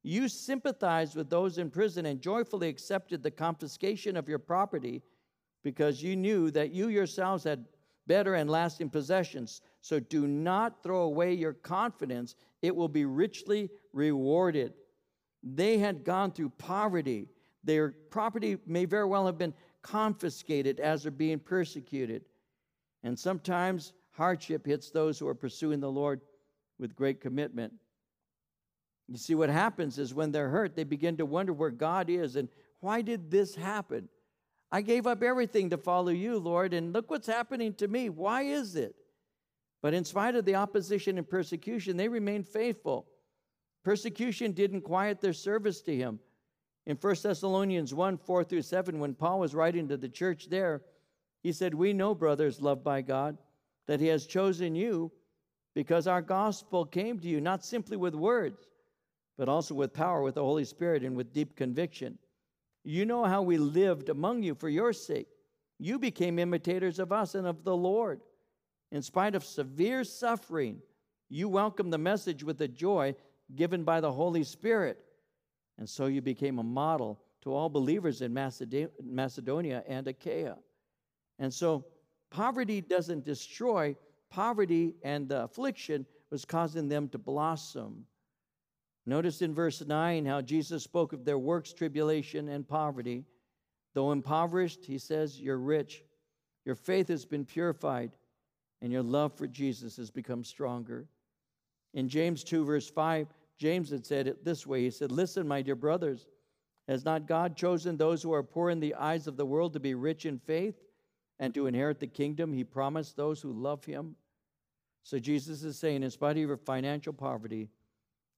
You 0.04 0.28
sympathized 0.28 1.15
with 1.15 1.30
those 1.30 1.58
in 1.58 1.72
prison 1.72 2.06
and 2.06 2.22
joyfully 2.22 2.68
accepted 2.70 3.24
the 3.24 3.32
confiscation 3.32 4.15
of 4.15 4.30
your 4.30 4.38
property 4.38 5.02
because 5.63 6.04
you 6.04 6.15
knew 6.15 6.52
that 6.52 6.72
you 6.72 6.89
yourselves 6.89 7.44
had 7.44 7.65
better 8.08 8.36
and 8.36 8.50
lasting 8.50 8.89
possessions. 8.89 9.62
So 9.82 10.00
do 10.00 10.28
not 10.28 10.84
throw 10.84 11.02
away 11.02 11.34
your 11.34 11.54
confidence, 11.54 12.36
it 12.62 12.76
will 12.76 12.88
be 12.88 13.06
richly 13.06 13.70
rewarded. 13.94 14.74
They 15.44 15.78
had 15.78 16.04
gone 16.04 16.32
through 16.32 16.50
poverty. 16.58 17.30
Their 17.63 17.91
property 18.10 18.58
may 18.65 18.86
very 18.86 19.06
well 19.06 19.26
have 19.26 19.38
been 19.38 19.54
confiscated 19.82 20.80
as 20.80 21.04
they're 21.04 21.12
being 21.12 21.39
persecuted. 21.39 22.26
And 23.04 23.18
sometimes 23.18 23.94
hardship 24.12 24.65
hits 24.65 24.89
those 24.89 25.20
who 25.20 25.28
are 25.28 25.36
pursuing 25.36 25.80
the 25.80 25.91
Lord 25.91 26.22
with 26.80 26.96
great 26.96 27.22
commitment. 27.22 27.74
You 29.08 29.18
see, 29.18 29.36
what 29.36 29.50
happens 29.50 30.00
is 30.00 30.13
when 30.13 30.32
they're 30.32 30.50
hurt, 30.50 30.76
they 30.76 30.84
begin 30.84 31.18
to 31.18 31.26
wonder 31.26 31.54
where 31.54 31.70
God 31.70 32.10
is 32.10 32.36
and 32.36 32.50
why 32.80 33.02
did 33.02 33.30
this 33.30 33.56
happen? 33.56 34.10
I 34.71 34.82
gave 34.82 35.08
up 35.08 35.23
everything 35.23 35.69
to 35.69 35.78
follow 35.78 36.12
you, 36.12 36.38
Lord, 36.38 36.73
and 36.73 36.93
look 36.93 37.10
what's 37.10 37.28
happening 37.28 37.73
to 37.75 37.88
me. 37.88 38.10
Why 38.10 38.43
is 38.43 38.75
it? 38.75 38.95
But 39.82 39.93
in 39.93 40.04
spite 40.04 40.36
of 40.36 40.45
the 40.45 40.56
opposition 40.56 41.17
and 41.17 41.30
persecution, 41.30 41.97
they 41.97 42.08
remained 42.08 42.47
faithful. 42.47 43.08
Persecution 43.84 44.51
didn't 44.51 44.82
quiet 44.82 45.21
their 45.21 45.34
service 45.34 45.82
to 45.82 45.95
him. 45.95 46.19
In 46.88 46.97
1 46.97 47.15
Thessalonians 47.21 47.93
1 47.93 48.17
4 48.17 48.43
through 48.43 48.62
7, 48.63 48.99
when 48.99 49.13
Paul 49.13 49.39
was 49.39 49.56
writing 49.56 49.88
to 49.88 49.97
the 49.97 50.10
church 50.10 50.49
there, 50.49 50.82
he 51.43 51.51
said, 51.51 51.73
We 51.73 51.93
know, 51.93 52.15
brothers 52.15 52.62
loved 52.62 52.84
by 52.84 53.01
God, 53.01 53.38
that 53.88 53.99
he 53.99 54.08
has 54.08 54.25
chosen 54.25 54.75
you 54.75 55.12
because 55.75 56.08
our 56.08 56.21
gospel 56.21 56.86
came 56.86 57.19
to 57.19 57.28
you 57.28 57.39
not 57.39 57.63
simply 57.63 57.97
with 57.97 58.15
words, 58.15 58.67
but 59.38 59.49
also 59.49 59.75
with 59.75 59.93
power, 59.93 60.23
with 60.23 60.36
the 60.36 60.43
Holy 60.43 60.65
Spirit, 60.65 61.04
and 61.04 61.15
with 61.15 61.34
deep 61.34 61.56
conviction. 61.56 62.17
You 62.86 63.06
know 63.06 63.26
how 63.26 63.41
we 63.41 63.58
lived 63.58 64.10
among 64.10 64.43
you 64.43 64.54
for 64.54 64.69
your 64.69 64.93
sake. 64.93 65.28
You 65.80 65.98
became 65.98 66.38
imitators 66.39 67.00
of 67.00 67.12
us 67.12 67.34
and 67.34 67.48
of 67.48 67.63
the 67.63 67.76
Lord. 67.76 68.21
In 68.91 69.02
spite 69.02 69.34
of 69.34 69.43
severe 69.43 70.04
suffering, 70.04 70.80
you 71.28 71.50
welcomed 71.50 71.91
the 71.91 71.98
message 71.98 72.43
with 72.43 72.60
the 72.60 72.67
joy 72.67 73.15
given 73.56 73.84
by 73.84 74.00
the 74.00 74.12
Holy 74.12 74.43
Spirit. 74.43 75.04
And 75.80 75.89
so 75.89 76.06
you 76.06 76.21
became 76.21 76.60
a 76.60 76.63
model 76.63 77.19
to 77.41 77.54
all 77.54 77.69
believers 77.69 78.21
in 78.21 78.32
Macedonia 78.34 79.84
and 79.88 80.08
Achaia. 80.08 80.58
And 81.39 81.52
so 81.52 81.86
poverty 82.30 82.82
doesn't 82.82 83.26
destroy, 83.26 83.95
poverty 84.30 84.93
and 85.04 85.32
affliction 85.32 86.06
was 86.30 86.45
causing 86.45 86.88
them 86.88 87.10
to 87.10 87.17
blossom. 87.17 88.06
Notice 89.06 89.41
in 89.41 89.54
verse 89.54 89.86
9 89.86 90.26
how 90.26 90.41
Jesus 90.41 90.84
spoke 90.84 91.13
of 91.13 91.26
their 91.26 91.38
works, 91.38 91.74
tribulation, 91.74 92.50
and 92.50 92.68
poverty. 92.68 93.24
Though 93.94 94.12
impoverished, 94.12 94.86
he 94.86 94.98
says, 94.98 95.39
You're 95.39 95.58
rich. 95.58 96.04
Your 96.65 96.76
faith 96.76 97.08
has 97.10 97.26
been 97.26 97.46
purified, 97.46 98.12
and 98.82 98.91
your 98.91 99.04
love 99.04 99.38
for 99.38 99.48
Jesus 99.48 99.98
has 99.98 100.10
become 100.10 100.44
stronger. 100.44 101.08
In 101.94 102.10
James 102.10 102.44
2, 102.44 102.65
verse 102.65 102.89
5, 102.89 103.28
James 103.58 103.89
had 103.91 104.06
said 104.06 104.28
it 104.28 104.44
this 104.44 104.65
way 104.65 104.82
He 104.82 104.91
said, 104.91 105.12
Listen, 105.12 105.48
my 105.48 105.62
dear 105.62 105.76
brothers, 105.76 106.28
has 106.88 107.06
not 107.06 107.28
God 107.28 107.56
chosen 107.56 107.98
those 107.98 108.22
who 108.22 108.34
are 108.34 108.44
poor 108.44 108.70
in 108.70 108.80
the 108.80 108.96
eyes 108.96 109.28
of 109.28 109.38
the 109.38 109.46
world 109.46 109.74
to 109.74 109.80
be 109.80 109.96
rich 109.96 110.26
in 110.26 110.38
faith 110.38 110.76
and 111.39 111.54
to 111.54 111.68
inherit 111.68 112.00
the 112.00 112.08
kingdom 112.08 112.54
he 112.54 112.63
promised 112.63 113.15
those 113.15 113.41
who 113.41 113.52
love 113.52 113.86
him? 113.86 114.15
So 115.04 115.20
Jesus 115.20 115.63
is 115.63 115.78
saying, 115.78 116.04
in 116.04 116.12
spite 116.12 116.38
of 116.38 116.44
your 116.44 116.58
financial 116.58 117.13
poverty, 117.13 117.70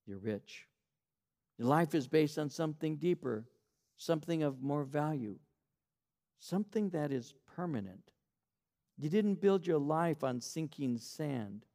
you're 0.08 0.18
rich. 0.18 0.68
Your 1.58 1.68
life 1.68 1.94
is 1.94 2.08
based 2.08 2.38
on 2.38 2.50
something 2.50 2.98
deeper, 2.98 3.46
something 3.98 4.44
of 4.44 4.62
more 4.62 4.84
value, 4.84 5.38
something 6.40 6.90
that 6.92 7.12
is 7.12 7.34
permanent. 7.56 8.12
You 8.98 9.10
didn't 9.10 9.42
build 9.42 9.68
your 9.68 9.80
life 9.80 10.24
on 10.24 10.42
sinking 10.42 10.98
sand. 10.98 11.66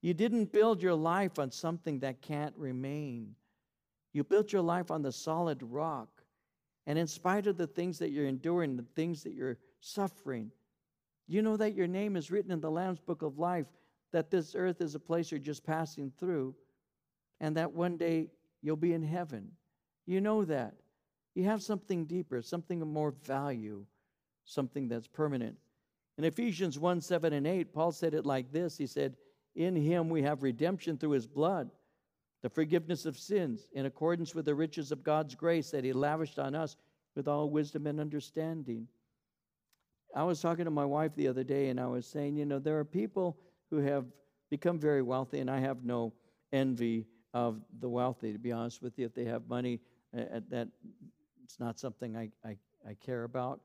You 0.00 0.14
didn't 0.14 0.52
build 0.52 0.82
your 0.82 0.94
life 0.94 1.38
on 1.38 1.50
something 1.50 2.00
that 2.00 2.22
can't 2.22 2.54
remain. 2.56 3.34
You 4.12 4.24
built 4.24 4.52
your 4.52 4.62
life 4.62 4.90
on 4.90 5.02
the 5.02 5.12
solid 5.12 5.62
rock. 5.62 6.08
And 6.86 6.98
in 6.98 7.06
spite 7.06 7.46
of 7.46 7.56
the 7.56 7.66
things 7.66 7.98
that 7.98 8.10
you're 8.10 8.26
enduring, 8.26 8.76
the 8.76 8.86
things 8.94 9.22
that 9.24 9.34
you're 9.34 9.58
suffering, 9.80 10.50
you 11.26 11.42
know 11.42 11.56
that 11.58 11.74
your 11.74 11.86
name 11.86 12.16
is 12.16 12.30
written 12.30 12.50
in 12.50 12.60
the 12.60 12.70
Lamb's 12.70 13.00
book 13.00 13.20
of 13.22 13.38
life, 13.38 13.66
that 14.12 14.30
this 14.30 14.54
earth 14.54 14.80
is 14.80 14.94
a 14.94 15.00
place 15.00 15.30
you're 15.30 15.38
just 15.38 15.64
passing 15.64 16.10
through 16.18 16.54
and 17.40 17.56
that 17.56 17.72
one 17.72 17.96
day 17.96 18.28
you'll 18.62 18.76
be 18.76 18.92
in 18.92 19.02
heaven. 19.02 19.52
You 20.06 20.20
know 20.20 20.44
that. 20.44 20.74
You 21.34 21.44
have 21.44 21.62
something 21.62 22.06
deeper, 22.06 22.42
something 22.42 22.82
of 22.82 22.88
more 22.88 23.12
value, 23.24 23.84
something 24.44 24.88
that's 24.88 25.06
permanent. 25.06 25.56
In 26.16 26.24
Ephesians 26.24 26.78
1 26.78 27.00
7 27.00 27.32
and 27.32 27.46
8, 27.46 27.72
Paul 27.72 27.92
said 27.92 28.14
it 28.14 28.26
like 28.26 28.50
this 28.50 28.76
He 28.76 28.86
said, 28.86 29.16
In 29.54 29.76
him 29.76 30.08
we 30.08 30.22
have 30.22 30.42
redemption 30.42 30.98
through 30.98 31.10
his 31.10 31.26
blood, 31.26 31.70
the 32.42 32.48
forgiveness 32.48 33.06
of 33.06 33.16
sins, 33.16 33.68
in 33.72 33.86
accordance 33.86 34.34
with 34.34 34.46
the 34.46 34.54
riches 34.54 34.90
of 34.90 35.04
God's 35.04 35.34
grace 35.34 35.70
that 35.70 35.84
he 35.84 35.92
lavished 35.92 36.38
on 36.38 36.54
us 36.54 36.76
with 37.14 37.28
all 37.28 37.50
wisdom 37.50 37.86
and 37.86 38.00
understanding. 38.00 38.88
I 40.14 40.24
was 40.24 40.40
talking 40.40 40.64
to 40.64 40.70
my 40.70 40.84
wife 40.84 41.14
the 41.14 41.28
other 41.28 41.44
day, 41.44 41.68
and 41.68 41.78
I 41.78 41.86
was 41.86 42.06
saying, 42.06 42.36
you 42.36 42.46
know, 42.46 42.58
there 42.58 42.78
are 42.78 42.84
people 42.84 43.36
who 43.70 43.78
have 43.78 44.06
become 44.50 44.78
very 44.78 45.02
wealthy, 45.02 45.38
and 45.38 45.50
I 45.50 45.60
have 45.60 45.84
no 45.84 46.12
envy 46.52 47.06
of 47.34 47.60
the 47.80 47.88
wealthy, 47.88 48.32
to 48.32 48.38
be 48.38 48.52
honest 48.52 48.82
with 48.82 48.98
you. 48.98 49.06
If 49.06 49.14
they 49.14 49.24
have 49.24 49.48
money, 49.48 49.80
uh, 50.16 50.40
that 50.50 50.68
it's 51.44 51.60
not 51.60 51.78
something 51.78 52.16
I, 52.16 52.30
I, 52.44 52.56
I 52.86 52.94
care 52.94 53.24
about. 53.24 53.60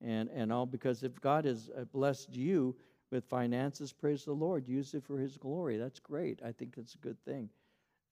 And, 0.00 0.28
and 0.34 0.52
all 0.52 0.66
because 0.66 1.02
if 1.02 1.20
God 1.20 1.44
has 1.44 1.70
uh, 1.76 1.84
blessed 1.84 2.34
you 2.34 2.74
with 3.10 3.24
finances, 3.24 3.92
praise 3.92 4.24
the 4.24 4.32
Lord. 4.32 4.66
Use 4.66 4.94
it 4.94 5.04
for 5.04 5.18
His 5.18 5.36
glory. 5.36 5.76
That's 5.76 6.00
great. 6.00 6.40
I 6.44 6.52
think 6.52 6.74
it's 6.76 6.94
a 6.94 6.98
good 6.98 7.22
thing 7.24 7.48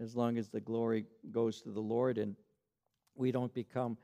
as 0.01 0.17
long 0.17 0.39
as 0.39 0.49
the 0.49 0.61
glory 0.61 1.05
goes 1.31 1.61
to 1.63 1.71
the 1.71 1.81
Lord 1.81 2.19
and 2.19 2.35
we 3.15 3.31
don't 3.31 3.53
become 3.53 3.97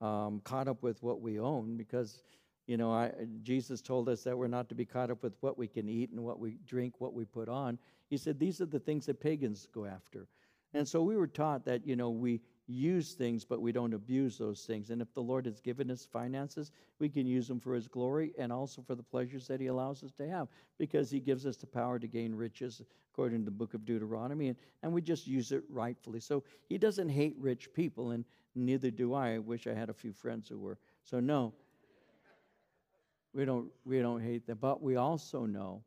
um, 0.00 0.40
caught 0.44 0.68
up 0.68 0.82
with 0.82 1.02
what 1.02 1.20
we 1.20 1.38
own 1.38 1.76
because 1.76 2.22
you 2.66 2.76
know 2.76 2.92
I, 2.92 3.12
jesus 3.42 3.82
told 3.82 4.08
us 4.08 4.22
that 4.22 4.36
we're 4.36 4.48
not 4.48 4.68
to 4.70 4.74
be 4.74 4.86
caught 4.86 5.10
up 5.10 5.22
with 5.22 5.34
what 5.40 5.58
we 5.58 5.66
can 5.66 5.88
eat 5.88 6.10
and 6.10 6.20
what 6.20 6.38
we 6.38 6.56
drink 6.66 6.94
what 6.98 7.12
we 7.12 7.24
put 7.24 7.48
on 7.48 7.78
he 8.08 8.16
said 8.16 8.38
these 8.38 8.60
are 8.60 8.66
the 8.66 8.78
things 8.78 9.06
that 9.06 9.20
pagans 9.20 9.68
go 9.74 9.84
after 9.84 10.26
and 10.74 10.86
so 10.86 11.02
we 11.02 11.16
were 11.16 11.26
taught 11.26 11.64
that 11.64 11.86
you 11.86 11.96
know 11.96 12.10
we 12.10 12.40
use 12.70 13.14
things, 13.14 13.44
but 13.44 13.60
we 13.60 13.72
don't 13.72 13.94
abuse 13.94 14.38
those 14.38 14.62
things. 14.62 14.90
And 14.90 15.02
if 15.02 15.12
the 15.12 15.22
Lord 15.22 15.44
has 15.46 15.60
given 15.60 15.90
us 15.90 16.06
finances, 16.06 16.70
we 16.98 17.08
can 17.08 17.26
use 17.26 17.48
them 17.48 17.58
for 17.58 17.74
His 17.74 17.88
glory 17.88 18.32
and 18.38 18.52
also 18.52 18.80
for 18.82 18.94
the 18.94 19.02
pleasures 19.02 19.46
that 19.48 19.60
He 19.60 19.66
allows 19.66 20.02
us 20.04 20.12
to 20.12 20.28
have 20.28 20.48
because 20.78 21.10
He 21.10 21.20
gives 21.20 21.46
us 21.46 21.56
the 21.56 21.66
power 21.66 21.98
to 21.98 22.06
gain 22.06 22.34
riches, 22.34 22.82
according 23.12 23.40
to 23.40 23.44
the 23.44 23.50
book 23.50 23.74
of 23.74 23.84
Deuteronomy, 23.84 24.48
and, 24.48 24.56
and 24.82 24.92
we 24.92 25.02
just 25.02 25.26
use 25.26 25.52
it 25.52 25.64
rightfully. 25.68 26.20
So 26.20 26.44
He 26.68 26.78
doesn't 26.78 27.08
hate 27.08 27.34
rich 27.38 27.72
people, 27.74 28.12
and 28.12 28.24
neither 28.54 28.90
do 28.90 29.14
I. 29.14 29.34
I 29.34 29.38
wish 29.38 29.66
I 29.66 29.74
had 29.74 29.90
a 29.90 29.94
few 29.94 30.12
friends 30.12 30.48
who 30.48 30.58
were. 30.58 30.78
So, 31.02 31.18
no, 31.18 31.52
we 33.32 33.44
don't, 33.44 33.68
we 33.84 34.00
don't 34.00 34.20
hate 34.20 34.46
them. 34.46 34.58
But 34.60 34.82
we 34.82 34.96
also 34.96 35.44
know 35.44 35.82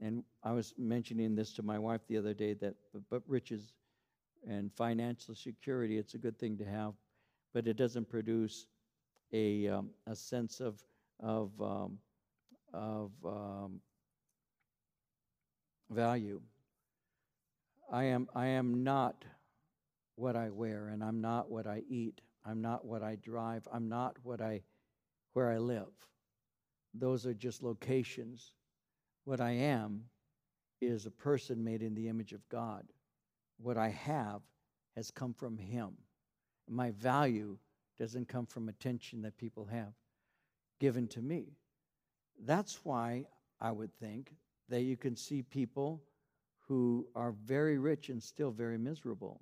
and 0.00 0.22
I 0.42 0.52
was 0.52 0.74
mentioning 0.78 1.34
this 1.34 1.52
to 1.54 1.62
my 1.62 1.78
wife 1.78 2.02
the 2.08 2.18
other 2.18 2.34
day 2.34 2.54
that 2.54 2.74
but, 2.92 3.02
but 3.10 3.22
riches 3.26 3.72
and 4.48 4.70
financial 4.74 5.34
security, 5.34 5.98
it's 5.98 6.14
a 6.14 6.18
good 6.18 6.38
thing 6.38 6.56
to 6.58 6.64
have, 6.64 6.92
but 7.52 7.66
it 7.66 7.76
doesn't 7.76 8.08
produce 8.08 8.66
a, 9.32 9.68
um, 9.68 9.90
a 10.06 10.14
sense 10.14 10.60
of, 10.60 10.82
of, 11.20 11.50
um, 11.60 11.98
of 12.72 13.10
um, 13.24 13.80
value. 15.90 16.40
I 17.90 18.04
am, 18.04 18.28
I 18.34 18.46
am 18.46 18.84
not 18.84 19.24
what 20.16 20.36
I 20.36 20.50
wear, 20.50 20.88
and 20.88 21.02
I'm 21.02 21.20
not 21.20 21.50
what 21.50 21.66
I 21.66 21.82
eat. 21.88 22.20
I'm 22.44 22.60
not 22.60 22.84
what 22.84 23.02
I 23.02 23.16
drive. 23.16 23.66
I'm 23.72 23.88
not 23.88 24.16
what 24.22 24.40
I, 24.40 24.62
where 25.32 25.50
I 25.50 25.58
live. 25.58 25.88
Those 26.94 27.26
are 27.26 27.34
just 27.34 27.62
locations. 27.62 28.52
What 29.26 29.40
I 29.40 29.50
am 29.50 30.04
is 30.80 31.04
a 31.04 31.10
person 31.10 31.64
made 31.64 31.82
in 31.82 31.96
the 31.96 32.06
image 32.08 32.32
of 32.32 32.48
God 32.48 32.84
what 33.58 33.76
I 33.76 33.88
have 33.88 34.40
has 34.94 35.10
come 35.10 35.34
from 35.34 35.58
Him. 35.58 35.96
My 36.68 36.92
value 36.92 37.58
doesn't 37.98 38.28
come 38.28 38.46
from 38.46 38.68
attention 38.68 39.22
that 39.22 39.36
people 39.36 39.64
have 39.64 39.94
given 40.78 41.08
to 41.08 41.20
me. 41.20 41.56
That's 42.44 42.84
why 42.84 43.24
I 43.60 43.72
would 43.72 43.92
think 43.98 44.32
that 44.68 44.82
you 44.82 44.96
can 44.96 45.16
see 45.16 45.42
people 45.42 46.04
who 46.60 47.08
are 47.16 47.32
very 47.32 47.78
rich 47.78 48.10
and 48.10 48.22
still 48.22 48.52
very 48.52 48.78
miserable. 48.78 49.40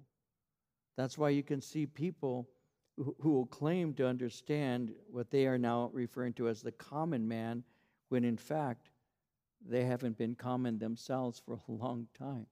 That's 0.96 1.18
why 1.18 1.28
you 1.28 1.42
can 1.42 1.60
see 1.60 1.84
people 1.84 2.48
who, 2.96 3.32
will 3.32 3.46
claim 3.46 3.92
to 3.94 4.08
understand 4.08 4.94
what 5.10 5.30
they 5.30 5.46
are 5.46 5.58
now 5.58 5.90
referring 5.92 6.32
to 6.34 6.48
as 6.48 6.62
the 6.62 6.72
common 6.72 7.28
man, 7.28 7.64
when 8.08 8.24
in 8.24 8.38
fact 8.38 8.88
they 9.66 9.84
haven't 9.84 10.18
been 10.18 10.34
common 10.34 10.78
themselves 10.78 11.40
for 11.44 11.54
a 11.54 11.72
long 11.72 12.06
time 12.18 12.46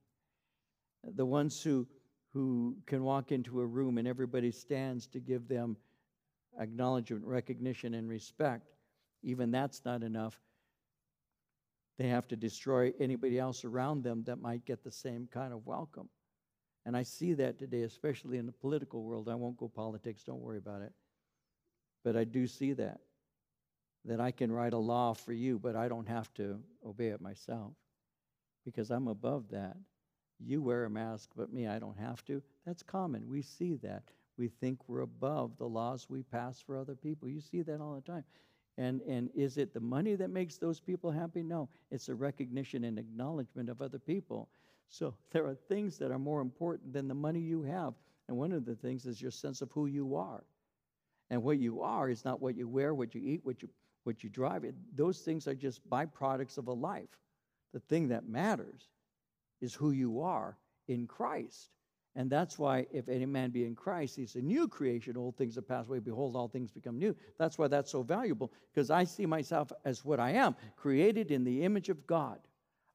the 1.14 1.26
ones 1.26 1.62
who, 1.62 1.86
who 2.32 2.76
can 2.86 3.02
walk 3.02 3.32
into 3.32 3.60
a 3.60 3.66
room 3.66 3.98
and 3.98 4.06
everybody 4.06 4.50
stands 4.50 5.06
to 5.08 5.20
give 5.20 5.48
them 5.48 5.76
acknowledgement, 6.60 7.24
recognition, 7.24 7.94
and 7.94 8.08
respect, 8.08 8.74
even 9.22 9.50
that's 9.50 9.84
not 9.84 10.02
enough. 10.02 10.40
They 11.98 12.08
have 12.08 12.26
to 12.28 12.36
destroy 12.36 12.92
anybody 13.00 13.38
else 13.38 13.64
around 13.64 14.02
them 14.02 14.24
that 14.24 14.40
might 14.40 14.64
get 14.64 14.82
the 14.82 14.90
same 14.90 15.28
kind 15.32 15.52
of 15.52 15.66
welcome. 15.66 16.08
And 16.84 16.96
I 16.96 17.04
see 17.04 17.34
that 17.34 17.58
today, 17.58 17.82
especially 17.82 18.38
in 18.38 18.46
the 18.46 18.52
political 18.52 19.04
world. 19.04 19.28
I 19.28 19.34
won't 19.34 19.56
go 19.56 19.68
politics, 19.68 20.24
don't 20.24 20.40
worry 20.40 20.58
about 20.58 20.82
it. 20.82 20.92
But 22.02 22.16
I 22.16 22.24
do 22.24 22.46
see 22.46 22.72
that. 22.72 22.98
That 24.04 24.20
I 24.20 24.32
can 24.32 24.50
write 24.50 24.72
a 24.72 24.78
law 24.78 25.12
for 25.12 25.32
you, 25.32 25.58
but 25.58 25.76
I 25.76 25.88
don't 25.88 26.08
have 26.08 26.32
to 26.34 26.60
obey 26.84 27.08
it 27.08 27.20
myself 27.20 27.72
because 28.64 28.90
I'm 28.90 29.08
above 29.08 29.48
that. 29.50 29.76
You 30.40 30.60
wear 30.60 30.84
a 30.84 30.90
mask, 30.90 31.30
but 31.36 31.52
me, 31.52 31.68
I 31.68 31.78
don't 31.78 31.98
have 31.98 32.24
to. 32.24 32.42
That's 32.66 32.82
common. 32.82 33.28
We 33.28 33.42
see 33.42 33.76
that. 33.76 34.02
We 34.36 34.48
think 34.48 34.88
we're 34.88 35.00
above 35.00 35.56
the 35.56 35.68
laws 35.68 36.06
we 36.08 36.22
pass 36.22 36.60
for 36.60 36.76
other 36.76 36.96
people. 36.96 37.28
You 37.28 37.40
see 37.40 37.62
that 37.62 37.80
all 37.80 37.94
the 37.94 38.00
time. 38.00 38.24
And, 38.78 39.02
and 39.02 39.30
is 39.34 39.58
it 39.58 39.74
the 39.74 39.80
money 39.80 40.14
that 40.16 40.30
makes 40.30 40.56
those 40.56 40.80
people 40.80 41.10
happy? 41.10 41.42
No, 41.42 41.68
it's 41.90 42.08
a 42.08 42.14
recognition 42.14 42.84
and 42.84 42.98
acknowledgement 42.98 43.68
of 43.68 43.82
other 43.82 43.98
people. 43.98 44.48
So 44.88 45.14
there 45.30 45.46
are 45.46 45.54
things 45.54 45.98
that 45.98 46.10
are 46.10 46.18
more 46.18 46.40
important 46.40 46.92
than 46.92 47.08
the 47.08 47.14
money 47.14 47.40
you 47.40 47.62
have. 47.62 47.94
And 48.28 48.36
one 48.36 48.52
of 48.52 48.64
the 48.64 48.74
things 48.74 49.04
is 49.04 49.20
your 49.20 49.30
sense 49.30 49.62
of 49.62 49.70
who 49.72 49.86
you 49.86 50.16
are. 50.16 50.42
And 51.30 51.42
what 51.42 51.58
you 51.58 51.82
are 51.82 52.08
is 52.08 52.24
not 52.24 52.40
what 52.40 52.56
you 52.56 52.68
wear, 52.68 52.94
what 52.94 53.14
you 53.14 53.20
eat, 53.22 53.40
what 53.44 53.62
you, 53.62 53.68
what 54.04 54.22
you 54.24 54.30
drive. 54.30 54.64
It, 54.64 54.74
those 54.94 55.20
things 55.20 55.46
are 55.46 55.54
just 55.54 55.88
byproducts 55.88 56.58
of 56.58 56.68
a 56.68 56.72
life. 56.72 57.18
The 57.72 57.80
thing 57.80 58.08
that 58.08 58.28
matters 58.28 58.88
is 59.60 59.74
who 59.74 59.92
you 59.92 60.20
are 60.20 60.58
in 60.88 61.06
Christ. 61.06 61.70
And 62.14 62.28
that's 62.28 62.58
why, 62.58 62.86
if 62.92 63.08
any 63.08 63.24
man 63.24 63.50
be 63.50 63.64
in 63.64 63.74
Christ, 63.74 64.16
he's 64.16 64.34
a 64.34 64.40
new 64.40 64.68
creation. 64.68 65.16
Old 65.16 65.36
things 65.36 65.54
have 65.54 65.66
passed 65.66 65.88
away. 65.88 65.98
Behold, 65.98 66.36
all 66.36 66.48
things 66.48 66.70
become 66.70 66.98
new. 66.98 67.16
That's 67.38 67.56
why 67.56 67.68
that's 67.68 67.90
so 67.90 68.02
valuable, 68.02 68.52
because 68.72 68.90
I 68.90 69.04
see 69.04 69.24
myself 69.24 69.72
as 69.86 70.04
what 70.04 70.20
I 70.20 70.32
am, 70.32 70.54
created 70.76 71.30
in 71.30 71.42
the 71.42 71.62
image 71.64 71.88
of 71.88 72.06
God. 72.06 72.38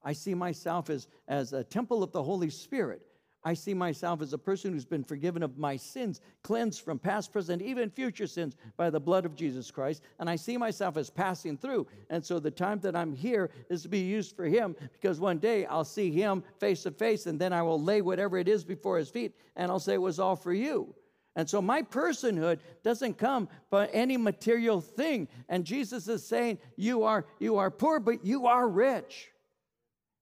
I 0.04 0.12
see 0.12 0.34
myself 0.34 0.88
as, 0.88 1.08
as 1.26 1.52
a 1.52 1.64
temple 1.64 2.04
of 2.04 2.12
the 2.12 2.22
Holy 2.22 2.50
Spirit. 2.50 3.02
I 3.44 3.54
see 3.54 3.72
myself 3.72 4.20
as 4.20 4.32
a 4.32 4.38
person 4.38 4.72
who's 4.72 4.84
been 4.84 5.04
forgiven 5.04 5.42
of 5.42 5.58
my 5.58 5.76
sins, 5.76 6.20
cleansed 6.42 6.82
from 6.82 6.98
past, 6.98 7.32
present, 7.32 7.62
even 7.62 7.88
future 7.88 8.26
sins 8.26 8.56
by 8.76 8.90
the 8.90 9.00
blood 9.00 9.24
of 9.24 9.36
Jesus 9.36 9.70
Christ. 9.70 10.02
And 10.18 10.28
I 10.28 10.36
see 10.36 10.56
myself 10.56 10.96
as 10.96 11.08
passing 11.08 11.56
through. 11.56 11.86
And 12.10 12.24
so 12.24 12.40
the 12.40 12.50
time 12.50 12.80
that 12.80 12.96
I'm 12.96 13.14
here 13.14 13.50
is 13.70 13.82
to 13.82 13.88
be 13.88 14.00
used 14.00 14.34
for 14.34 14.44
Him 14.44 14.74
because 14.92 15.20
one 15.20 15.38
day 15.38 15.66
I'll 15.66 15.84
see 15.84 16.10
Him 16.10 16.42
face 16.58 16.82
to 16.82 16.90
face 16.90 17.26
and 17.26 17.38
then 17.38 17.52
I 17.52 17.62
will 17.62 17.80
lay 17.80 18.02
whatever 18.02 18.38
it 18.38 18.48
is 18.48 18.64
before 18.64 18.98
His 18.98 19.08
feet 19.08 19.34
and 19.56 19.70
I'll 19.70 19.78
say 19.78 19.94
it 19.94 20.02
was 20.02 20.18
all 20.18 20.36
for 20.36 20.52
you. 20.52 20.94
And 21.36 21.48
so 21.48 21.62
my 21.62 21.82
personhood 21.82 22.58
doesn't 22.82 23.16
come 23.16 23.48
by 23.70 23.86
any 23.88 24.16
material 24.16 24.80
thing. 24.80 25.28
And 25.48 25.64
Jesus 25.64 26.08
is 26.08 26.26
saying, 26.26 26.58
You 26.74 27.04
are, 27.04 27.26
you 27.38 27.58
are 27.58 27.70
poor, 27.70 28.00
but 28.00 28.24
you 28.24 28.48
are 28.48 28.68
rich. 28.68 29.30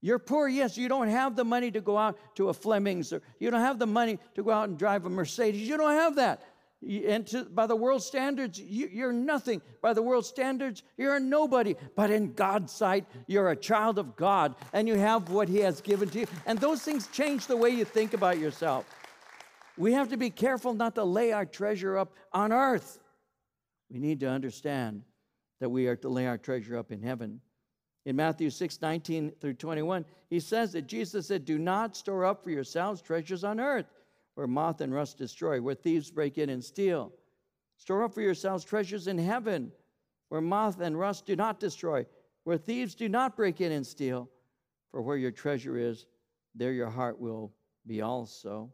You're 0.07 0.21
poor, 0.21 0.47
yes, 0.47 0.79
you 0.79 0.89
don't 0.89 1.09
have 1.09 1.35
the 1.35 1.45
money 1.45 1.73
to 1.73 1.81
go 1.81 1.99
out 1.99 2.17
to 2.37 2.49
a 2.49 2.55
Fleming's, 2.55 3.13
or 3.13 3.23
you 3.41 3.51
don't 3.51 3.59
have 3.59 3.81
the 3.81 3.89
money 3.89 4.21
to 4.37 4.45
go 4.45 4.53
out 4.53 4.69
and 4.69 4.79
drive 4.79 5.05
a 5.05 5.09
Mercedes. 5.09 5.69
You 5.69 5.77
don't 5.77 5.95
have 5.95 6.15
that. 6.15 6.45
And 6.81 7.27
to, 7.27 7.43
by 7.43 7.67
the 7.67 7.75
world 7.75 8.05
standards, 8.05 8.61
you, 8.61 9.05
are 9.05 9.13
nothing. 9.13 9.61
By 9.83 9.95
the 9.95 10.03
world 10.03 10.25
standards, 10.25 10.85
you're 10.97 11.17
a 11.17 11.19
nobody. 11.19 11.75
But 11.97 12.13
in 12.13 12.35
God's 12.35 12.73
sight, 12.73 13.05
you're 13.27 13.51
a 13.51 13.57
child 13.57 13.99
of 13.99 14.15
God, 14.15 14.55
and 14.73 14.87
you 14.87 14.95
have 14.95 15.29
what 15.29 15.49
He 15.49 15.59
has 15.59 15.81
given 15.81 16.09
to 16.11 16.21
you. 16.21 16.27
And 16.47 16.61
those 16.61 16.83
things 16.83 17.09
change 17.09 17.49
the 17.49 17.57
way 17.57 17.71
you 17.71 17.85
think 17.85 18.15
about 18.15 18.39
yourself. 18.39 18.89
We 19.77 19.93
have 19.95 20.11
to 20.11 20.17
be 20.17 20.31
careful 20.31 20.73
not 20.73 20.95
to 20.95 21.03
lay 21.03 21.33
our 21.33 21.47
treasure 21.47 21.99
up 21.99 22.15
on 22.33 22.53
earth. 22.53 23.01
We 23.91 23.99
need 23.99 24.21
to 24.21 24.31
understand 24.31 25.03
that 25.59 25.69
we 25.69 25.89
are 25.89 25.97
to 25.97 26.09
lay 26.09 26.29
our 26.29 26.39
treasure 26.39 26.79
up 26.79 26.93
in 26.93 27.03
heaven. 27.03 27.41
In 28.07 28.15
Matthew 28.15 28.51
6, 28.51 28.81
19 28.81 29.33
through 29.41 29.55
21, 29.55 30.05
he 30.31 30.39
says 30.39 30.73
that 30.73 30.87
Jesus 30.87 31.27
said, 31.27 31.45
Do 31.45 31.59
not 31.59 31.97
store 31.97 32.25
up 32.25 32.45
for 32.45 32.51
yourselves 32.51 33.03
treasures 33.03 33.43
on 33.43 33.59
earth, 33.59 33.87
where 34.37 34.47
moth 34.47 34.81
and 34.81 34.95
rust 34.95 35.19
destroy, 35.19 35.61
where 35.61 35.75
thieves 35.75 36.13
break 36.13 36.39
in 36.39 36.49
and 36.49 36.65
steal. 36.65 37.13
Store 37.79 38.05
up 38.05 38.15
for 38.15 38.21
yourselves 38.21 38.65
treasures 38.65 39.09
in 39.09 39.19
heaven, 39.19 39.73
where 40.29 40.41
moth 40.41 40.81
and 40.81 40.97
rust 40.97 41.27
do 41.27 41.35
not 41.35 41.59
destroy, 41.59 42.07
where 42.45 42.57
thieves 42.57 42.95
do 42.95 43.09
not 43.09 43.37
break 43.37 43.61
in 43.61 43.73
and 43.73 43.85
steal. 43.85 44.31
For 44.93 45.03
where 45.03 45.17
your 45.17 45.33
treasure 45.33 45.77
is, 45.77 46.07
there 46.55 46.73
your 46.73 46.91
heart 46.91 47.21
will 47.21 47.53
be 47.89 48.03
also. 48.03 48.73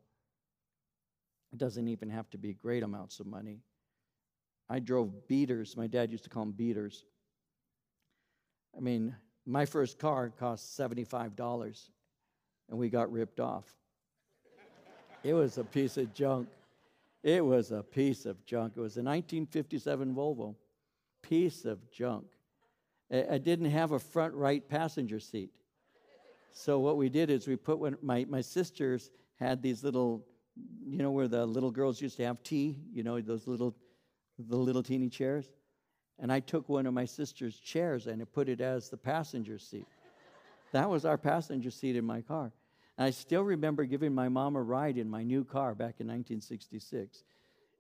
It 1.55 1.59
doesn't 1.59 1.89
even 1.89 2.11
have 2.11 2.29
to 2.31 2.39
be 2.39 2.53
great 2.53 2.83
amounts 2.83 3.19
of 3.19 3.27
money. 3.27 3.61
I 4.69 4.79
drove 4.79 5.27
beaters. 5.27 5.75
My 5.75 5.87
dad 5.87 6.13
used 6.13 6.25
to 6.25 6.31
call 6.31 6.45
them 6.45 6.53
beaters. 6.53 7.07
I 8.77 8.81
mean, 8.81 9.15
my 9.47 9.67
first 9.67 9.99
car 9.99 10.31
cost 10.39 10.79
$75, 10.79 11.91
and 12.71 12.79
we 12.79 12.89
got 12.89 13.13
ripped 13.13 13.41
off. 13.41 13.65
it 15.23 15.35
was 15.35 15.59
a 15.59 15.65
piece 15.65 15.97
of 15.97 16.15
junk. 16.15 16.49
It 17.23 17.45
was 17.45 17.71
a 17.71 17.83
piece 17.83 18.27
of 18.27 18.45
junk. 18.45 18.75
It 18.77 18.81
was 18.81 18.97
a 18.97 19.03
1957 19.03 20.15
Volvo. 20.15 20.57
Piece 21.23 21.65
of 21.65 21.91
junk. 21.91 22.27
I 23.13 23.39
didn't 23.39 23.71
have 23.71 23.93
a 23.93 23.99
front 23.99 24.33
right 24.35 24.67
passenger 24.67 25.21
seat. 25.21 25.51
So 26.53 26.79
what 26.79 26.97
we 26.97 27.09
did 27.09 27.31
is 27.31 27.47
we 27.47 27.57
put 27.57 27.79
one, 27.79 27.97
my, 28.03 28.27
my 28.29 28.41
sisters 28.41 29.11
had 29.37 29.63
these 29.63 29.85
little, 29.85 30.25
you 30.87 30.99
know, 30.99 31.11
where 31.11 31.29
the 31.29 31.45
little 31.45 31.71
girls 31.71 32.01
used 32.01 32.17
to 32.19 32.25
have 32.25 32.43
tea, 32.43 32.79
you 32.93 33.03
know, 33.03 33.21
those 33.21 33.47
little, 33.47 33.77
the 34.39 34.57
little 34.57 34.83
teeny 34.83 35.09
chairs. 35.09 35.51
And 36.23 36.33
I 36.33 36.39
took 36.39 36.69
one 36.69 36.87
of 36.87 36.95
my 36.95 37.05
sister's 37.05 37.59
chairs 37.59 38.07
and 38.07 38.23
I 38.23 38.25
put 38.25 38.49
it 38.49 38.61
as 38.61 38.89
the 38.89 38.97
passenger 38.97 39.59
seat. 39.59 39.87
that 40.71 40.89
was 40.89 41.05
our 41.05 41.19
passenger 41.19 41.71
seat 41.71 41.97
in 41.97 42.05
my 42.05 42.23
car. 42.23 42.53
And 42.97 43.07
I 43.07 43.11
still 43.11 43.43
remember 43.43 43.85
giving 43.85 44.15
my 44.15 44.29
mom 44.29 44.55
a 44.55 44.63
ride 44.63 44.97
in 44.99 45.11
my 45.11 45.25
new 45.25 45.45
car 45.45 45.75
back 45.75 45.97
in 45.99 46.07
1966 46.07 47.25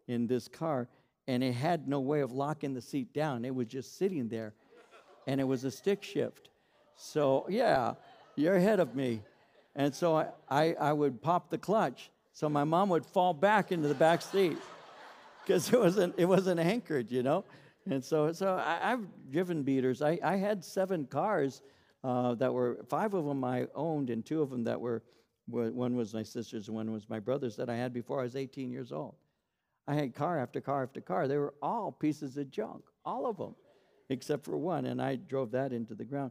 in 0.09 0.27
this 0.27 0.49
car, 0.49 0.89
and 1.29 1.45
it 1.45 1.53
had 1.53 1.87
no 1.87 2.01
way 2.01 2.21
of 2.21 2.33
locking 2.33 2.75
the 2.75 2.81
seat 2.81 3.15
down. 3.15 3.45
It 3.45 3.55
was 3.55 3.69
just 3.69 3.97
sitting 3.97 4.29
there, 4.29 4.53
and 5.29 5.41
it 5.41 5.45
was 5.45 5.63
a 5.63 5.71
stick 5.71 6.03
shift. 6.03 6.49
So, 6.97 7.47
yeah, 7.49 7.95
you're 8.35 8.57
ahead 8.57 8.81
of 8.81 8.97
me. 8.97 9.23
And 9.77 9.95
so 9.95 10.17
I, 10.17 10.27
I, 10.49 10.75
I 10.81 10.93
would 10.93 11.23
pop 11.23 11.49
the 11.49 11.59
clutch, 11.59 12.11
so 12.33 12.49
my 12.49 12.65
mom 12.65 12.89
would 12.89 13.07
fall 13.07 13.33
back 13.33 13.71
into 13.71 13.87
the 13.87 13.95
back 13.95 14.21
seat 14.21 14.59
because 15.45 15.73
it 15.73 15.79
wasn't, 15.79 16.15
it 16.19 16.25
wasn't 16.25 16.59
anchored, 16.59 17.13
you 17.13 17.23
know? 17.23 17.45
And 17.91 18.03
so, 18.05 18.33
so 18.33 18.55
I, 18.55 18.91
have 18.91 19.05
driven 19.31 19.63
beaters. 19.63 20.03
I, 20.03 20.19
I 20.23 20.37
had 20.37 20.65
seven 20.65 21.07
cars 21.07 21.63
uh, 22.05 22.35
that 22.37 22.53
were 22.53 22.79
five 22.89 23.15
of 23.15 23.25
them 23.25 23.43
I 23.45 23.67
owned, 23.75 24.11
and 24.11 24.25
two 24.25 24.43
of 24.43 24.51
them 24.51 24.65
that 24.65 24.81
were 24.81 25.03
one 25.47 25.97
was 25.97 26.15
my 26.15 26.23
sister's, 26.23 26.69
and 26.69 26.77
one 26.77 26.93
was 26.93 27.09
my 27.09 27.19
brother's 27.19 27.57
that 27.57 27.69
I 27.69 27.77
had 27.77 27.93
before 27.93 28.21
I 28.21 28.23
was 28.23 28.37
18 28.37 28.71
years 28.71 28.93
old. 28.93 29.17
I 29.89 29.95
had 29.95 30.15
car 30.15 30.39
after 30.39 30.61
car 30.61 30.85
after 30.85 31.01
car. 31.01 31.27
They 31.27 31.37
were 31.37 31.55
all 31.61 31.91
pieces 31.91 32.37
of 32.37 32.51
junk, 32.51 32.85
all 33.05 33.27
of 33.27 33.37
them, 33.37 33.57
except 34.09 34.45
for 34.45 34.57
one, 34.57 34.87
and 34.87 35.03
I 35.03 35.17
drove 35.17 35.51
that 35.51 35.73
into 35.73 35.95
the 35.95 36.05
ground. 36.05 36.31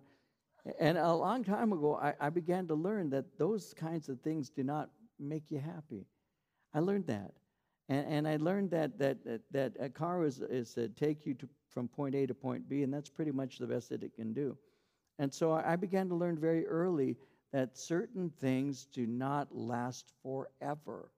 And 0.80 0.98
a 0.98 1.14
long 1.14 1.44
time 1.44 1.74
ago, 1.74 2.00
I, 2.02 2.14
I 2.20 2.30
began 2.30 2.68
to 2.68 2.76
learn 2.76 3.10
that 3.10 3.38
those 3.38 3.74
kinds 3.74 4.10
of 4.10 4.22
things 4.22 4.50
do 4.50 4.64
not 4.64 4.90
make 5.20 5.44
you 5.50 5.60
happy. 5.60 6.06
I 6.74 6.80
learned 6.80 7.08
that. 7.08 7.34
And, 7.92 8.08
and 8.08 8.28
I 8.28 8.38
learned 8.38 8.72
that, 8.72 8.98
that, 9.00 9.24
that, 9.26 9.42
that 9.52 9.74
a 9.78 9.90
car 9.90 10.24
is, 10.24 10.40
is 10.40 10.74
to 10.76 10.88
take 10.88 11.26
you 11.26 11.34
to, 11.34 11.50
from 11.68 11.90
point 11.90 12.16
A 12.16 12.26
to 12.26 12.34
point 12.34 12.70
B, 12.70 12.84
and 12.84 12.94
that's 12.94 13.10
pretty 13.10 13.32
much 13.32 13.58
the 13.58 13.68
best 13.68 13.90
that 13.90 14.02
it 14.02 14.16
can 14.16 14.32
do. 14.32 14.58
And 15.20 15.32
so 15.32 15.52
I 15.52 15.76
began 15.76 16.08
to 16.08 16.16
learn 16.16 16.38
very 16.38 16.66
early 16.66 17.18
that 17.52 17.78
certain 17.78 18.32
things 18.40 18.88
do 18.94 19.06
not 19.06 19.54
last 19.54 20.14
forever. 20.24 21.12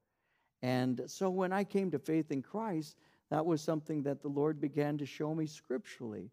And 0.63 1.01
so 1.05 1.29
when 1.29 1.53
I 1.53 1.63
came 1.63 1.91
to 1.91 1.99
faith 1.99 2.31
in 2.31 2.41
Christ, 2.41 2.97
that 3.29 3.45
was 3.45 3.62
something 3.62 4.01
that 4.03 4.23
the 4.23 4.29
Lord 4.29 4.59
began 4.59 4.97
to 4.97 5.05
show 5.05 5.36
me 5.36 5.45
scripturally. 5.45 6.31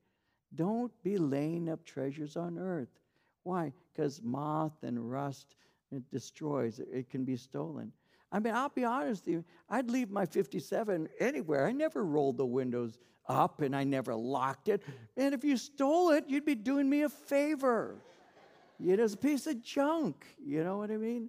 Don't 0.54 0.92
be 1.02 1.18
laying 1.18 1.68
up 1.68 1.84
treasures 1.84 2.38
on 2.38 2.58
earth. 2.58 2.88
Why? 3.42 3.74
Because 3.92 4.22
moth 4.22 4.82
and 4.82 5.10
rust 5.10 5.54
it 5.92 6.08
destroys, 6.10 6.78
it 6.78 7.10
can 7.10 7.24
be 7.24 7.36
stolen. 7.36 7.92
I 8.32 8.38
mean, 8.38 8.54
I'll 8.54 8.68
be 8.68 8.84
honest 8.84 9.26
with 9.26 9.34
you, 9.34 9.44
I'd 9.68 9.90
leave 9.90 10.10
my 10.10 10.24
57 10.24 11.08
anywhere. 11.18 11.66
I 11.66 11.72
never 11.72 12.04
rolled 12.04 12.36
the 12.36 12.46
windows 12.46 12.98
up 13.28 13.60
and 13.60 13.74
I 13.74 13.84
never 13.84 14.14
locked 14.14 14.68
it. 14.68 14.82
And 15.16 15.34
if 15.34 15.44
you 15.44 15.56
stole 15.56 16.10
it, 16.10 16.24
you'd 16.28 16.44
be 16.44 16.54
doing 16.54 16.88
me 16.88 17.02
a 17.02 17.08
favor. 17.08 17.96
You 18.78 18.94
it's 18.94 19.14
a 19.14 19.16
piece 19.16 19.46
of 19.46 19.62
junk. 19.62 20.24
You 20.42 20.64
know 20.64 20.78
what 20.78 20.90
I 20.90 20.96
mean? 20.96 21.28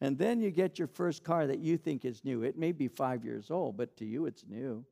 And 0.00 0.18
then 0.18 0.40
you 0.40 0.50
get 0.50 0.78
your 0.78 0.88
first 0.88 1.22
car 1.22 1.46
that 1.46 1.60
you 1.60 1.76
think 1.76 2.04
is 2.04 2.24
new. 2.24 2.42
It 2.42 2.58
may 2.58 2.72
be 2.72 2.88
five 2.88 3.24
years 3.24 3.50
old, 3.50 3.76
but 3.76 3.96
to 3.98 4.04
you 4.04 4.26
it's 4.26 4.44
new. 4.48 4.84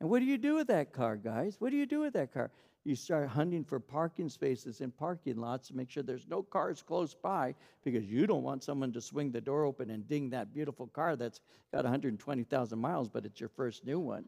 And 0.00 0.10
what 0.10 0.18
do 0.18 0.26
you 0.26 0.36
do 0.36 0.54
with 0.56 0.66
that 0.66 0.92
car, 0.92 1.16
guys? 1.16 1.56
What 1.58 1.70
do 1.70 1.76
you 1.76 1.86
do 1.86 2.00
with 2.00 2.12
that 2.14 2.32
car? 2.32 2.50
You 2.84 2.96
start 2.96 3.28
hunting 3.28 3.64
for 3.64 3.78
parking 3.78 4.28
spaces 4.28 4.80
in 4.80 4.90
parking 4.90 5.36
lots 5.36 5.68
to 5.68 5.76
make 5.76 5.88
sure 5.88 6.02
there's 6.02 6.26
no 6.28 6.42
cars 6.42 6.82
close 6.82 7.14
by 7.14 7.54
because 7.84 8.04
you 8.04 8.26
don't 8.26 8.42
want 8.42 8.62
someone 8.64 8.92
to 8.92 9.00
swing 9.00 9.30
the 9.30 9.40
door 9.40 9.64
open 9.64 9.90
and 9.90 10.08
ding 10.08 10.30
that 10.30 10.52
beautiful 10.52 10.88
car 10.88 11.14
that's 11.14 11.40
got 11.72 11.84
120,000 11.84 12.78
miles, 12.78 13.08
but 13.08 13.24
it's 13.24 13.40
your 13.40 13.48
first 13.50 13.84
new 13.84 14.00
one. 14.00 14.24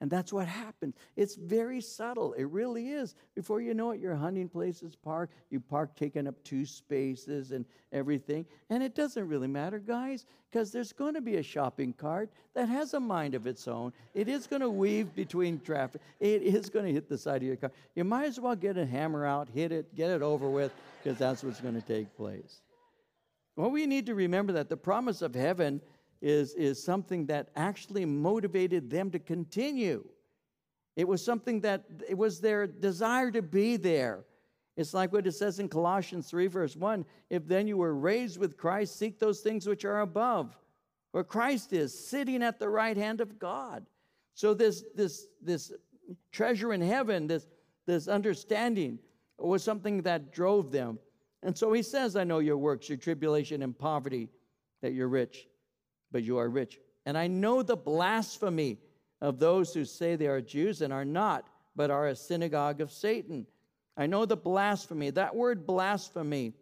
And 0.00 0.10
that's 0.10 0.32
what 0.32 0.48
happens. 0.48 0.94
It's 1.14 1.34
very 1.34 1.82
subtle. 1.82 2.32
It 2.32 2.44
really 2.44 2.88
is. 2.88 3.14
Before 3.34 3.60
you 3.60 3.74
know 3.74 3.90
it, 3.90 4.00
your 4.00 4.14
hunting 4.14 4.48
place 4.48 4.82
is 4.82 4.96
parked. 4.96 5.34
You 5.50 5.60
park 5.60 5.94
taking 5.94 6.26
up 6.26 6.42
two 6.42 6.64
spaces 6.64 7.52
and 7.52 7.66
everything. 7.92 8.46
And 8.70 8.82
it 8.82 8.94
doesn't 8.94 9.28
really 9.28 9.46
matter, 9.46 9.78
guys, 9.78 10.24
because 10.50 10.72
there's 10.72 10.94
going 10.94 11.14
to 11.14 11.20
be 11.20 11.36
a 11.36 11.42
shopping 11.42 11.92
cart 11.92 12.30
that 12.54 12.66
has 12.68 12.94
a 12.94 13.00
mind 13.00 13.34
of 13.34 13.46
its 13.46 13.68
own. 13.68 13.92
It 14.14 14.26
is 14.26 14.46
going 14.46 14.62
to 14.62 14.70
weave 14.70 15.14
between 15.14 15.60
traffic. 15.60 16.00
It 16.18 16.42
is 16.42 16.70
going 16.70 16.86
to 16.86 16.92
hit 16.92 17.08
the 17.08 17.18
side 17.18 17.42
of 17.42 17.48
your 17.48 17.56
car. 17.56 17.70
You 17.94 18.04
might 18.04 18.24
as 18.24 18.40
well 18.40 18.56
get 18.56 18.78
a 18.78 18.86
hammer 18.86 19.26
out, 19.26 19.48
hit 19.52 19.70
it, 19.70 19.94
get 19.94 20.10
it 20.10 20.22
over 20.22 20.48
with, 20.48 20.72
because 21.02 21.18
that's 21.18 21.44
what's 21.44 21.60
going 21.60 21.74
to 21.74 21.86
take 21.86 22.16
place. 22.16 22.62
Well, 23.54 23.70
we 23.70 23.84
need 23.84 24.06
to 24.06 24.14
remember 24.14 24.54
that 24.54 24.70
the 24.70 24.78
promise 24.78 25.20
of 25.20 25.34
heaven 25.34 25.82
is, 26.20 26.54
is 26.54 26.82
something 26.82 27.26
that 27.26 27.48
actually 27.56 28.04
motivated 28.04 28.90
them 28.90 29.10
to 29.10 29.18
continue. 29.18 30.04
It 30.96 31.08
was 31.08 31.24
something 31.24 31.60
that 31.62 31.84
it 32.08 32.16
was 32.16 32.40
their 32.40 32.66
desire 32.66 33.30
to 33.30 33.42
be 33.42 33.76
there. 33.76 34.24
It's 34.76 34.94
like 34.94 35.12
what 35.12 35.26
it 35.26 35.32
says 35.32 35.58
in 35.58 35.68
Colossians 35.68 36.28
3, 36.28 36.46
verse 36.46 36.76
1 36.76 37.04
If 37.30 37.46
then 37.46 37.66
you 37.66 37.76
were 37.76 37.94
raised 37.94 38.38
with 38.38 38.56
Christ, 38.56 38.98
seek 38.98 39.18
those 39.18 39.40
things 39.40 39.66
which 39.66 39.84
are 39.84 40.00
above, 40.00 40.56
where 41.12 41.24
Christ 41.24 41.72
is, 41.72 41.96
sitting 41.96 42.42
at 42.42 42.58
the 42.58 42.68
right 42.68 42.96
hand 42.96 43.20
of 43.20 43.38
God. 43.38 43.86
So, 44.34 44.54
this, 44.54 44.84
this, 44.94 45.26
this 45.42 45.72
treasure 46.32 46.72
in 46.72 46.80
heaven, 46.80 47.26
this, 47.26 47.46
this 47.86 48.08
understanding, 48.08 48.98
was 49.38 49.62
something 49.62 50.02
that 50.02 50.32
drove 50.32 50.70
them. 50.70 50.98
And 51.42 51.56
so 51.56 51.72
he 51.72 51.82
says, 51.82 52.16
I 52.16 52.24
know 52.24 52.38
your 52.38 52.58
works, 52.58 52.88
your 52.88 52.98
tribulation 52.98 53.62
and 53.62 53.76
poverty, 53.78 54.28
that 54.82 54.92
you're 54.92 55.08
rich 55.08 55.46
but 56.12 56.22
you 56.22 56.38
are 56.38 56.48
rich. 56.48 56.78
And 57.06 57.16
I 57.16 57.26
know 57.26 57.62
the 57.62 57.76
blasphemy 57.76 58.78
of 59.20 59.38
those 59.38 59.74
who 59.74 59.84
say 59.84 60.16
they 60.16 60.26
are 60.26 60.40
Jews 60.40 60.82
and 60.82 60.92
are 60.92 61.04
not, 61.04 61.48
but 61.76 61.90
are 61.90 62.08
a 62.08 62.16
synagogue 62.16 62.80
of 62.80 62.90
Satan. 62.90 63.46
I 63.96 64.06
know 64.06 64.24
the 64.24 64.36
blasphemy. 64.36 65.10
That 65.10 65.34
word 65.34 65.66
blasphemy 65.66 66.54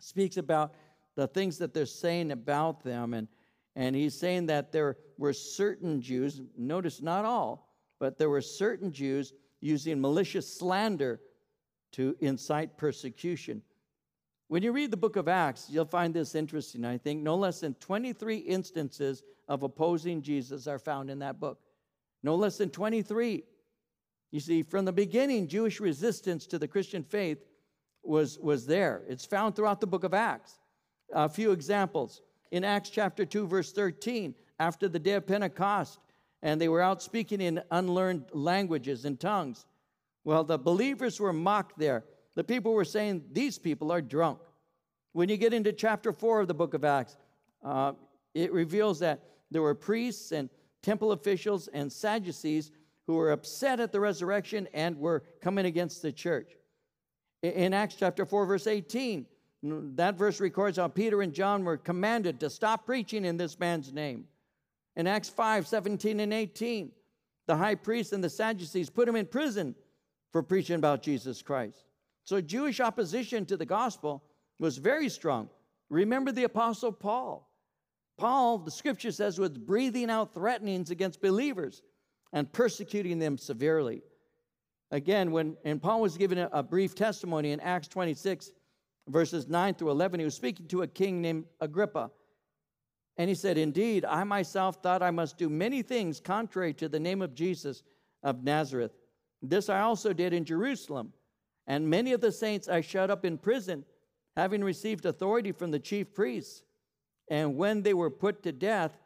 speaks 0.00 0.36
about 0.36 0.74
the 1.14 1.26
things 1.26 1.58
that 1.58 1.74
they're 1.74 1.86
saying 1.86 2.32
about 2.32 2.82
them. 2.82 3.14
And, 3.14 3.28
and 3.76 3.94
he's 3.94 4.18
saying 4.18 4.46
that 4.46 4.72
there 4.72 4.96
were 5.18 5.32
certain 5.32 6.00
Jews, 6.00 6.40
notice 6.56 7.02
not 7.02 7.24
all, 7.24 7.68
but 7.98 8.18
there 8.18 8.30
were 8.30 8.40
certain 8.40 8.92
Jews 8.92 9.32
using 9.60 10.00
malicious 10.00 10.52
slander 10.52 11.20
to 11.92 12.16
incite 12.20 12.76
persecution. 12.76 13.62
When 14.48 14.62
you 14.62 14.72
read 14.72 14.90
the 14.90 14.96
book 14.96 15.16
of 15.16 15.28
Acts, 15.28 15.66
you'll 15.68 15.84
find 15.84 16.12
this 16.12 16.34
interesting, 16.34 16.84
I 16.84 16.96
think. 16.96 17.22
No 17.22 17.36
less 17.36 17.60
than 17.60 17.74
23 17.74 18.38
instances 18.38 19.22
of 19.46 19.62
opposing 19.62 20.22
Jesus 20.22 20.66
are 20.66 20.78
found 20.78 21.10
in 21.10 21.18
that 21.18 21.38
book. 21.38 21.60
No 22.22 22.34
less 22.34 22.56
than 22.56 22.70
23. 22.70 23.44
You 24.30 24.40
see, 24.40 24.62
from 24.62 24.86
the 24.86 24.92
beginning, 24.92 25.48
Jewish 25.48 25.80
resistance 25.80 26.46
to 26.46 26.58
the 26.58 26.66
Christian 26.66 27.02
faith 27.02 27.44
was, 28.02 28.38
was 28.38 28.66
there. 28.66 29.02
It's 29.06 29.26
found 29.26 29.54
throughout 29.54 29.82
the 29.82 29.86
book 29.86 30.04
of 30.04 30.14
Acts. 30.14 30.58
A 31.12 31.28
few 31.28 31.52
examples. 31.52 32.22
In 32.50 32.64
Acts 32.64 32.88
chapter 32.88 33.26
2, 33.26 33.46
verse 33.46 33.72
13, 33.72 34.34
after 34.58 34.88
the 34.88 34.98
day 34.98 35.12
of 35.12 35.26
Pentecost, 35.26 35.98
and 36.42 36.58
they 36.58 36.68
were 36.68 36.80
out 36.80 37.02
speaking 37.02 37.42
in 37.42 37.62
unlearned 37.70 38.24
languages 38.32 39.04
and 39.04 39.20
tongues. 39.20 39.66
Well, 40.24 40.44
the 40.44 40.58
believers 40.58 41.20
were 41.20 41.32
mocked 41.32 41.78
there 41.78 42.04
the 42.38 42.44
people 42.44 42.72
were 42.72 42.84
saying, 42.84 43.24
These 43.32 43.58
people 43.58 43.90
are 43.90 44.00
drunk. 44.00 44.38
When 45.10 45.28
you 45.28 45.36
get 45.36 45.52
into 45.52 45.72
chapter 45.72 46.12
4 46.12 46.42
of 46.42 46.46
the 46.46 46.54
book 46.54 46.72
of 46.72 46.84
Acts, 46.84 47.16
uh, 47.64 47.94
it 48.32 48.52
reveals 48.52 49.00
that 49.00 49.24
there 49.50 49.60
were 49.60 49.74
priests 49.74 50.30
and 50.30 50.48
temple 50.80 51.10
officials 51.10 51.66
and 51.66 51.92
Sadducees 51.92 52.70
who 53.08 53.14
were 53.14 53.32
upset 53.32 53.80
at 53.80 53.90
the 53.90 53.98
resurrection 53.98 54.68
and 54.72 54.96
were 55.00 55.24
coming 55.40 55.66
against 55.66 56.00
the 56.00 56.12
church. 56.12 56.52
In 57.42 57.74
Acts 57.74 57.96
chapter 57.98 58.24
4, 58.24 58.46
verse 58.46 58.68
18, 58.68 59.26
that 59.96 60.14
verse 60.14 60.38
records 60.38 60.78
how 60.78 60.86
Peter 60.86 61.22
and 61.22 61.32
John 61.32 61.64
were 61.64 61.76
commanded 61.76 62.38
to 62.38 62.50
stop 62.50 62.86
preaching 62.86 63.24
in 63.24 63.36
this 63.36 63.58
man's 63.58 63.92
name. 63.92 64.26
In 64.94 65.08
Acts 65.08 65.28
5, 65.28 65.66
17 65.66 66.20
and 66.20 66.32
18, 66.32 66.92
the 67.48 67.56
high 67.56 67.74
priest 67.74 68.12
and 68.12 68.22
the 68.22 68.30
Sadducees 68.30 68.90
put 68.90 69.08
him 69.08 69.16
in 69.16 69.26
prison 69.26 69.74
for 70.30 70.40
preaching 70.40 70.76
about 70.76 71.02
Jesus 71.02 71.42
Christ. 71.42 71.87
So 72.28 72.42
Jewish 72.42 72.78
opposition 72.78 73.46
to 73.46 73.56
the 73.56 73.64
gospel 73.64 74.22
was 74.58 74.76
very 74.76 75.08
strong. 75.08 75.48
Remember 75.88 76.30
the 76.30 76.44
Apostle 76.44 76.92
Paul. 76.92 77.50
Paul, 78.18 78.58
the 78.58 78.70
scripture 78.70 79.12
says, 79.12 79.38
was 79.38 79.56
breathing 79.56 80.10
out 80.10 80.34
threatenings 80.34 80.90
against 80.90 81.22
believers 81.22 81.80
and 82.34 82.52
persecuting 82.52 83.18
them 83.18 83.38
severely. 83.38 84.02
Again, 84.90 85.30
when 85.30 85.56
and 85.64 85.80
Paul 85.80 86.02
was 86.02 86.18
given 86.18 86.36
a, 86.36 86.50
a 86.52 86.62
brief 86.62 86.94
testimony 86.94 87.52
in 87.52 87.60
Acts 87.60 87.88
26, 87.88 88.50
verses 89.08 89.48
9 89.48 89.72
through 89.72 89.90
11, 89.90 90.20
he 90.20 90.24
was 90.24 90.34
speaking 90.34 90.68
to 90.68 90.82
a 90.82 90.86
king 90.86 91.22
named 91.22 91.46
Agrippa. 91.62 92.10
And 93.16 93.30
he 93.30 93.34
said, 93.34 93.56
Indeed, 93.56 94.04
I 94.04 94.24
myself 94.24 94.82
thought 94.82 95.02
I 95.02 95.12
must 95.12 95.38
do 95.38 95.48
many 95.48 95.80
things 95.80 96.20
contrary 96.20 96.74
to 96.74 96.90
the 96.90 97.00
name 97.00 97.22
of 97.22 97.34
Jesus 97.34 97.84
of 98.22 98.44
Nazareth. 98.44 98.92
This 99.40 99.70
I 99.70 99.80
also 99.80 100.12
did 100.12 100.34
in 100.34 100.44
Jerusalem. 100.44 101.14
And 101.68 101.90
many 101.90 102.14
of 102.14 102.22
the 102.22 102.32
saints 102.32 102.66
I 102.66 102.80
shut 102.80 103.10
up 103.10 103.26
in 103.26 103.36
prison, 103.36 103.84
having 104.36 104.64
received 104.64 105.04
authority 105.04 105.52
from 105.52 105.70
the 105.70 105.78
chief 105.78 106.14
priests. 106.14 106.62
And 107.30 107.56
when 107.56 107.82
they 107.82 107.92
were 107.92 108.10
put 108.10 108.42
to 108.44 108.52
death, 108.52 108.96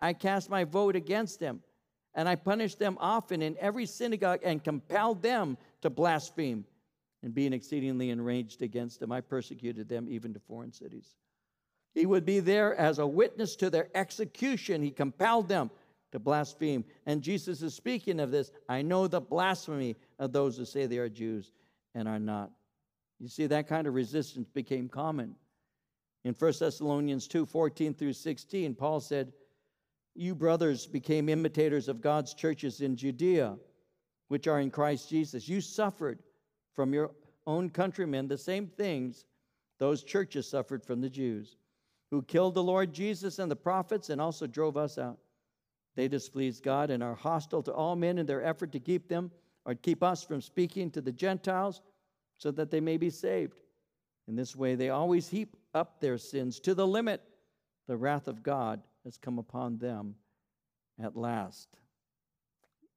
I 0.00 0.12
cast 0.12 0.48
my 0.48 0.62
vote 0.62 0.94
against 0.94 1.40
them. 1.40 1.62
And 2.14 2.28
I 2.28 2.36
punished 2.36 2.78
them 2.78 2.96
often 3.00 3.42
in 3.42 3.56
every 3.58 3.86
synagogue 3.86 4.40
and 4.44 4.62
compelled 4.62 5.20
them 5.20 5.58
to 5.80 5.90
blaspheme. 5.90 6.64
And 7.24 7.34
being 7.34 7.52
exceedingly 7.52 8.10
enraged 8.10 8.62
against 8.62 9.00
them, 9.00 9.10
I 9.10 9.20
persecuted 9.20 9.88
them 9.88 10.06
even 10.08 10.32
to 10.34 10.40
foreign 10.40 10.72
cities. 10.72 11.16
He 11.92 12.06
would 12.06 12.24
be 12.24 12.38
there 12.38 12.76
as 12.76 13.00
a 13.00 13.06
witness 13.06 13.56
to 13.56 13.70
their 13.70 13.88
execution. 13.96 14.82
He 14.82 14.90
compelled 14.90 15.48
them 15.48 15.70
to 16.12 16.20
blaspheme. 16.20 16.84
And 17.06 17.20
Jesus 17.20 17.62
is 17.62 17.74
speaking 17.74 18.20
of 18.20 18.30
this. 18.30 18.52
I 18.68 18.82
know 18.82 19.08
the 19.08 19.20
blasphemy 19.20 19.96
of 20.20 20.32
those 20.32 20.56
who 20.56 20.64
say 20.64 20.86
they 20.86 20.98
are 20.98 21.08
Jews 21.08 21.50
and 21.94 22.08
are 22.08 22.18
not. 22.18 22.50
You 23.20 23.28
see, 23.28 23.46
that 23.46 23.68
kind 23.68 23.86
of 23.86 23.94
resistance 23.94 24.48
became 24.48 24.88
common. 24.88 25.34
In 26.24 26.34
1 26.34 26.52
Thessalonians 26.58 27.26
2 27.26 27.46
14 27.46 27.94
through 27.94 28.12
16, 28.12 28.74
Paul 28.74 29.00
said, 29.00 29.32
You 30.14 30.34
brothers 30.34 30.86
became 30.86 31.28
imitators 31.28 31.88
of 31.88 32.00
God's 32.00 32.34
churches 32.34 32.80
in 32.80 32.96
Judea, 32.96 33.56
which 34.28 34.46
are 34.46 34.60
in 34.60 34.70
Christ 34.70 35.08
Jesus. 35.08 35.48
You 35.48 35.60
suffered 35.60 36.20
from 36.74 36.92
your 36.92 37.10
own 37.46 37.70
countrymen 37.70 38.28
the 38.28 38.38
same 38.38 38.66
things 38.66 39.26
those 39.78 40.04
churches 40.04 40.48
suffered 40.48 40.84
from 40.84 41.00
the 41.00 41.10
Jews 41.10 41.56
who 42.12 42.22
killed 42.22 42.54
the 42.54 42.62
Lord 42.62 42.92
Jesus 42.92 43.38
and 43.38 43.50
the 43.50 43.56
prophets 43.56 44.10
and 44.10 44.20
also 44.20 44.46
drove 44.46 44.76
us 44.76 44.98
out. 44.98 45.18
They 45.96 46.08
displease 46.08 46.60
God 46.60 46.90
and 46.90 47.02
are 47.02 47.14
hostile 47.14 47.62
to 47.62 47.72
all 47.72 47.96
men 47.96 48.18
in 48.18 48.26
their 48.26 48.44
effort 48.44 48.70
to 48.72 48.80
keep 48.80 49.08
them 49.08 49.30
or 49.64 49.74
keep 49.74 50.02
us 50.02 50.22
from 50.22 50.40
speaking 50.40 50.90
to 50.90 51.00
the 51.00 51.12
Gentiles 51.12 51.80
so 52.36 52.50
that 52.50 52.70
they 52.70 52.80
may 52.80 52.96
be 52.96 53.10
saved. 53.10 53.60
In 54.28 54.36
this 54.36 54.56
way, 54.56 54.74
they 54.74 54.90
always 54.90 55.28
heap 55.28 55.56
up 55.74 56.00
their 56.00 56.18
sins 56.18 56.60
to 56.60 56.74
the 56.74 56.86
limit. 56.86 57.22
The 57.88 57.96
wrath 57.96 58.28
of 58.28 58.42
God 58.42 58.80
has 59.04 59.18
come 59.18 59.38
upon 59.38 59.78
them 59.78 60.14
at 61.02 61.16
last. 61.16 61.68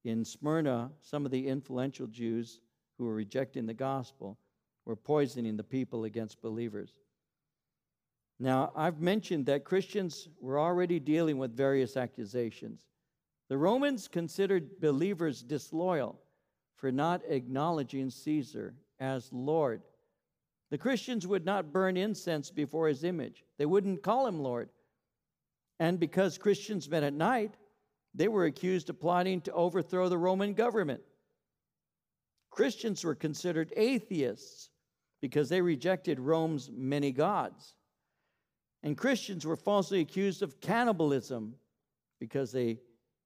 In 0.04 0.24
Smyrna, 0.24 0.92
some 1.02 1.26
of 1.26 1.32
the 1.32 1.48
influential 1.48 2.08
Jews 2.08 2.62
who 2.98 3.06
were 3.06 3.16
rejecting 3.16 3.66
the 3.66 3.74
gospel 3.74 4.38
were 4.86 4.96
poisoning 4.96 5.58
the 5.58 5.64
people 5.64 6.04
against 6.04 6.42
believers. 6.42 6.94
Now, 8.40 8.72
I've 8.76 9.00
mentioned 9.00 9.46
that 9.48 9.64
Christians 9.64 10.28
were 10.40 10.60
already 10.60 11.00
dealing 11.00 11.38
with 11.38 11.56
various 11.56 11.98
accusations. 11.98 12.86
The 13.50 13.58
Romans 13.58 14.08
considered 14.08 14.80
believers 14.80 15.42
disloyal 15.42 16.20
for 16.76 16.92
not 16.92 17.22
acknowledging 17.28 18.10
Caesar 18.10 18.76
as 19.00 19.32
Lord. 19.32 19.82
The 20.72 20.78
Christians 20.78 21.26
would 21.28 21.46
not 21.46 21.72
burn 21.72 21.98
incense 21.98 22.52
before 22.52 22.88
his 22.88 23.04
image, 23.04 23.44
they 23.58 23.66
wouldn't 23.66 24.04
call 24.04 24.28
him 24.28 24.40
Lord. 24.40 24.70
And 25.80 26.00
because 26.00 26.38
Christians 26.38 26.90
met 26.90 27.04
at 27.04 27.14
night, 27.14 27.56
they 28.14 28.30
were 28.30 28.46
accused 28.46 28.90
of 28.90 29.00
plotting 29.00 29.42
to 29.42 29.52
overthrow 29.52 30.08
the 30.08 30.18
Roman 30.18 30.54
government. 30.54 31.02
Christians 32.50 33.04
were 33.04 33.16
considered 33.16 33.74
atheists 33.76 34.70
because 35.22 35.50
they 35.50 35.62
rejected 35.62 36.20
Rome's 36.20 36.70
many 36.72 37.12
gods. 37.12 37.76
And 38.84 38.98
Christians 38.98 39.46
were 39.46 39.58
falsely 39.58 40.00
accused 40.00 40.42
of 40.42 40.62
cannibalism 40.62 41.56
because 42.20 42.54
they 42.54 42.80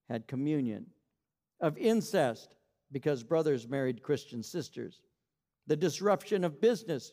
had 0.08 0.26
communion, 0.26 0.86
of 1.60 1.78
incest 1.78 2.56
because 2.92 3.22
brothers 3.22 3.68
married 3.68 4.02
Christian 4.02 4.42
sisters, 4.42 5.02
the 5.66 5.76
disruption 5.76 6.44
of 6.44 6.60
business 6.60 7.12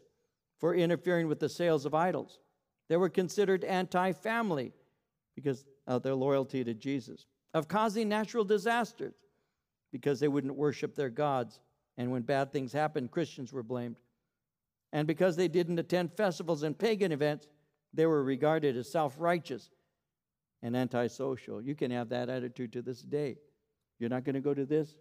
for 0.59 0.73
interfering 0.73 1.28
with 1.28 1.39
the 1.39 1.49
sales 1.49 1.86
of 1.86 1.93
idols. 1.93 2.39
They 2.89 2.97
were 2.97 3.09
considered 3.09 3.63
anti 3.63 4.11
family 4.11 4.73
because 5.36 5.65
of 5.86 6.03
their 6.03 6.15
loyalty 6.15 6.63
to 6.63 6.73
Jesus, 6.73 7.28
of 7.53 7.67
causing 7.67 8.09
natural 8.09 8.43
disasters 8.43 9.13
because 9.91 10.19
they 10.19 10.28
wouldn't 10.28 10.55
worship 10.55 10.95
their 10.95 11.09
gods. 11.09 11.59
And 11.97 12.11
when 12.11 12.21
bad 12.21 12.51
things 12.51 12.73
happened, 12.73 13.11
Christians 13.11 13.53
were 13.53 13.63
blamed. 13.63 13.97
And 14.93 15.07
because 15.07 15.36
they 15.36 15.47
didn't 15.47 15.80
attend 15.80 16.13
festivals 16.13 16.63
and 16.63 16.78
pagan 16.78 17.11
events, 17.11 17.47
they 17.93 18.05
were 18.05 18.23
regarded 18.23 18.78
as 18.78 18.91
self 18.91 19.15
righteous 19.17 19.69
and 20.61 20.75
antisocial. 20.75 21.61
You 21.61 21.75
can 21.75 21.91
have 21.91 22.09
that 22.09 22.30
attitude 22.30 22.73
to 22.73 22.82
this 22.82 23.01
day. 23.01 23.38
You're 23.99 24.09
not 24.09 24.23
going 24.23 24.36
to 24.36 24.41
go 24.41 24.53
to 24.53 24.65
this? 24.65 24.95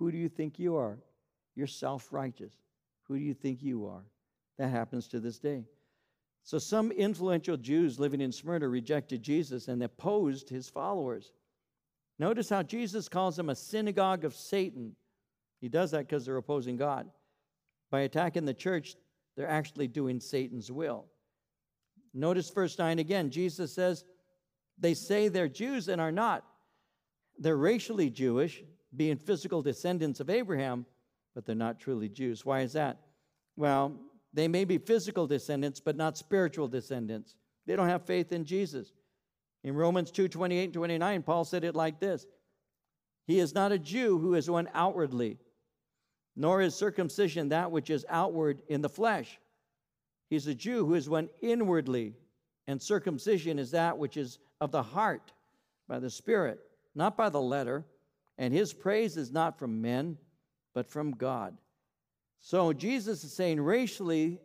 Who 0.00 0.10
do 0.10 0.16
you 0.16 0.30
think 0.30 0.58
you 0.58 0.76
are? 0.76 0.98
You're 1.54 1.66
self 1.66 2.08
righteous. 2.10 2.54
Who 3.02 3.18
do 3.18 3.22
you 3.22 3.34
think 3.34 3.62
you 3.62 3.86
are? 3.86 4.02
That 4.58 4.70
happens 4.70 5.06
to 5.08 5.20
this 5.20 5.38
day. 5.38 5.64
So, 6.42 6.58
some 6.58 6.90
influential 6.90 7.58
Jews 7.58 8.00
living 8.00 8.22
in 8.22 8.32
Smyrna 8.32 8.66
rejected 8.66 9.22
Jesus 9.22 9.68
and 9.68 9.82
opposed 9.82 10.48
his 10.48 10.70
followers. 10.70 11.32
Notice 12.18 12.48
how 12.48 12.62
Jesus 12.62 13.10
calls 13.10 13.36
them 13.36 13.50
a 13.50 13.54
synagogue 13.54 14.24
of 14.24 14.34
Satan. 14.34 14.96
He 15.60 15.68
does 15.68 15.90
that 15.90 16.08
because 16.08 16.24
they're 16.24 16.38
opposing 16.38 16.76
God. 16.76 17.10
By 17.90 18.00
attacking 18.00 18.46
the 18.46 18.54
church, 18.54 18.96
they're 19.36 19.48
actually 19.48 19.88
doing 19.88 20.18
Satan's 20.18 20.72
will. 20.72 21.04
Notice 22.14 22.48
verse 22.48 22.78
9 22.78 23.00
again. 23.00 23.30
Jesus 23.30 23.74
says, 23.74 24.04
They 24.78 24.94
say 24.94 25.28
they're 25.28 25.46
Jews 25.46 25.88
and 25.88 26.00
are 26.00 26.10
not. 26.10 26.42
They're 27.38 27.56
racially 27.56 28.08
Jewish, 28.08 28.62
being 28.96 29.16
physical 29.16 29.62
descendants 29.62 30.20
of 30.20 30.30
Abraham, 30.30 30.86
but 31.34 31.46
they're 31.46 31.54
not 31.54 31.80
truly 31.80 32.08
Jews. 32.08 32.44
Why 32.44 32.60
is 32.60 32.72
that? 32.72 32.98
Well, 33.56 33.96
they 34.32 34.48
may 34.48 34.64
be 34.64 34.78
physical 34.78 35.26
descendants, 35.26 35.80
but 35.80 35.96
not 35.96 36.18
spiritual 36.18 36.68
descendants. 36.68 37.34
They 37.66 37.76
don't 37.76 37.88
have 37.88 38.02
faith 38.02 38.32
in 38.32 38.44
Jesus. 38.44 38.92
In 39.62 39.74
Romans 39.74 40.10
2 40.10 40.28
28 40.28 40.64
and 40.64 40.72
29, 40.74 41.22
Paul 41.22 41.44
said 41.44 41.64
it 41.64 41.74
like 41.74 42.00
this 42.00 42.26
He 43.26 43.38
is 43.38 43.54
not 43.54 43.72
a 43.72 43.78
Jew 43.78 44.18
who 44.18 44.34
is 44.34 44.48
one 44.48 44.68
outwardly, 44.74 45.38
nor 46.36 46.62
is 46.62 46.74
circumcision 46.74 47.50
that 47.50 47.70
which 47.70 47.90
is 47.90 48.06
outward 48.08 48.62
in 48.68 48.80
the 48.80 48.88
flesh 48.88 49.38
He's 50.30 50.46
a 50.46 50.54
Jew 50.54 50.86
who 50.86 50.94
is 50.94 51.08
one 51.08 51.28
inwardly, 51.42 52.14
and 52.68 52.80
circumcision 52.80 53.58
is 53.58 53.72
that 53.72 53.98
which 53.98 54.16
is 54.16 54.38
of 54.60 54.70
the 54.70 54.82
heart 54.82 55.32
by 55.88 55.98
the 55.98 56.08
Spirit, 56.08 56.60
not 56.94 57.16
by 57.16 57.28
the 57.28 57.40
letter. 57.40 57.84
And 58.40 58.54
his 58.54 58.72
praise 58.72 59.18
is 59.18 59.30
not 59.30 59.58
from 59.58 59.82
men, 59.82 60.16
but 60.74 60.90
from 60.90 61.10
God. 61.10 61.58
So 62.40 62.72
Jesus 62.72 63.22
is 63.22 63.34
saying 63.34 63.60
racially, 63.60 64.40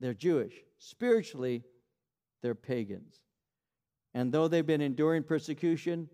they're 0.00 0.12
Jewish, 0.12 0.54
spiritually, 0.78 1.62
they're 2.42 2.56
pagans. 2.56 3.20
And 4.12 4.32
though 4.32 4.48
they've 4.48 4.66
been 4.66 4.80
enduring 4.80 5.22
persecution, 5.22 6.10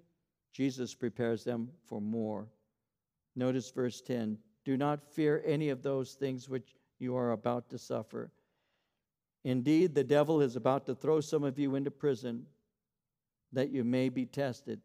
Jesus 0.52 0.94
prepares 0.94 1.44
them 1.44 1.70
for 1.86 1.98
more. 1.98 2.46
Notice 3.36 3.70
verse 3.70 4.02
10 4.02 4.36
Do 4.66 4.76
not 4.76 5.02
fear 5.02 5.42
any 5.46 5.70
of 5.70 5.82
those 5.82 6.12
things 6.12 6.46
which 6.46 6.76
you 6.98 7.16
are 7.16 7.32
about 7.32 7.70
to 7.70 7.78
suffer. 7.78 8.30
Indeed, 9.44 9.94
the 9.94 10.04
devil 10.04 10.42
is 10.42 10.56
about 10.56 10.84
to 10.86 10.94
throw 10.94 11.22
some 11.22 11.42
of 11.42 11.58
you 11.58 11.74
into 11.74 11.90
prison 11.90 12.44
that 13.52 13.70
you 13.70 13.82
may 13.82 14.10
be 14.10 14.26
tested. 14.26 14.82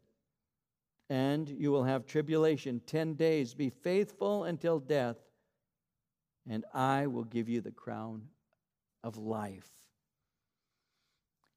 And 1.12 1.46
you 1.46 1.70
will 1.70 1.84
have 1.84 2.06
tribulation 2.06 2.80
10 2.86 3.16
days. 3.16 3.52
Be 3.52 3.68
faithful 3.68 4.44
until 4.44 4.78
death, 4.78 5.18
and 6.48 6.64
I 6.72 7.06
will 7.06 7.24
give 7.24 7.50
you 7.50 7.60
the 7.60 7.70
crown 7.70 8.22
of 9.04 9.18
life. 9.18 9.68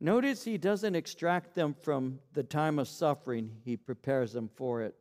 Notice 0.02 0.44
he 0.44 0.58
doesn't 0.58 0.94
extract 0.94 1.56
them 1.56 1.74
from 1.74 2.20
the 2.34 2.44
time 2.44 2.80
of 2.80 2.90
suffering, 2.90 3.50
he 3.64 3.78
prepares 3.78 4.34
them 4.34 4.50
for 4.58 4.82
it. 4.82 4.94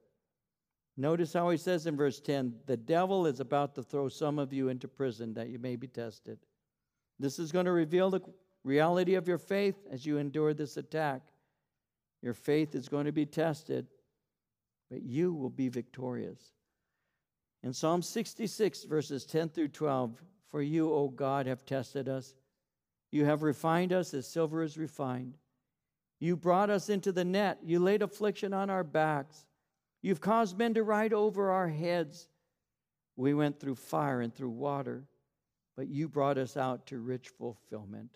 Notice 0.97 1.33
how 1.33 1.51
he 1.51 1.57
says 1.57 1.89
in 1.89 1.97
verse 1.97 2.21
10 2.21 2.55
the 2.67 2.77
devil 2.77 3.27
is 3.27 3.41
about 3.41 3.75
to 3.75 3.83
throw 3.83 4.09
some 4.09 4.39
of 4.39 4.53
you 4.53 4.69
into 4.69 4.87
prison 4.87 5.35
that 5.35 5.49
you 5.49 5.59
may 5.59 5.75
be 5.75 5.89
tested. 5.89 6.39
This 7.19 7.41
is 7.41 7.51
going 7.51 7.67
to 7.67 7.73
reveal 7.73 8.09
the 8.09 8.21
reality 8.63 9.17
of 9.17 9.27
your 9.27 9.39
faith 9.39 9.85
as 9.91 10.07
you 10.07 10.19
endure 10.19 10.55
this 10.55 10.77
attack. 10.77 11.23
Your 12.23 12.35
faith 12.35 12.77
is 12.77 12.89
going 12.89 13.07
to 13.07 13.13
be 13.13 13.27
tested, 13.27 13.89
but 14.91 15.03
you 15.03 15.33
will 15.33 15.51
be 15.51 15.69
victorious. 15.69 16.41
In 17.63 17.73
Psalm 17.73 18.03
66, 18.03 18.85
verses 18.85 19.25
10 19.25 19.49
through 19.49 19.69
12, 19.69 20.23
for 20.49 20.63
you, 20.63 20.93
O 20.93 21.09
God, 21.09 21.47
have 21.47 21.65
tested 21.65 22.09
us. 22.09 22.35
You 23.11 23.25
have 23.25 23.43
refined 23.43 23.93
us 23.93 24.13
as 24.13 24.27
silver 24.27 24.63
is 24.63 24.77
refined. 24.77 25.39
You 26.21 26.37
brought 26.37 26.71
us 26.71 26.89
into 26.89 27.13
the 27.13 27.25
net. 27.25 27.59
You 27.65 27.79
laid 27.79 28.03
affliction 28.03 28.53
on 28.53 28.71
our 28.71 28.85
backs. 28.85 29.47
You've 30.03 30.21
caused 30.21 30.59
men 30.59 30.75
to 30.75 30.83
ride 30.83 31.13
over 31.13 31.51
our 31.51 31.69
heads. 31.69 32.29
We 33.17 33.35
went 33.35 33.59
through 33.59 33.77
fire 33.77 34.21
and 34.21 34.35
through 34.35 34.51
water, 34.51 35.05
but 35.77 35.89
you 35.89 36.09
brought 36.09 36.39
us 36.39 36.57
out 36.57 36.87
to 36.89 36.99
rich 36.99 37.29
fulfillment. 37.29 38.11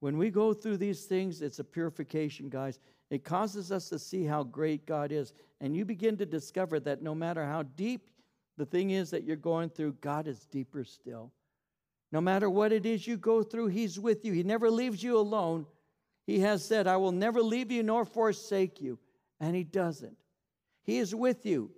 When 0.00 0.16
we 0.16 0.30
go 0.30 0.52
through 0.52 0.78
these 0.78 1.04
things, 1.04 1.42
it's 1.42 1.58
a 1.58 1.64
purification, 1.64 2.48
guys. 2.48 2.80
It 3.10 3.24
causes 3.24 3.72
us 3.72 3.88
to 3.88 3.98
see 3.98 4.24
how 4.24 4.44
great 4.44 4.86
God 4.86 5.10
is. 5.10 5.32
And 5.60 5.76
you 5.76 5.84
begin 5.84 6.16
to 6.18 6.26
discover 6.26 6.78
that 6.80 7.02
no 7.02 7.14
matter 7.14 7.44
how 7.44 7.64
deep 7.64 8.08
the 8.56 8.64
thing 8.64 8.90
is 8.90 9.10
that 9.10 9.24
you're 9.24 9.36
going 9.36 9.70
through, 9.70 9.94
God 10.00 10.28
is 10.28 10.46
deeper 10.46 10.84
still. 10.84 11.32
No 12.12 12.20
matter 12.20 12.48
what 12.48 12.72
it 12.72 12.86
is 12.86 13.06
you 13.06 13.16
go 13.16 13.42
through, 13.42 13.68
He's 13.68 13.98
with 13.98 14.24
you. 14.24 14.32
He 14.32 14.42
never 14.42 14.70
leaves 14.70 15.02
you 15.02 15.18
alone. 15.18 15.66
He 16.26 16.40
has 16.40 16.64
said, 16.64 16.86
I 16.86 16.96
will 16.96 17.12
never 17.12 17.42
leave 17.42 17.70
you 17.72 17.82
nor 17.82 18.04
forsake 18.04 18.80
you. 18.80 18.98
And 19.40 19.56
He 19.56 19.64
doesn't. 19.64 20.16
He 20.84 20.98
is 20.98 21.14
with 21.14 21.44
you. 21.44 21.70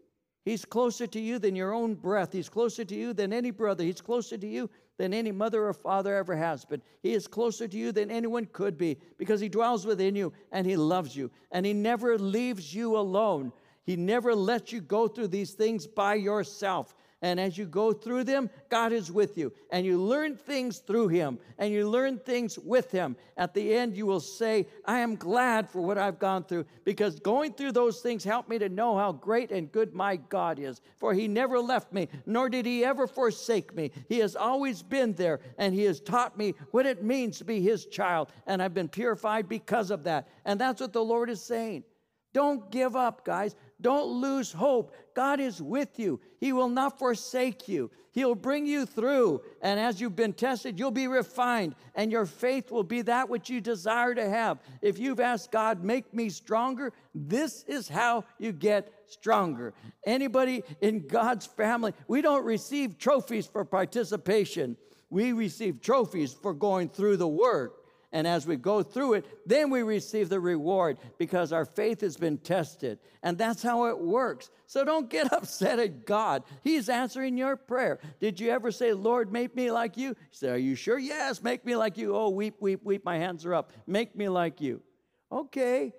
He's 0.45 0.65
closer 0.65 1.07
to 1.07 1.21
you 1.21 1.39
than 1.39 1.55
your 1.55 1.73
own 1.73 1.95
breath. 1.95 2.33
He's 2.33 2.49
closer 2.49 2.85
to 2.85 2.95
you 2.95 3.13
than 3.13 3.33
any 3.33 3.53
brother. 3.53 3.85
He's 3.85 4.01
closer 4.01 4.37
to 4.37 4.47
you 4.47 4.69
than 4.99 5.15
any 5.15 5.33
mother 5.33 5.67
or 5.67 5.73
father 5.73 6.15
ever 6.15 6.37
has 6.37 6.65
been. 6.65 6.83
He 7.03 7.15
is 7.15 7.27
closer 7.27 7.67
to 7.67 7.77
you 7.77 7.93
than 7.93 8.11
anyone 8.11 8.47
could 8.53 8.77
be 8.77 8.99
because 9.19 9.41
He 9.41 9.49
dwells 9.49 9.87
within 9.87 10.15
you 10.15 10.33
and 10.51 10.67
He 10.67 10.77
loves 10.77 11.17
you. 11.17 11.31
And 11.51 11.65
He 11.65 11.73
never 11.73 12.19
leaves 12.19 12.75
you 12.75 12.97
alone. 12.97 13.53
He 13.85 13.97
never 13.97 14.35
lets 14.35 14.73
you 14.73 14.81
go 14.81 15.09
through 15.09 15.29
these 15.29 15.53
things 15.53 15.87
by 15.87 16.15
yourself. 16.15 16.95
And 17.23 17.39
as 17.39 17.57
you 17.57 17.67
go 17.67 17.93
through 17.93 18.25
them, 18.25 18.51
God 18.69 18.93
is 18.93 19.11
with 19.11 19.39
you. 19.39 19.53
And 19.71 19.87
you 19.87 19.97
learn 20.03 20.37
things 20.37 20.79
through 20.79 21.09
Him 21.09 21.39
and 21.57 21.73
you 21.73 21.89
learn 21.89 22.19
things 22.19 22.59
with 22.59 22.91
Him. 22.91 23.17
At 23.37 23.55
the 23.55 23.75
end, 23.75 23.97
you 23.97 24.07
will 24.07 24.21
say, 24.21 24.67
I 24.85 24.99
am 24.99 25.15
glad 25.15 25.71
for 25.71 25.81
what 25.81 25.99
I've 25.99 26.19
gone 26.19 26.43
through 26.43 26.67
because 26.85 27.21
going 27.21 27.53
through 27.53 27.73
those 27.73 28.01
things 28.01 28.25
helped 28.25 28.49
me 28.49 28.59
to 28.59 28.69
know 28.69 28.99
how 28.99 29.13
great 29.13 29.53
and 29.53 29.71
good 29.71 29.95
my 29.95 30.17
God 30.17 30.59
is. 30.59 30.81
For 30.99 31.15
He 31.15 31.29
never 31.29 31.61
left 31.61 31.93
me, 31.93 32.09
nor 32.27 32.49
did 32.49 32.67
He 32.67 32.85
ever 32.85 33.07
forsake 33.07 33.73
me. 33.73 33.93
He 34.09 34.19
has 34.19 34.35
always 34.35 34.83
been 34.83 35.13
there 35.13 35.39
and 35.59 35.73
He 35.73 35.85
has 35.85 36.01
taught 36.01 36.37
me 36.37 36.55
what 36.73 36.87
it 36.87 37.05
means 37.05 37.39
to 37.39 37.45
be 37.45 37.61
His 37.61 37.87
child. 37.87 38.33
And 38.49 38.61
I've 38.61 38.75
been 38.75 38.89
purified 38.89 39.49
because 39.49 39.93
of 39.93 40.03
that. 40.05 40.27
And 40.45 40.61
that's 40.61 40.81
what 40.81 40.93
the 40.93 41.05
Lord 41.05 41.31
is 41.31 41.41
saying. 41.41 41.85
Don't 42.33 42.71
give 42.71 42.97
up, 42.97 43.25
guys. 43.25 43.55
Don't 43.81 44.21
lose 44.21 44.53
hope. 44.53 44.95
God 45.15 45.41
is 45.41 45.61
with 45.61 45.99
you. 45.99 46.21
He 46.41 46.53
will 46.53 46.69
not 46.69 46.99
forsake 46.99 47.69
you. 47.69 47.91
He'll 48.13 48.35
bring 48.35 48.67
you 48.67 48.85
through. 48.87 49.41
And 49.63 49.81
as 49.81 50.01
you've 50.01 50.17
been 50.17 50.35
tested, 50.35 50.79
you'll 50.79 50.91
be 50.91 51.09
refined, 51.09 51.75
and 51.95 52.13
your 52.13 52.27
faith 52.27 52.71
will 52.71 52.85
be 52.85 53.03
that 53.03 53.29
which 53.29 53.49
you 53.49 53.61
desire 53.61 54.15
to 54.15 54.29
have. 54.29 54.59
If 54.83 54.99
you've 54.99 55.21
asked 55.21 55.51
God, 55.51 55.83
make 55.83 56.13
me 56.13 56.29
stronger, 56.29 56.93
this 57.15 57.65
is 57.65 57.89
how 57.89 58.25
you 58.39 58.53
get 58.53 58.93
stronger. 59.07 59.73
Anybody 60.07 60.63
in 60.81 61.07
God's 61.07 61.47
family, 61.47 61.95
we 62.07 62.21
don't 62.21 62.45
receive 62.45 62.99
trophies 62.99 63.47
for 63.47 63.65
participation, 63.65 64.77
we 65.09 65.33
receive 65.33 65.81
trophies 65.81 66.33
for 66.33 66.55
going 66.55 66.89
through 66.89 67.17
the 67.17 67.29
Word. 67.29 67.73
And 68.13 68.27
as 68.27 68.47
we 68.47 68.57
go 68.57 68.83
through 68.83 69.15
it, 69.15 69.49
then 69.49 69.71
we 69.71 69.83
receive 69.83 70.29
the 70.29 70.39
reward 70.39 70.99
because 71.19 71.53
our 71.53 71.65
faith 71.65 72.03
has 72.03 72.17
been 72.17 72.37
tested. 72.37 72.99
And 73.23 73.39
that's 73.39 73.63
how 73.63 73.87
it 73.87 73.99
works. 73.99 74.51
So 74.67 74.85
don't 74.85 75.09
get 75.09 75.33
upset 75.33 75.79
at 75.79 76.05
God. 76.05 76.43
He's 76.63 76.89
answering 76.91 77.39
your 77.39 77.57
prayer. 77.57 78.01
Did 78.21 78.39
you 78.39 78.51
ever 78.51 78.71
say, 78.71 78.93
Lord, 78.93 79.33
make 79.33 79.57
me 79.57 79.71
like 79.71 79.97
you? 79.97 80.11
He 80.31 80.37
said, 80.37 80.55
Are 80.55 80.59
you 80.59 80.75
sure? 80.75 80.99
Yes, 80.99 81.43
make 81.43 81.65
me 81.65 81.75
like 81.75 81.97
you. 81.97 82.15
Oh, 82.15 82.29
weep, 82.29 82.57
weep, 82.61 82.81
weep. 82.85 83.05
My 83.05 83.17
hands 83.17 83.47
are 83.47 83.55
up. 83.55 83.73
Make 83.87 84.15
me 84.15 84.29
like 84.29 84.61
you. 84.61 84.83
Okay. 85.31 85.95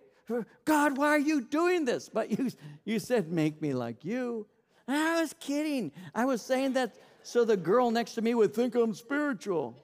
God, 0.65 0.97
why 0.97 1.09
are 1.09 1.19
you 1.19 1.41
doing 1.41 1.83
this? 1.83 2.09
But 2.09 2.31
you, 2.37 2.51
you 2.85 2.99
said, 2.99 3.31
Make 3.31 3.61
me 3.61 3.73
like 3.73 4.05
you. 4.05 4.45
And 4.87 4.97
I 4.97 5.21
was 5.21 5.33
kidding. 5.39 5.91
I 6.13 6.25
was 6.25 6.41
saying 6.41 6.73
that 6.73 6.95
so 7.23 7.45
the 7.45 7.57
girl 7.57 7.89
next 7.89 8.13
to 8.15 8.21
me 8.21 8.35
would 8.35 8.53
think 8.53 8.75
I'm 8.75 8.93
spiritual. 8.93 9.75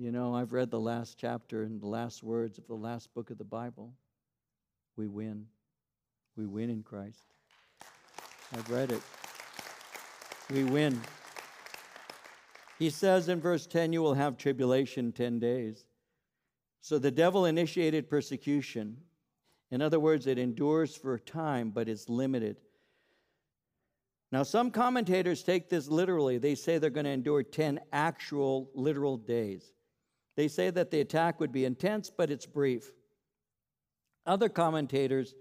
You 0.00 0.12
know, 0.12 0.34
I've 0.34 0.54
read 0.54 0.70
the 0.70 0.80
last 0.80 1.18
chapter 1.18 1.62
and 1.62 1.78
the 1.78 1.86
last 1.86 2.22
words 2.22 2.56
of 2.56 2.66
the 2.66 2.74
last 2.74 3.12
book 3.12 3.28
of 3.28 3.36
the 3.36 3.44
Bible. 3.44 3.92
We 4.96 5.06
win. 5.06 5.44
We 6.38 6.46
win 6.46 6.70
in 6.70 6.82
Christ. 6.82 7.34
I've 8.54 8.70
read 8.70 8.92
it. 8.92 9.02
We 10.50 10.64
win. 10.64 10.98
He 12.78 12.88
says 12.88 13.28
in 13.28 13.42
verse 13.42 13.66
10, 13.66 13.92
You 13.92 14.00
will 14.00 14.14
have 14.14 14.38
tribulation 14.38 15.12
10 15.12 15.38
days. 15.38 15.84
So 16.80 16.98
the 16.98 17.10
devil 17.10 17.44
initiated 17.44 18.08
persecution. 18.08 18.96
In 19.70 19.82
other 19.82 20.00
words, 20.00 20.26
it 20.26 20.38
endures 20.38 20.96
for 20.96 21.12
a 21.12 21.20
time, 21.20 21.72
but 21.72 21.90
it's 21.90 22.08
limited. 22.08 22.56
Now, 24.32 24.44
some 24.44 24.70
commentators 24.70 25.42
take 25.42 25.68
this 25.68 25.88
literally. 25.88 26.38
They 26.38 26.54
say 26.54 26.78
they're 26.78 26.88
going 26.88 27.04
to 27.04 27.10
endure 27.10 27.42
10 27.42 27.80
actual 27.92 28.70
literal 28.74 29.18
days. 29.18 29.74
They 30.40 30.48
say 30.48 30.70
that 30.70 30.90
the 30.90 31.00
attack 31.00 31.38
would 31.38 31.52
be 31.52 31.66
intense, 31.66 32.08
but 32.08 32.30
it's 32.30 32.46
brief. 32.46 32.92
Other 34.24 34.48
commentators 34.48 35.34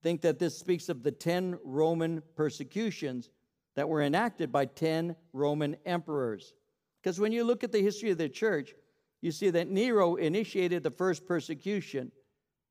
think 0.00 0.20
that 0.20 0.38
this 0.38 0.56
speaks 0.56 0.88
of 0.88 1.02
the 1.02 1.10
10 1.10 1.58
Roman 1.64 2.22
persecutions 2.36 3.30
that 3.74 3.88
were 3.88 4.02
enacted 4.02 4.52
by 4.52 4.66
10 4.66 5.16
Roman 5.32 5.76
emperors. 5.84 6.54
Because 7.02 7.18
when 7.18 7.32
you 7.32 7.42
look 7.42 7.64
at 7.64 7.72
the 7.72 7.82
history 7.82 8.12
of 8.12 8.18
the 8.18 8.28
church, 8.28 8.74
you 9.22 9.32
see 9.32 9.50
that 9.50 9.68
Nero 9.68 10.14
initiated 10.14 10.84
the 10.84 10.92
first 10.92 11.26
persecution 11.26 12.12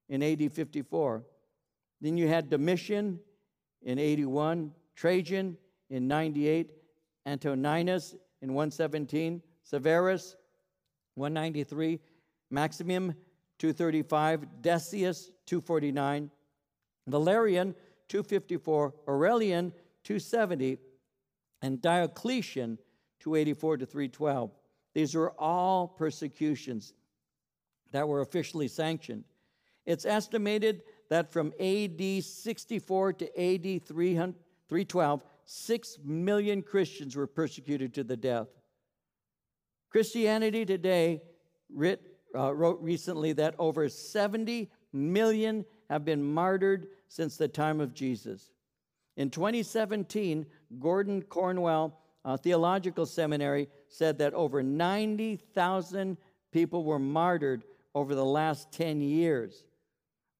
in 0.08 0.24
AD 0.24 0.54
54. 0.54 1.26
Then 2.00 2.16
you 2.16 2.30
had 2.30 2.50
Domitian 2.50 3.20
in 3.82 4.00
81, 4.00 4.72
Trajan 4.96 5.58
in 5.90 6.08
98, 6.08 6.72
Antoninus 7.26 8.16
in 8.42 8.54
117, 8.54 9.42
Severus 9.64 10.38
193, 11.20 12.00
Maximinus 12.50 13.16
235, 13.60 14.62
Decius 14.62 15.32
249, 15.46 16.32
Valerian 17.08 17.76
254, 18.08 18.94
Aurelian 19.08 19.72
270, 20.04 20.78
and 21.62 21.82
Diocletian 21.82 22.78
284 23.20 23.78
to 23.78 23.86
312. 23.86 24.52
These 24.94 25.14
were 25.16 25.32
all 25.38 25.88
persecutions 25.88 26.94
that 27.92 28.08
were 28.08 28.22
officially 28.22 28.68
sanctioned. 28.68 29.26
It's 29.86 30.06
estimated 30.06 30.84
that 31.10 31.32
from 31.32 31.54
AD 31.60 32.24
64 32.24 33.14
to 33.14 33.26
AD 33.26 33.86
312, 33.86 35.24
6 35.46 35.98
million 36.04 36.62
Christians 36.62 37.16
were 37.16 37.28
persecuted 37.28 37.94
to 37.96 38.04
the 38.04 38.18
death. 38.18 38.48
Christianity 39.90 40.66
Today 40.66 41.22
writ, 41.74 42.02
uh, 42.36 42.54
wrote 42.54 42.82
recently 42.82 43.34
that 43.34 43.56
over 43.58 43.90
70 43.90 44.70
million 44.94 45.66
have 45.90 46.06
been 46.06 46.24
martyred 46.24 46.88
since 47.08 47.38
the 47.38 47.48
time 47.48 47.82
of 47.82 47.94
Jesus. 47.94 48.52
In 49.18 49.30
2017, 49.30 50.46
Gordon-Conwell 50.80 52.00
uh, 52.26 52.38
Theological 52.38 53.06
Seminary 53.06 53.68
said 53.88 54.18
that 54.20 54.34
over 54.34 54.62
90,000 54.62 56.18
people 56.52 56.84
were 56.84 57.00
martyred 57.00 57.64
over 57.96 58.14
the 58.14 58.26
last 58.26 58.72
10 58.72 59.02
years. 59.02 59.66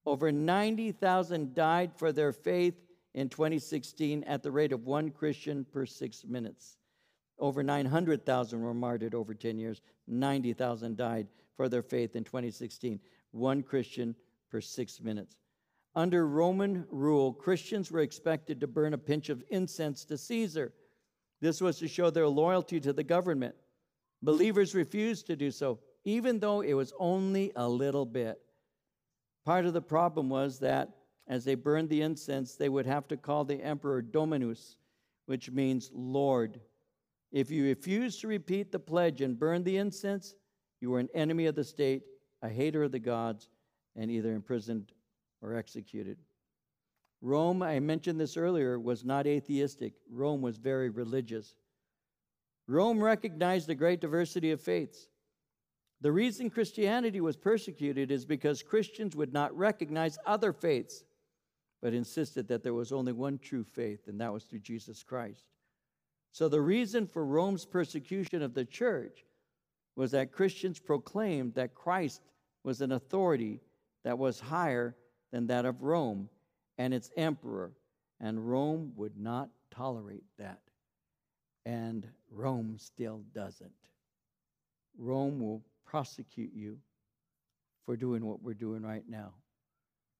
Over 0.06 0.32
90,000 0.32 1.54
died 1.54 1.92
for 1.96 2.12
their 2.12 2.32
faith 2.32 2.74
in 3.14 3.28
2016 3.28 4.24
at 4.24 4.42
the 4.42 4.50
rate 4.50 4.72
of 4.72 4.86
one 4.86 5.10
Christian 5.10 5.64
per 5.64 5.84
six 5.84 6.24
minutes. 6.24 6.76
Over 7.40 7.62
900,000 7.62 8.60
were 8.60 8.74
martyred 8.74 9.14
over 9.14 9.34
10 9.34 9.58
years. 9.58 9.80
90,000 10.06 10.96
died 10.96 11.26
for 11.56 11.68
their 11.68 11.82
faith 11.82 12.14
in 12.14 12.22
2016. 12.22 13.00
One 13.32 13.62
Christian 13.62 14.14
per 14.50 14.60
six 14.60 15.00
minutes. 15.00 15.36
Under 15.94 16.26
Roman 16.26 16.86
rule, 16.90 17.32
Christians 17.32 17.90
were 17.90 18.00
expected 18.00 18.60
to 18.60 18.66
burn 18.66 18.94
a 18.94 18.98
pinch 18.98 19.28
of 19.28 19.42
incense 19.50 20.04
to 20.04 20.18
Caesar. 20.18 20.72
This 21.40 21.60
was 21.60 21.78
to 21.78 21.88
show 21.88 22.10
their 22.10 22.28
loyalty 22.28 22.78
to 22.80 22.92
the 22.92 23.02
government. 23.02 23.54
Believers 24.22 24.74
refused 24.74 25.26
to 25.26 25.36
do 25.36 25.50
so, 25.50 25.80
even 26.04 26.38
though 26.38 26.60
it 26.60 26.74
was 26.74 26.92
only 26.98 27.52
a 27.56 27.68
little 27.68 28.04
bit. 28.04 28.40
Part 29.44 29.64
of 29.64 29.72
the 29.72 29.80
problem 29.80 30.28
was 30.28 30.58
that 30.60 30.90
as 31.26 31.44
they 31.44 31.54
burned 31.54 31.88
the 31.88 32.02
incense, 32.02 32.56
they 32.56 32.68
would 32.68 32.86
have 32.86 33.08
to 33.08 33.16
call 33.16 33.44
the 33.44 33.62
emperor 33.62 34.02
Dominus, 34.02 34.76
which 35.26 35.50
means 35.50 35.90
Lord. 35.94 36.60
If 37.32 37.50
you 37.50 37.64
refuse 37.64 38.18
to 38.20 38.28
repeat 38.28 38.72
the 38.72 38.78
pledge 38.78 39.20
and 39.20 39.38
burn 39.38 39.62
the 39.62 39.76
incense, 39.76 40.34
you 40.80 40.92
are 40.94 40.98
an 40.98 41.08
enemy 41.14 41.46
of 41.46 41.54
the 41.54 41.64
state, 41.64 42.02
a 42.42 42.48
hater 42.48 42.82
of 42.82 42.92
the 42.92 42.98
gods, 42.98 43.50
and 43.96 44.10
either 44.10 44.32
imprisoned 44.32 44.92
or 45.42 45.54
executed. 45.54 46.18
Rome, 47.22 47.62
I 47.62 47.78
mentioned 47.80 48.18
this 48.18 48.36
earlier, 48.36 48.80
was 48.80 49.04
not 49.04 49.26
atheistic. 49.26 49.92
Rome 50.10 50.40
was 50.40 50.56
very 50.56 50.88
religious. 50.88 51.54
Rome 52.66 53.02
recognized 53.02 53.66
the 53.66 53.74
great 53.74 54.00
diversity 54.00 54.50
of 54.52 54.60
faiths. 54.60 55.08
The 56.00 56.12
reason 56.12 56.48
Christianity 56.48 57.20
was 57.20 57.36
persecuted 57.36 58.10
is 58.10 58.24
because 58.24 58.62
Christians 58.62 59.14
would 59.16 59.32
not 59.32 59.54
recognize 59.56 60.18
other 60.24 60.52
faiths. 60.52 61.04
but 61.80 61.94
insisted 61.94 62.48
that 62.48 62.62
there 62.62 62.74
was 62.74 62.92
only 62.92 63.12
one 63.12 63.38
true 63.38 63.64
faith, 63.64 64.06
and 64.06 64.20
that 64.20 64.32
was 64.32 64.44
through 64.44 64.58
Jesus 64.58 65.02
Christ. 65.02 65.46
So 66.32 66.48
the 66.48 66.60
reason 66.60 67.06
for 67.06 67.24
Rome's 67.24 67.64
persecution 67.64 68.42
of 68.42 68.54
the 68.54 68.64
church 68.64 69.24
was 69.96 70.12
that 70.12 70.32
Christians 70.32 70.78
proclaimed 70.78 71.54
that 71.54 71.74
Christ 71.74 72.22
was 72.64 72.80
an 72.80 72.92
authority 72.92 73.60
that 74.04 74.18
was 74.18 74.40
higher 74.40 74.94
than 75.32 75.46
that 75.48 75.64
of 75.64 75.82
Rome 75.82 76.28
and 76.78 76.94
its 76.94 77.10
emperor, 77.16 77.72
and 78.20 78.48
Rome 78.50 78.92
would 78.96 79.18
not 79.18 79.50
tolerate 79.70 80.24
that. 80.38 80.60
And 81.66 82.06
Rome 82.30 82.76
still 82.78 83.22
doesn't. 83.34 83.70
Rome 84.98 85.40
will 85.40 85.62
prosecute 85.84 86.52
you 86.54 86.78
for 87.84 87.96
doing 87.96 88.24
what 88.24 88.42
we're 88.42 88.54
doing 88.54 88.82
right 88.82 89.04
now. 89.08 89.32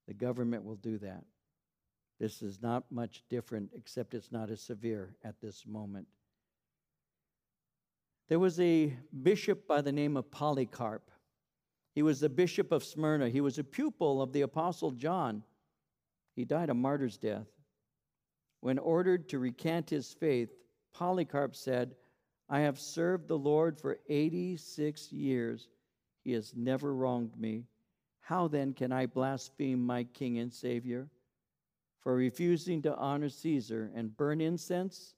The 0.09 0.15
government 0.15 0.65
will 0.65 0.77
do 0.77 0.99
that. 0.99 1.25
This 2.21 2.43
is 2.43 2.61
not 2.61 2.85
much 2.93 3.25
different, 3.31 3.71
except 3.75 4.13
it's 4.13 4.31
not 4.31 4.51
as 4.51 4.61
severe 4.61 5.17
at 5.25 5.41
this 5.41 5.65
moment. 5.67 6.07
There 8.29 8.39
was 8.39 8.61
a 8.61 8.95
bishop 9.23 9.67
by 9.67 9.81
the 9.81 9.91
name 9.91 10.19
of 10.19 10.31
Polycarp. 10.31 11.11
He 11.95 12.03
was 12.03 12.21
the 12.21 12.29
bishop 12.29 12.73
of 12.73 12.85
Smyrna. 12.85 13.31
He 13.31 13.41
was 13.41 13.59
a 13.59 13.65
pupil 13.65 14.21
of 14.21 14.33
the 14.33 14.43
apostle 14.43 14.91
John. 14.91 15.43
He 16.37 16.45
died 16.45 16.69
a 16.69 16.75
martyr's 16.75 17.17
death. 17.17 17.49
When 18.61 18.79
ordered 18.79 19.31
to 19.31 19.39
recant 19.39 19.89
his 19.89 20.13
faith, 20.13 20.51
Polycarp 20.93 21.57
said, 21.57 21.95
I 22.51 22.61
have 22.61 22.79
served 22.79 23.29
the 23.29 23.39
Lord 23.39 23.81
for 23.81 23.99
86 24.09 25.11
years. 25.11 25.69
He 26.23 26.33
has 26.33 26.53
never 26.55 26.95
wronged 26.95 27.39
me. 27.39 27.65
How 28.21 28.47
then 28.47 28.75
can 28.75 28.93
I 28.93 29.07
blaspheme 29.07 29.85
my 29.85 30.05
King 30.05 30.39
and 30.39 30.53
Savior? 30.53 31.09
For 32.01 32.15
refusing 32.15 32.81
to 32.83 32.97
honor 32.97 33.29
Caesar 33.29 33.91
and 33.95 34.17
burn 34.17 34.41
incense, 34.41 35.15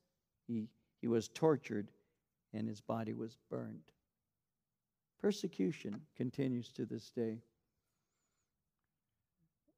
he, 0.48 0.66
he 1.00 1.08
was 1.08 1.28
tortured 1.28 1.90
and 2.52 2.68
his 2.68 2.80
body 2.80 3.14
was 3.14 3.36
burned. 3.48 3.92
Persecution 5.20 6.00
continues 6.16 6.72
to 6.72 6.84
this 6.84 7.10
day. 7.10 7.38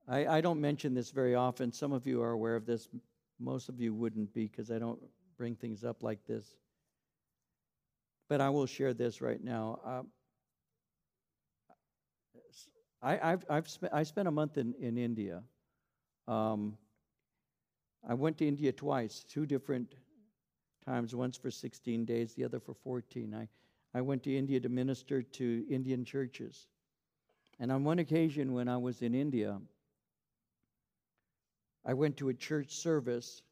I, 0.09 0.27
I 0.27 0.41
don't 0.41 0.61
mention 0.61 0.95
this 0.95 1.11
very 1.11 1.35
often. 1.35 1.73
Some 1.73 1.93
of 1.93 2.07
you 2.07 2.23
are 2.23 2.31
aware 2.31 2.57
of 2.57 2.65
this. 2.65 2.89
Most 3.39 3.69
of 3.69 3.81
you 3.81 3.95
wouldn't 3.95 4.33
be 4.33 4.47
because 4.47 4.71
I 4.71 4.79
don't 4.79 4.99
bring 5.37 5.55
things 5.55 5.85
up 5.85 6.03
like 6.03 6.25
this. 6.27 6.57
But 8.29 8.41
I 8.41 8.49
will 8.49 8.67
share 8.67 8.95
this 8.95 9.21
right 9.21 9.43
now. 9.43 9.81
Uh, 9.85 10.03
I, 13.03 13.33
I've, 13.33 13.45
I've 13.51 13.69
spent, 13.69 13.93
I 13.93 14.03
spent 14.03 14.29
a 14.29 14.31
month 14.31 14.57
in, 14.57 14.75
in 14.81 14.97
India. 14.97 15.43
Um, 16.27 16.79
I 18.07 18.15
went 18.15 18.39
to 18.39 18.49
India 18.49 18.73
twice, 18.73 19.25
two 19.25 19.47
different 19.47 19.95
times, 20.85 21.15
once 21.15 21.37
for 21.37 21.51
16 21.51 22.05
days, 22.05 22.35
the 22.35 22.45
other 22.45 22.61
for 22.61 22.75
14. 22.75 23.35
I, 23.35 23.49
I 23.97 24.03
went 24.03 24.23
to 24.25 24.37
India 24.37 24.61
to 24.61 24.69
minister 24.69 25.23
to 25.23 25.67
Indian 25.71 26.05
churches. 26.05 26.67
And 27.59 27.73
on 27.73 27.85
one 27.85 28.01
occasion, 28.01 28.53
when 28.53 28.69
I 28.69 28.77
was 28.77 29.01
in 29.01 29.15
India, 29.15 29.59
I 31.87 31.95
went 31.95 32.17
to 32.19 32.29
a 32.29 32.35
church 32.35 32.75
service, 32.75 33.43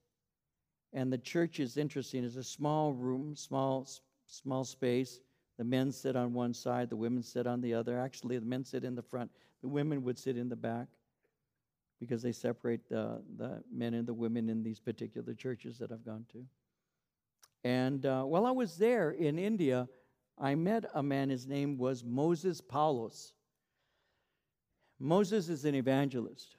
and 0.93 1.13
the 1.13 1.19
church 1.19 1.61
is 1.61 1.77
interesting. 1.77 2.25
It's 2.25 2.37
a 2.37 2.45
small 2.45 2.93
room, 2.93 3.35
small, 3.37 3.89
small 4.27 4.65
space. 4.65 5.21
The 5.57 5.65
men 5.65 5.93
sit 5.93 6.17
on 6.17 6.35
one 6.35 6.53
side, 6.53 6.91
the 6.91 6.97
women 6.97 7.23
sit 7.23 7.47
on 7.47 7.61
the 7.61 7.73
other. 7.73 7.99
Actually, 7.99 8.39
the 8.39 8.47
men 8.47 8.65
sit 8.65 8.85
in 8.85 8.95
the 8.95 9.03
front, 9.03 9.31
the 9.63 9.69
women 9.69 10.03
would 10.03 10.19
sit 10.19 10.37
in 10.37 10.49
the 10.49 10.57
back 10.57 10.89
because 12.03 12.21
they 12.21 12.33
separate 12.33 12.89
the, 12.89 13.23
the 13.37 13.63
men 13.73 13.95
and 13.95 14.09
the 14.09 14.13
women 14.13 14.49
in 14.49 14.65
these 14.65 14.81
particular 14.81 15.35
churches 15.35 15.79
that 15.79 15.93
I've 15.93 16.05
gone 16.05 16.27
to. 16.33 16.45
And 17.63 18.05
uh, 18.05 18.25
while 18.25 18.45
I 18.45 18.51
was 18.51 18.77
there 18.77 19.13
in 19.13 19.39
India, 19.39 19.89
I 20.37 20.57
met 20.57 20.85
a 20.95 21.03
man, 21.05 21.31
his 21.31 21.47
name 21.47 21.79
was 21.79 22.03
Moses 22.03 22.61
Paulos. 22.61 23.35
Moses 24.99 25.49
is 25.49 25.65
an 25.65 25.77
evangelist. 25.77 26.57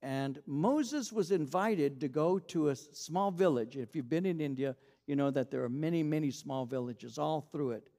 And 0.00 0.40
Moses 0.46 1.12
was 1.12 1.32
invited 1.32 2.00
to 2.00 2.08
go 2.08 2.38
to 2.38 2.70
a 2.70 2.76
small 2.76 3.30
village. 3.30 3.76
If 3.76 3.94
you've 3.94 4.08
been 4.08 4.24
in 4.24 4.40
India, 4.40 4.74
you 5.06 5.16
know 5.16 5.30
that 5.32 5.50
there 5.50 5.64
are 5.64 5.68
many, 5.68 6.02
many 6.02 6.30
small 6.30 6.64
villages 6.64 7.18
all 7.18 7.42
through 7.52 7.72
it. 7.72 7.90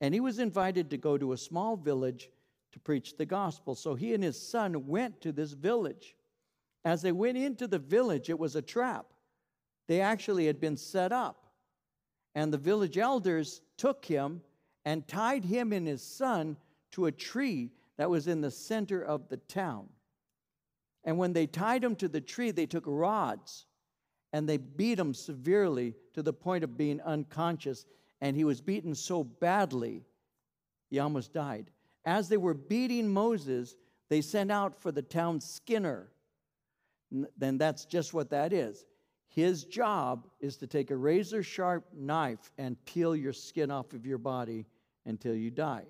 And 0.00 0.12
he 0.12 0.18
was 0.18 0.40
invited 0.40 0.90
to 0.90 0.96
go 0.96 1.16
to 1.18 1.34
a 1.34 1.38
small 1.38 1.76
village 1.76 2.30
to 2.72 2.80
preach 2.80 3.16
the 3.16 3.26
gospel. 3.26 3.74
So 3.74 3.94
he 3.94 4.14
and 4.14 4.24
his 4.24 4.40
son 4.40 4.86
went 4.86 5.20
to 5.20 5.32
this 5.32 5.52
village. 5.52 6.16
As 6.84 7.02
they 7.02 7.12
went 7.12 7.38
into 7.38 7.68
the 7.68 7.78
village, 7.78 8.30
it 8.30 8.38
was 8.38 8.56
a 8.56 8.62
trap. 8.62 9.06
They 9.88 10.00
actually 10.00 10.46
had 10.46 10.60
been 10.60 10.76
set 10.76 11.12
up. 11.12 11.46
And 12.34 12.52
the 12.52 12.58
village 12.58 12.98
elders 12.98 13.60
took 13.76 14.04
him 14.04 14.40
and 14.84 15.06
tied 15.06 15.44
him 15.44 15.72
and 15.72 15.86
his 15.86 16.02
son 16.02 16.56
to 16.92 17.06
a 17.06 17.12
tree 17.12 17.70
that 17.98 18.10
was 18.10 18.26
in 18.26 18.40
the 18.40 18.50
center 18.50 19.02
of 19.02 19.28
the 19.28 19.36
town. 19.36 19.88
And 21.04 21.18
when 21.18 21.32
they 21.32 21.46
tied 21.46 21.84
him 21.84 21.96
to 21.96 22.08
the 22.08 22.20
tree, 22.20 22.50
they 22.50 22.66
took 22.66 22.84
rods 22.86 23.66
and 24.32 24.48
they 24.48 24.56
beat 24.56 24.98
him 24.98 25.12
severely 25.12 25.94
to 26.14 26.22
the 26.22 26.32
point 26.32 26.64
of 26.64 26.76
being 26.76 27.00
unconscious. 27.02 27.84
And 28.20 28.36
he 28.36 28.44
was 28.44 28.60
beaten 28.60 28.94
so 28.94 29.24
badly, 29.24 30.04
he 30.90 30.98
almost 30.98 31.32
died. 31.32 31.70
As 32.04 32.28
they 32.28 32.36
were 32.36 32.54
beating 32.54 33.08
Moses, 33.08 33.76
they 34.08 34.20
sent 34.20 34.50
out 34.50 34.80
for 34.80 34.92
the 34.92 35.02
town 35.02 35.40
skinner. 35.40 36.08
Then 37.36 37.58
that's 37.58 37.84
just 37.84 38.12
what 38.14 38.30
that 38.30 38.52
is. 38.52 38.84
His 39.28 39.64
job 39.64 40.26
is 40.40 40.56
to 40.58 40.66
take 40.66 40.90
a 40.90 40.96
razor 40.96 41.42
sharp 41.42 41.86
knife 41.94 42.52
and 42.58 42.82
peel 42.84 43.16
your 43.16 43.32
skin 43.32 43.70
off 43.70 43.92
of 43.94 44.04
your 44.04 44.18
body 44.18 44.66
until 45.06 45.34
you 45.34 45.50
die. 45.50 45.86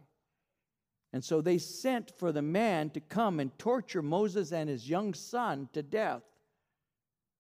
And 1.13 1.23
so 1.23 1.41
they 1.41 1.59
sent 1.59 2.13
for 2.19 2.33
the 2.33 2.43
man 2.43 2.91
to 2.91 3.01
come 3.01 3.41
and 3.41 3.57
torture 3.59 4.03
Moses 4.03 4.53
and 4.53 4.69
his 4.69 4.89
young 4.89 5.13
son 5.13 5.69
to 5.73 5.83
death. 5.83 6.23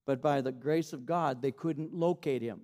But 0.04 0.20
by 0.20 0.40
the 0.40 0.52
grace 0.52 0.92
of 0.92 1.06
God, 1.06 1.40
they 1.40 1.52
couldn't 1.52 1.94
locate 1.94 2.42
him. 2.42 2.62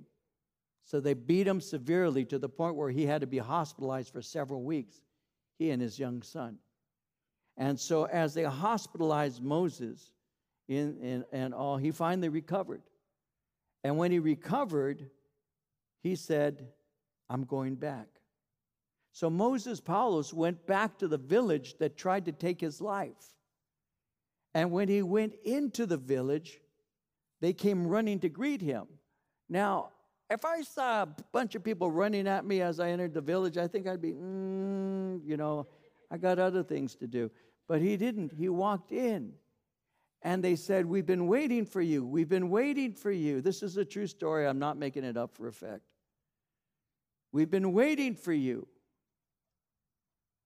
So 0.84 1.00
they 1.00 1.14
beat 1.14 1.46
him 1.46 1.61
severely 1.61 2.24
to 2.26 2.38
the 2.38 2.48
point 2.48 2.74
where 2.74 2.90
he 2.90 3.06
had 3.06 3.20
to 3.20 3.26
be 3.26 3.38
hospitalized 3.38 4.12
for 4.12 4.22
several 4.22 4.62
weeks, 4.62 5.00
he 5.59 5.70
and 5.70 5.82
his 5.82 5.98
young 5.98 6.22
son. 6.22 6.59
And 7.56 7.78
so 7.78 8.04
as 8.04 8.34
they 8.34 8.44
hospitalized 8.44 9.42
Moses 9.42 10.12
in, 10.68 10.96
in, 10.98 11.24
and 11.32 11.52
all, 11.52 11.76
he 11.76 11.90
finally 11.90 12.28
recovered. 12.28 12.82
And 13.82 13.98
when 13.98 14.12
he 14.12 14.20
recovered, 14.20 15.11
he 16.02 16.14
said, 16.14 16.68
I'm 17.28 17.44
going 17.44 17.74
back. 17.74 18.06
So 19.12 19.28
Moses 19.28 19.80
Paulus 19.80 20.32
went 20.32 20.66
back 20.66 20.98
to 20.98 21.09
the 21.09 21.18
village 21.18 21.76
that 21.78 21.96
tried 21.96 22.26
to 22.26 22.32
take 22.32 22.61
his 22.61 22.80
life. 22.80 23.34
And 24.54 24.70
when 24.70 24.88
he 24.88 25.02
went 25.02 25.34
into 25.44 25.86
the 25.86 25.96
village, 25.96 26.61
they 27.40 27.52
came 27.52 27.86
running 27.86 28.20
to 28.20 28.28
greet 28.28 28.61
him. 28.61 28.86
Now, 29.48 29.90
if 30.31 30.45
I 30.45 30.62
saw 30.62 31.03
a 31.03 31.09
bunch 31.33 31.55
of 31.55 31.64
people 31.64 31.91
running 31.91 32.26
at 32.29 32.45
me 32.45 32.61
as 32.61 32.81
I 32.81 32.91
entered 32.91 33.14
the 33.14 33.20
village, 33.20 33.57
I 33.57 33.66
think 33.66 33.87
I'd 33.87 34.03
be, 34.03 34.12
mm, 34.12 35.20
you 35.24 35.37
know, 35.37 35.66
I 36.11 36.18
got 36.18 36.39
other 36.39 36.62
things 36.62 36.95
to 36.97 37.07
do. 37.07 37.31
But 37.66 37.81
he 37.81 37.97
didn't. 37.97 38.33
He 38.33 38.49
walked 38.49 38.93
in 38.93 39.33
and 40.22 40.43
they 40.43 40.57
said, 40.57 40.87
We've 40.87 41.07
been 41.07 41.26
waiting 41.26 41.64
for 41.64 41.81
you. 41.81 42.05
We've 42.05 42.29
been 42.29 42.51
waiting 42.51 42.93
for 42.93 43.11
you. 43.11 43.41
This 43.41 43.62
is 43.62 43.76
a 43.76 43.85
true 43.85 44.07
story. 44.07 44.47
I'm 44.47 44.59
not 44.59 44.76
making 44.76 45.05
it 45.05 45.16
up 45.16 45.37
for 45.37 45.49
effect. 45.49 45.83
We've 47.33 47.51
been 47.51 47.72
waiting 47.72 48.14
for 48.14 48.33
you. 48.33 48.66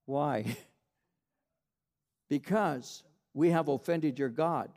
Why? 0.07 0.57
because 2.28 3.03
we 3.35 3.51
have 3.51 3.68
offended 3.68 4.18
your 4.18 4.28
God. 4.28 4.70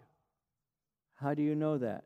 How 1.15 1.33
do 1.33 1.41
you 1.41 1.55
know 1.55 1.77
that? 1.77 2.03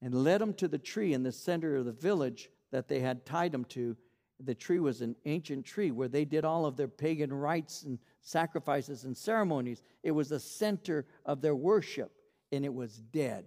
And 0.00 0.14
led 0.14 0.40
him 0.40 0.54
to 0.54 0.68
the 0.68 0.78
tree 0.78 1.12
in 1.12 1.22
the 1.22 1.32
center 1.32 1.76
of 1.76 1.84
the 1.84 1.92
village 1.92 2.50
that 2.70 2.88
they 2.88 3.00
had 3.00 3.26
tied 3.26 3.54
him 3.54 3.64
to. 3.66 3.96
The 4.40 4.54
tree 4.54 4.78
was 4.78 5.00
an 5.00 5.16
ancient 5.24 5.66
tree 5.66 5.90
where 5.90 6.08
they 6.08 6.24
did 6.24 6.44
all 6.44 6.66
of 6.66 6.76
their 6.76 6.88
pagan 6.88 7.32
rites 7.32 7.82
and 7.82 7.98
sacrifices 8.20 9.04
and 9.04 9.16
ceremonies. 9.16 9.82
It 10.04 10.12
was 10.12 10.28
the 10.28 10.38
center 10.38 11.06
of 11.24 11.40
their 11.40 11.56
worship, 11.56 12.12
and 12.52 12.64
it 12.64 12.72
was 12.72 12.98
dead. 13.12 13.46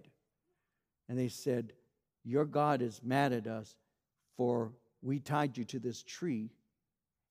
And 1.08 1.18
they 1.18 1.28
said, 1.28 1.72
Your 2.24 2.44
God 2.44 2.82
is 2.82 3.00
mad 3.02 3.32
at 3.32 3.46
us, 3.46 3.76
for 4.36 4.72
we 5.00 5.18
tied 5.18 5.56
you 5.56 5.64
to 5.64 5.78
this 5.78 6.02
tree, 6.02 6.50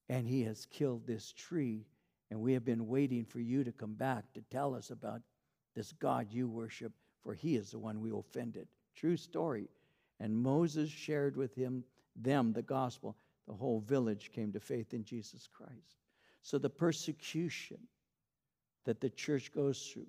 and 0.09 0.27
he 0.27 0.43
has 0.43 0.65
killed 0.65 1.05
this 1.05 1.31
tree. 1.31 1.85
And 2.31 2.39
we 2.39 2.53
have 2.53 2.65
been 2.65 2.87
waiting 2.87 3.25
for 3.25 3.39
you 3.39 3.63
to 3.63 3.71
come 3.71 3.93
back 3.93 4.31
to 4.33 4.41
tell 4.49 4.73
us 4.73 4.89
about 4.89 5.21
this 5.75 5.91
God 5.93 6.27
you 6.31 6.47
worship, 6.47 6.93
for 7.23 7.33
he 7.33 7.55
is 7.55 7.71
the 7.71 7.79
one 7.79 8.01
we 8.01 8.11
offended. 8.11 8.67
True 8.95 9.17
story. 9.17 9.69
And 10.19 10.35
Moses 10.35 10.89
shared 10.89 11.35
with 11.35 11.55
him 11.55 11.83
them 12.15 12.53
the 12.53 12.61
gospel. 12.61 13.17
The 13.47 13.53
whole 13.53 13.79
village 13.81 14.31
came 14.33 14.51
to 14.53 14.59
faith 14.59 14.93
in 14.93 15.03
Jesus 15.03 15.47
Christ. 15.51 15.97
So 16.41 16.57
the 16.57 16.69
persecution 16.69 17.79
that 18.85 19.01
the 19.01 19.09
church 19.09 19.51
goes 19.51 19.89
through 19.91 20.07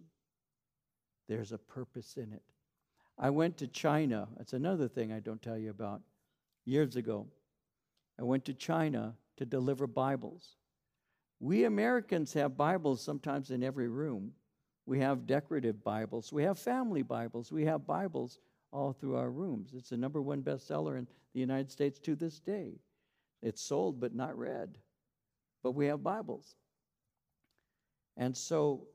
there's 1.29 1.53
a 1.53 1.59
purpose 1.59 2.17
in 2.17 2.33
it. 2.33 2.43
I 3.19 3.31
went 3.31 3.57
to 3.59 3.67
China. 3.67 4.29
That's 4.37 4.53
another 4.53 4.89
thing 4.89 5.13
I 5.13 5.21
don't 5.21 5.41
tell 5.41 5.57
you 5.57 5.71
about. 5.71 6.03
Years 6.65 6.97
ago, 6.97 7.27
I 8.21 8.23
went 8.23 8.45
to 8.47 8.55
China 8.55 9.15
to 9.37 9.47
deliver 9.47 9.87
Bibles. 9.87 10.57
We 11.41 11.65
Americans 11.65 12.35
have 12.35 12.57
Bibles 12.57 13.01
sometimes 13.01 13.51
in 13.51 13.63
every 13.63 13.89
room. 13.89 14.33
We 14.87 14.99
have 15.01 15.27
decorative 15.27 15.83
Bibles. 15.83 16.33
We 16.33 16.43
have 16.43 16.59
family 16.59 17.03
Bibles. 17.03 17.51
We 17.51 17.65
have 17.65 17.87
Bibles 17.87 18.39
all 18.73 18.93
through 18.93 19.17
our 19.17 19.31
rooms. 19.31 19.73
It's 19.77 19.91
the 19.91 19.97
number 19.97 20.21
one 20.21 20.43
bestseller 20.43 20.99
in 20.99 21.07
the 21.35 21.41
United 21.41 21.71
States 21.71 21.99
to 22.01 22.17
this 22.17 22.41
day. 22.41 22.81
It's 23.43 23.63
sold 23.63 24.01
but 24.01 24.15
not 24.15 24.37
read. 24.37 24.79
But 25.63 25.73
we 25.73 25.87
have 25.87 26.03
Bibles. 26.03 26.57
And 28.17 28.37
so 28.37 28.89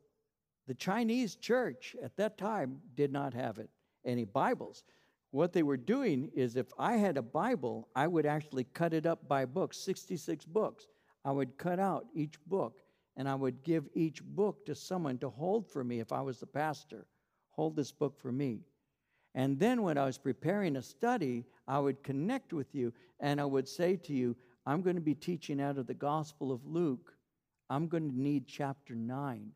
the 0.68 0.74
Chinese 0.74 1.36
church 1.36 1.96
at 2.04 2.18
that 2.18 2.38
time 2.38 2.80
did 2.96 3.12
not 3.12 3.34
have 3.34 3.58
it, 3.58 3.70
any 4.06 4.26
Bibles. 4.26 4.84
What 5.32 5.54
they 5.54 5.64
were 5.64 5.78
doing 5.78 6.30
is 6.34 6.56
if 6.56 6.68
I 6.78 6.98
had 6.98 7.18
a 7.18 7.22
Bible, 7.22 7.88
I 7.96 8.08
would 8.08 8.26
actually 8.26 8.66
cut 8.74 8.94
it 8.94 9.06
up 9.06 9.28
by 9.28 9.46
books, 9.46 9.78
66 9.78 10.46
books. 10.46 10.88
I 11.24 11.32
would 11.32 11.58
cut 11.58 11.80
out 11.80 12.06
each 12.14 12.40
book 12.48 12.82
and 13.18 13.28
I 13.28 13.36
would 13.36 13.64
give 13.64 13.88
each 13.94 14.24
book 14.24 14.66
to 14.66 14.76
someone 14.76 15.18
to 15.20 15.30
hold 15.30 15.68
for 15.68 15.84
me 15.84 16.00
if 16.00 16.12
I 16.12 16.22
was 16.22 16.40
the 16.40 16.46
pastor. 16.46 17.06
Hold 17.50 17.76
this 17.76 17.92
book 17.92 18.20
for 18.20 18.32
me. 18.32 18.62
And 19.36 19.60
then 19.60 19.84
when 19.84 19.98
I 19.98 20.06
was 20.06 20.18
preparing 20.18 20.76
a 20.76 20.82
study, 20.82 21.46
I 21.68 21.80
would 21.80 22.04
connect 22.04 22.54
with 22.54 22.74
you 22.74 22.94
and 23.20 23.40
I 23.40 23.46
would 23.46 23.68
say 23.68 23.96
to 23.98 24.14
you, 24.14 24.36
I'm 24.66 24.82
going 24.82 24.96
to 24.96 25.02
be 25.02 25.16
teaching 25.16 25.62
out 25.62 25.78
of 25.78 25.88
the 25.88 25.94
Gospel 25.94 26.52
of 26.52 26.66
Luke. 26.66 27.14
I'm 27.70 27.88
going 27.88 28.10
to 28.10 28.20
need 28.20 28.48
chapter 28.48 28.96
9. 28.96 29.52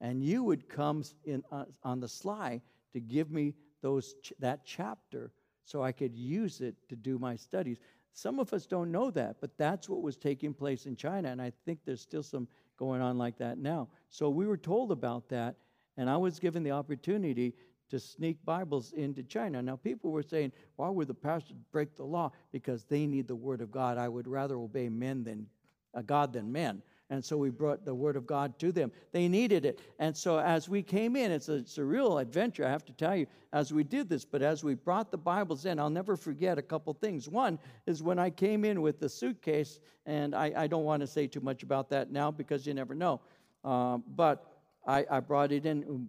And 0.00 0.22
you 0.24 0.42
would 0.42 0.68
come 0.68 1.04
in, 1.24 1.42
uh, 1.52 1.64
on 1.84 2.00
the 2.00 2.08
sly 2.08 2.60
to 2.92 3.00
give 3.00 3.30
me 3.30 3.54
those 3.82 4.14
ch- 4.22 4.32
that 4.40 4.64
chapter 4.64 5.32
so 5.64 5.82
I 5.82 5.92
could 5.92 6.16
use 6.16 6.60
it 6.60 6.74
to 6.88 6.96
do 6.96 7.18
my 7.18 7.36
studies. 7.36 7.78
Some 8.14 8.40
of 8.40 8.52
us 8.52 8.66
don't 8.66 8.92
know 8.92 9.10
that, 9.12 9.36
but 9.40 9.56
that's 9.56 9.88
what 9.88 10.02
was 10.02 10.16
taking 10.16 10.52
place 10.52 10.86
in 10.86 10.96
China. 10.96 11.28
And 11.28 11.40
I 11.40 11.52
think 11.64 11.80
there's 11.84 12.00
still 12.00 12.22
some 12.22 12.48
going 12.76 13.00
on 13.00 13.16
like 13.16 13.38
that 13.38 13.58
now. 13.58 13.88
So 14.10 14.28
we 14.28 14.46
were 14.46 14.56
told 14.56 14.90
about 14.90 15.28
that, 15.28 15.56
and 15.96 16.10
I 16.10 16.16
was 16.16 16.38
given 16.38 16.62
the 16.62 16.72
opportunity 16.72 17.54
to 17.92 18.00
sneak 18.00 18.42
Bibles 18.42 18.94
into 18.94 19.22
China. 19.22 19.60
Now, 19.60 19.76
people 19.76 20.10
were 20.10 20.22
saying, 20.22 20.52
why 20.76 20.88
would 20.88 21.08
the 21.08 21.14
pastors 21.14 21.58
break 21.72 21.94
the 21.94 22.04
law? 22.04 22.32
Because 22.50 22.84
they 22.84 23.06
need 23.06 23.28
the 23.28 23.36
Word 23.36 23.60
of 23.60 23.70
God. 23.70 23.98
I 23.98 24.08
would 24.08 24.26
rather 24.26 24.56
obey 24.56 24.88
men 24.88 25.22
than 25.22 25.46
uh, 25.94 26.00
God 26.00 26.32
than 26.32 26.50
men. 26.50 26.80
And 27.10 27.22
so 27.22 27.36
we 27.36 27.50
brought 27.50 27.84
the 27.84 27.94
Word 27.94 28.16
of 28.16 28.26
God 28.26 28.58
to 28.60 28.72
them. 28.72 28.90
They 29.12 29.28
needed 29.28 29.66
it. 29.66 29.78
And 29.98 30.16
so 30.16 30.38
as 30.38 30.70
we 30.70 30.82
came 30.82 31.16
in, 31.16 31.30
it's 31.30 31.50
a, 31.50 31.56
it's 31.56 31.76
a 31.76 31.84
real 31.84 32.16
adventure, 32.16 32.64
I 32.64 32.70
have 32.70 32.86
to 32.86 32.94
tell 32.94 33.14
you, 33.14 33.26
as 33.52 33.74
we 33.74 33.84
did 33.84 34.08
this. 34.08 34.24
But 34.24 34.40
as 34.40 34.64
we 34.64 34.72
brought 34.72 35.10
the 35.10 35.18
Bibles 35.18 35.66
in, 35.66 35.78
I'll 35.78 35.90
never 35.90 36.16
forget 36.16 36.56
a 36.56 36.62
couple 36.62 36.94
things. 36.94 37.28
One 37.28 37.58
is 37.86 38.02
when 38.02 38.18
I 38.18 38.30
came 38.30 38.64
in 38.64 38.80
with 38.80 39.00
the 39.00 39.08
suitcase, 39.10 39.80
and 40.06 40.34
I, 40.34 40.50
I 40.56 40.66
don't 40.66 40.84
want 40.84 41.02
to 41.02 41.06
say 41.06 41.26
too 41.26 41.40
much 41.40 41.62
about 41.62 41.90
that 41.90 42.10
now 42.10 42.30
because 42.30 42.66
you 42.66 42.72
never 42.72 42.94
know. 42.94 43.20
Uh, 43.62 43.98
but 44.16 44.46
I, 44.86 45.04
I 45.10 45.20
brought 45.20 45.52
it 45.52 45.66
in 45.66 46.08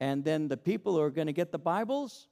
and 0.00 0.24
then 0.24 0.48
the 0.48 0.56
people 0.56 0.94
who 0.94 1.00
are 1.00 1.10
going 1.10 1.26
to 1.26 1.32
get 1.32 1.52
the 1.52 1.58
Bibles, 1.58 2.28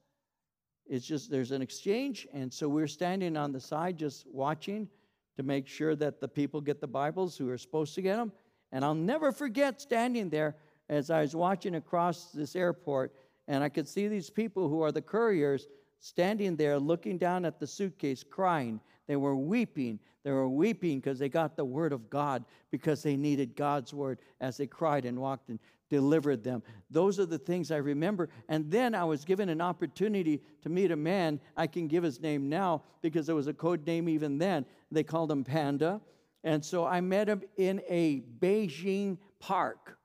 it's 0.87 1.07
just 1.07 1.31
there's 1.31 1.53
an 1.53 1.61
exchange. 1.61 2.27
And 2.33 2.53
so 2.53 2.69
we're 2.69 2.87
standing 2.87 3.37
on 3.37 3.53
the 3.53 3.61
side 3.61 3.99
just 3.99 4.27
watching 4.27 4.89
to 5.37 5.43
make 5.43 5.69
sure 5.69 5.95
that 5.97 6.21
the 6.21 6.29
people 6.29 6.61
get 6.61 6.81
the 6.81 6.87
Bibles 6.89 7.37
who 7.37 7.49
are 7.51 7.59
supposed 7.59 7.95
to 7.95 8.03
get 8.03 8.17
them. 8.17 8.33
And 8.73 8.85
I'll 8.85 8.95
never 8.95 9.33
forget 9.33 9.81
standing 9.81 10.31
there 10.31 10.57
as 10.89 11.11
I 11.11 11.21
was 11.21 11.37
watching 11.37 11.75
across 11.75 12.33
this 12.33 12.57
airport, 12.57 13.15
and 13.47 13.63
I 13.63 13.69
could 13.69 13.87
see 13.87 14.09
these 14.09 14.31
people 14.31 14.69
who 14.69 14.83
are 14.83 14.93
the 14.93 15.03
couriers 15.03 15.69
standing 16.01 16.57
there 16.57 16.79
looking 16.79 17.19
down 17.19 17.45
at 17.45 17.61
the 17.61 17.67
suitcase, 17.67 18.25
crying. 18.25 18.81
They 19.07 19.17
were 19.17 19.37
weeping. 19.37 19.99
They 20.25 20.33
were 20.33 20.49
weeping 20.49 21.01
because 21.01 21.19
they 21.19 21.29
got 21.29 21.57
the 21.57 21.65
word 21.65 21.93
of 21.93 22.09
God, 22.09 22.45
because 22.71 23.03
they 23.03 23.17
needed 23.17 23.57
God's 23.57 23.93
word 23.93 24.19
as 24.41 24.57
they 24.57 24.67
cried 24.67 25.05
and 25.05 25.19
walked 25.19 25.49
and 25.51 25.59
delivered 25.91 26.43
them. 26.45 26.63
Those 26.91 27.19
are 27.19 27.27
the 27.27 27.39
things 27.39 27.71
I 27.71 27.77
remember. 27.77 28.29
And 28.49 28.71
then 28.71 28.95
I 28.95 29.05
was 29.05 29.25
given 29.25 29.49
an 29.49 29.61
opportunity 29.61 30.43
to 30.63 30.69
meet 30.69 30.91
a 30.91 30.97
man. 30.97 31.41
I 31.57 31.67
can 31.67 31.89
give 31.89 32.03
his 32.03 32.21
name 32.21 32.49
now 32.49 32.83
because 33.03 33.27
there 33.27 33.37
was 33.37 33.47
a 33.47 33.55
code 33.55 33.87
name 33.87 34.09
even 34.09 34.39
then. 34.39 34.65
They 34.91 35.03
called 35.03 35.31
him 35.31 35.45
Panda. 35.45 36.01
And 36.45 36.65
so 36.65 36.85
I 36.85 37.01
met 37.01 37.29
him 37.29 37.43
in 37.57 37.83
a 37.89 38.23
Beijing 38.39 39.19
park. 39.41 39.99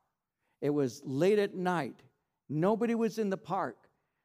It 0.62 0.70
was 0.70 1.02
late 1.06 1.40
at 1.40 1.56
night. 1.56 2.02
Nobody 2.50 2.96
was 2.96 3.18
in 3.18 3.30
the 3.30 3.38
park. 3.38 3.78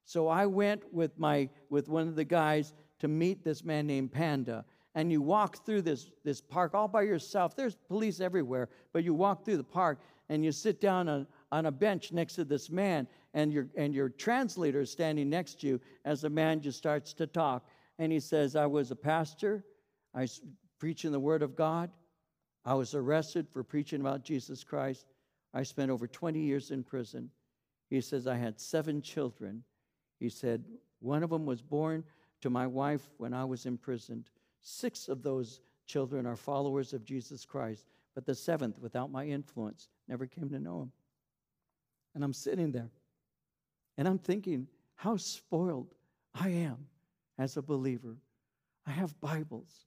So 0.04 0.28
I 0.28 0.46
went 0.46 0.82
with 0.92 1.18
my 1.18 1.48
with 1.68 1.88
one 1.88 2.08
of 2.08 2.16
the 2.16 2.24
guys 2.24 2.72
to 3.00 3.08
meet 3.08 3.44
this 3.44 3.64
man 3.64 3.86
named 3.86 4.12
Panda. 4.12 4.64
And 4.94 5.12
you 5.12 5.22
walk 5.22 5.64
through 5.64 5.82
this, 5.82 6.10
this 6.24 6.40
park 6.40 6.74
all 6.74 6.88
by 6.88 7.02
yourself. 7.02 7.54
There's 7.54 7.76
police 7.76 8.20
everywhere, 8.20 8.68
but 8.92 9.04
you 9.04 9.14
walk 9.14 9.44
through 9.44 9.58
the 9.58 9.64
park 9.64 10.00
and 10.28 10.44
you 10.44 10.50
sit 10.50 10.80
down 10.80 11.08
on, 11.08 11.26
on 11.50 11.66
a 11.66 11.72
bench 11.72 12.12
next 12.12 12.34
to 12.34 12.44
this 12.44 12.70
man, 12.70 13.06
and 13.34 13.52
your, 13.52 13.68
and 13.76 13.94
your 13.94 14.08
translator 14.08 14.80
is 14.80 14.90
standing 14.90 15.30
next 15.30 15.60
to 15.60 15.66
you 15.66 15.80
as 16.04 16.20
the 16.20 16.30
man 16.30 16.60
just 16.60 16.78
starts 16.78 17.12
to 17.14 17.26
talk. 17.26 17.66
And 17.98 18.12
he 18.12 18.20
says, 18.20 18.56
I 18.56 18.66
was 18.66 18.90
a 18.90 18.96
pastor, 18.96 19.64
I 20.14 20.22
was 20.22 20.40
preaching 20.78 21.12
the 21.12 21.20
word 21.20 21.42
of 21.42 21.56
God. 21.56 21.90
I 22.64 22.74
was 22.74 22.94
arrested 22.94 23.48
for 23.48 23.62
preaching 23.62 24.00
about 24.00 24.24
Jesus 24.24 24.62
Christ. 24.62 25.06
I 25.54 25.62
spent 25.62 25.90
over 25.90 26.06
20 26.06 26.38
years 26.38 26.70
in 26.70 26.84
prison. 26.84 27.30
He 27.88 28.00
says, 28.00 28.26
I 28.26 28.36
had 28.36 28.60
seven 28.60 29.00
children. 29.00 29.62
He 30.20 30.28
said, 30.28 30.64
one 31.00 31.22
of 31.22 31.30
them 31.30 31.46
was 31.46 31.62
born 31.62 32.04
to 32.42 32.50
my 32.50 32.66
wife 32.66 33.08
when 33.16 33.32
I 33.32 33.44
was 33.44 33.66
imprisoned. 33.66 34.30
Six 34.60 35.08
of 35.08 35.22
those 35.22 35.60
children 35.86 36.26
are 36.26 36.36
followers 36.36 36.92
of 36.92 37.04
Jesus 37.04 37.44
Christ, 37.44 37.86
but 38.14 38.26
the 38.26 38.34
seventh, 38.34 38.78
without 38.78 39.10
my 39.10 39.24
influence, 39.24 39.88
never 40.06 40.26
came 40.26 40.50
to 40.50 40.58
know 40.58 40.82
him. 40.82 40.92
And 42.14 42.24
I'm 42.24 42.32
sitting 42.32 42.72
there 42.72 42.90
and 43.96 44.08
I'm 44.08 44.18
thinking 44.18 44.66
how 44.94 45.16
spoiled 45.16 45.94
I 46.34 46.48
am 46.48 46.86
as 47.38 47.56
a 47.56 47.62
believer. 47.62 48.16
I 48.86 48.90
have 48.90 49.20
Bibles, 49.20 49.86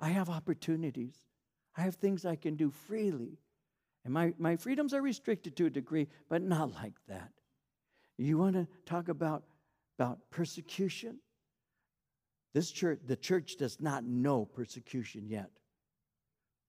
I 0.00 0.08
have 0.08 0.28
opportunities, 0.28 1.14
I 1.76 1.82
have 1.82 1.94
things 1.94 2.24
I 2.24 2.36
can 2.36 2.56
do 2.56 2.70
freely. 2.70 3.38
And 4.04 4.12
my, 4.12 4.34
my 4.36 4.56
freedoms 4.56 4.92
are 4.94 5.00
restricted 5.00 5.56
to 5.56 5.66
a 5.66 5.70
degree, 5.70 6.08
but 6.28 6.42
not 6.42 6.74
like 6.74 6.94
that. 7.06 7.30
You 8.18 8.38
want 8.38 8.54
to 8.56 8.66
talk 8.84 9.08
about, 9.08 9.44
about 9.98 10.18
persecution? 10.30 11.18
This 12.52 12.70
church, 12.70 13.00
the 13.06 13.16
church 13.16 13.56
does 13.56 13.80
not 13.80 14.04
know 14.04 14.44
persecution 14.44 15.28
yet, 15.28 15.50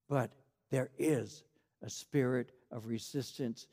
but 0.08 0.32
there 0.72 0.92
is 0.98 1.44
a 1.82 1.90
spirit 1.90 2.52
of 2.72 2.88
resistance 2.88 3.68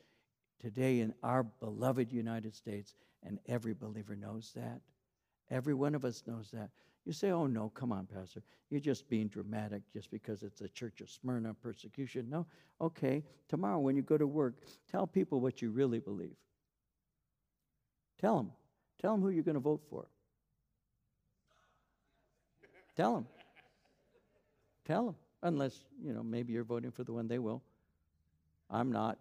today 0.61 0.99
in 0.99 1.13
our 1.23 1.43
beloved 1.43 2.11
United 2.11 2.55
States, 2.55 2.93
and 3.23 3.39
every 3.47 3.73
believer 3.73 4.15
knows 4.15 4.51
that. 4.55 4.81
Every 5.49 5.73
one 5.73 5.95
of 5.95 6.05
us 6.05 6.23
knows 6.25 6.51
that. 6.51 6.69
You 7.05 7.13
say, 7.13 7.31
oh 7.31 7.47
no, 7.47 7.69
come 7.69 7.91
on, 7.91 8.05
Pastor. 8.05 8.43
You're 8.69 8.79
just 8.79 9.09
being 9.09 9.27
dramatic 9.27 9.81
just 9.91 10.11
because 10.11 10.43
it's 10.43 10.61
a 10.61 10.69
church 10.69 11.01
of 11.01 11.09
Smyrna 11.09 11.55
persecution. 11.55 12.27
No, 12.29 12.45
okay. 12.79 13.23
Tomorrow 13.49 13.79
when 13.79 13.95
you 13.95 14.03
go 14.03 14.17
to 14.17 14.27
work, 14.27 14.53
tell 14.89 15.07
people 15.07 15.41
what 15.41 15.61
you 15.61 15.71
really 15.71 15.99
believe. 15.99 16.35
Tell 18.19 18.37
them. 18.37 18.51
Tell 19.01 19.13
them 19.13 19.21
who 19.21 19.29
you're 19.29 19.43
going 19.43 19.55
to 19.55 19.59
vote 19.59 19.81
for. 19.89 20.05
Tell 22.95 23.15
them. 23.15 23.25
Tell 24.85 25.05
them. 25.07 25.15
Unless, 25.41 25.79
you 26.03 26.13
know, 26.13 26.21
maybe 26.21 26.53
you're 26.53 26.63
voting 26.63 26.91
for 26.91 27.03
the 27.03 27.13
one 27.13 27.27
they 27.27 27.39
will. 27.39 27.63
I'm 28.69 28.91
not. 28.91 29.17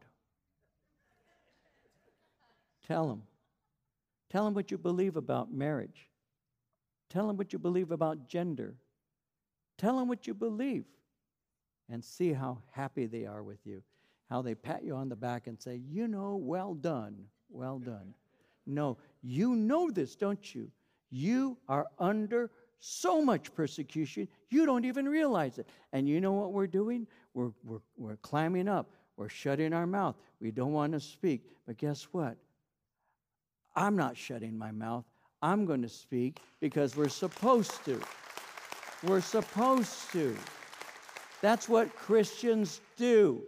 Tell 2.90 3.06
them. 3.06 3.22
Tell 4.30 4.44
them 4.44 4.52
what 4.52 4.72
you 4.72 4.76
believe 4.76 5.14
about 5.14 5.52
marriage. 5.52 6.08
Tell 7.08 7.28
them 7.28 7.36
what 7.36 7.52
you 7.52 7.58
believe 7.60 7.92
about 7.92 8.26
gender. 8.26 8.74
Tell 9.78 9.96
them 9.96 10.08
what 10.08 10.26
you 10.26 10.34
believe 10.34 10.86
and 11.88 12.04
see 12.04 12.32
how 12.32 12.58
happy 12.72 13.06
they 13.06 13.26
are 13.26 13.44
with 13.44 13.64
you. 13.64 13.84
How 14.28 14.42
they 14.42 14.56
pat 14.56 14.82
you 14.82 14.96
on 14.96 15.08
the 15.08 15.14
back 15.14 15.46
and 15.46 15.56
say, 15.56 15.80
You 15.88 16.08
know, 16.08 16.34
well 16.34 16.74
done, 16.74 17.26
well 17.48 17.78
done. 17.78 18.12
No, 18.66 18.98
you 19.22 19.54
know 19.54 19.88
this, 19.92 20.16
don't 20.16 20.52
you? 20.52 20.68
You 21.10 21.58
are 21.68 21.86
under 22.00 22.50
so 22.80 23.22
much 23.22 23.54
persecution, 23.54 24.26
you 24.48 24.66
don't 24.66 24.84
even 24.84 25.08
realize 25.08 25.58
it. 25.58 25.68
And 25.92 26.08
you 26.08 26.20
know 26.20 26.32
what 26.32 26.52
we're 26.52 26.66
doing? 26.66 27.06
We're, 27.34 27.52
we're, 27.62 27.82
we're 27.96 28.16
climbing 28.16 28.66
up, 28.66 28.90
we're 29.16 29.28
shutting 29.28 29.72
our 29.72 29.86
mouth. 29.86 30.16
We 30.40 30.50
don't 30.50 30.72
want 30.72 30.92
to 30.94 30.98
speak. 30.98 31.46
But 31.68 31.76
guess 31.76 32.08
what? 32.10 32.36
I'm 33.74 33.96
not 33.96 34.16
shutting 34.16 34.56
my 34.58 34.70
mouth. 34.70 35.04
I'm 35.42 35.64
going 35.64 35.82
to 35.82 35.88
speak 35.88 36.40
because 36.60 36.96
we're 36.96 37.08
supposed 37.08 37.84
to. 37.84 38.00
We're 39.02 39.20
supposed 39.20 40.12
to. 40.12 40.36
That's 41.40 41.68
what 41.68 41.94
Christians 41.96 42.80
do. 42.96 43.42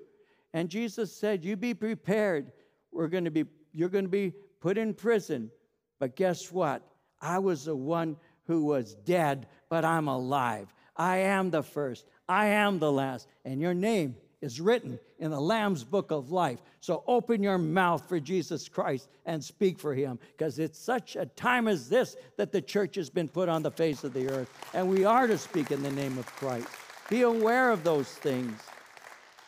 And 0.55 0.69
Jesus 0.69 1.15
said, 1.15 1.45
You 1.45 1.57
be 1.57 1.75
prepared. 1.75 2.53
We're 2.91 3.09
going 3.09 3.25
to 3.25 3.31
be, 3.31 3.45
you're 3.73 3.89
going 3.89 4.05
to 4.05 4.11
be 4.11 4.33
put 4.61 4.79
in 4.79 4.95
prison. 4.95 5.51
But 5.99 6.17
guess 6.17 6.51
what? 6.51 6.83
I 7.21 7.39
was 7.39 7.67
the 7.67 7.77
one 7.77 8.17
who 8.47 8.65
was 8.65 8.95
dead, 8.95 9.47
but 9.69 9.85
I'm 9.85 10.09
alive. 10.09 10.73
I 10.97 11.19
am 11.19 11.51
the 11.51 11.63
first. 11.63 12.07
I 12.29 12.47
am 12.47 12.79
the 12.79 12.93
last. 12.93 13.29
And 13.45 13.61
your 13.61 13.75
name 13.75 14.17
is 14.43 14.61
written 14.61 14.99
in 15.21 15.31
the 15.31 15.41
Lamb's 15.41 15.85
book 15.85 16.11
of 16.11 16.31
life. 16.31 16.61
So 16.81 17.05
open 17.07 17.43
your 17.43 17.59
mouth 17.59 18.07
for 18.09 18.21
Jesus 18.21 18.69
Christ 18.69 19.09
and 19.25 19.43
speak 19.43 19.79
for 19.79 19.95
him 19.95 20.19
because 20.37 20.59
it's 20.59 20.79
such 20.79 21.17
a 21.17 21.27
time 21.27 21.69
as 21.69 21.89
this 21.89 22.17
that 22.37 22.53
the 22.53 22.61
church 22.61 22.97
has 22.97 23.09
been 23.09 23.29
put 23.29 23.49
on 23.49 23.63
the 23.63 23.71
face 23.71 24.05
of 24.05 24.13
the 24.13 24.29
earth. 24.29 24.53
And 24.75 24.91
we 24.91 25.05
are 25.05 25.27
to 25.29 25.39
speak 25.39 25.71
in 25.71 25.83
the 25.83 25.93
name 25.93 26.19
of 26.19 26.27
Christ. 26.27 26.69
Be 27.09 27.23
aware 27.23 27.71
of 27.71 27.85
those 27.85 28.09
things. 28.09 28.61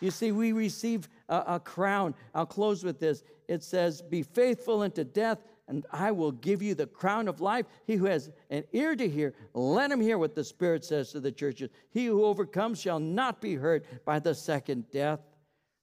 You 0.01 0.11
see, 0.11 0.32
we 0.32 0.53
receive 0.53 1.09
a, 1.28 1.42
a 1.49 1.61
crown. 1.61 2.14
I'll 2.34 2.47
close 2.47 2.84
with 2.84 3.01
this. 3.01 3.24
It 3.49 3.62
says, 3.62 4.01
Be 4.01 4.22
faithful 4.22 4.82
unto 4.82 5.03
death, 5.03 5.38
and 5.67 5.87
I 5.91 6.11
will 6.11 6.33
give 6.33 6.62
you 6.62 6.75
the 6.75 6.87
crown 6.87 7.27
of 7.27 7.41
life. 7.41 7.67
He 7.87 7.97
who 7.97 8.05
has 8.05 8.31
an 8.51 8.65
ear 8.73 8.95
to 8.97 9.09
hear, 9.09 9.35
let 9.55 9.91
him 9.91 10.01
hear 10.01 10.19
what 10.19 10.35
the 10.35 10.45
Spirit 10.45 10.85
says 10.85 11.11
to 11.12 11.21
the 11.21 11.33
churches. 11.33 11.71
He 11.91 12.07
who 12.07 12.25
overcomes 12.25 12.81
shall 12.81 13.01
not 13.01 13.41
be 13.41 13.55
hurt 13.55 13.87
by 14.05 14.19
the 14.19 14.35
second 14.35 14.91
death. 14.91 15.21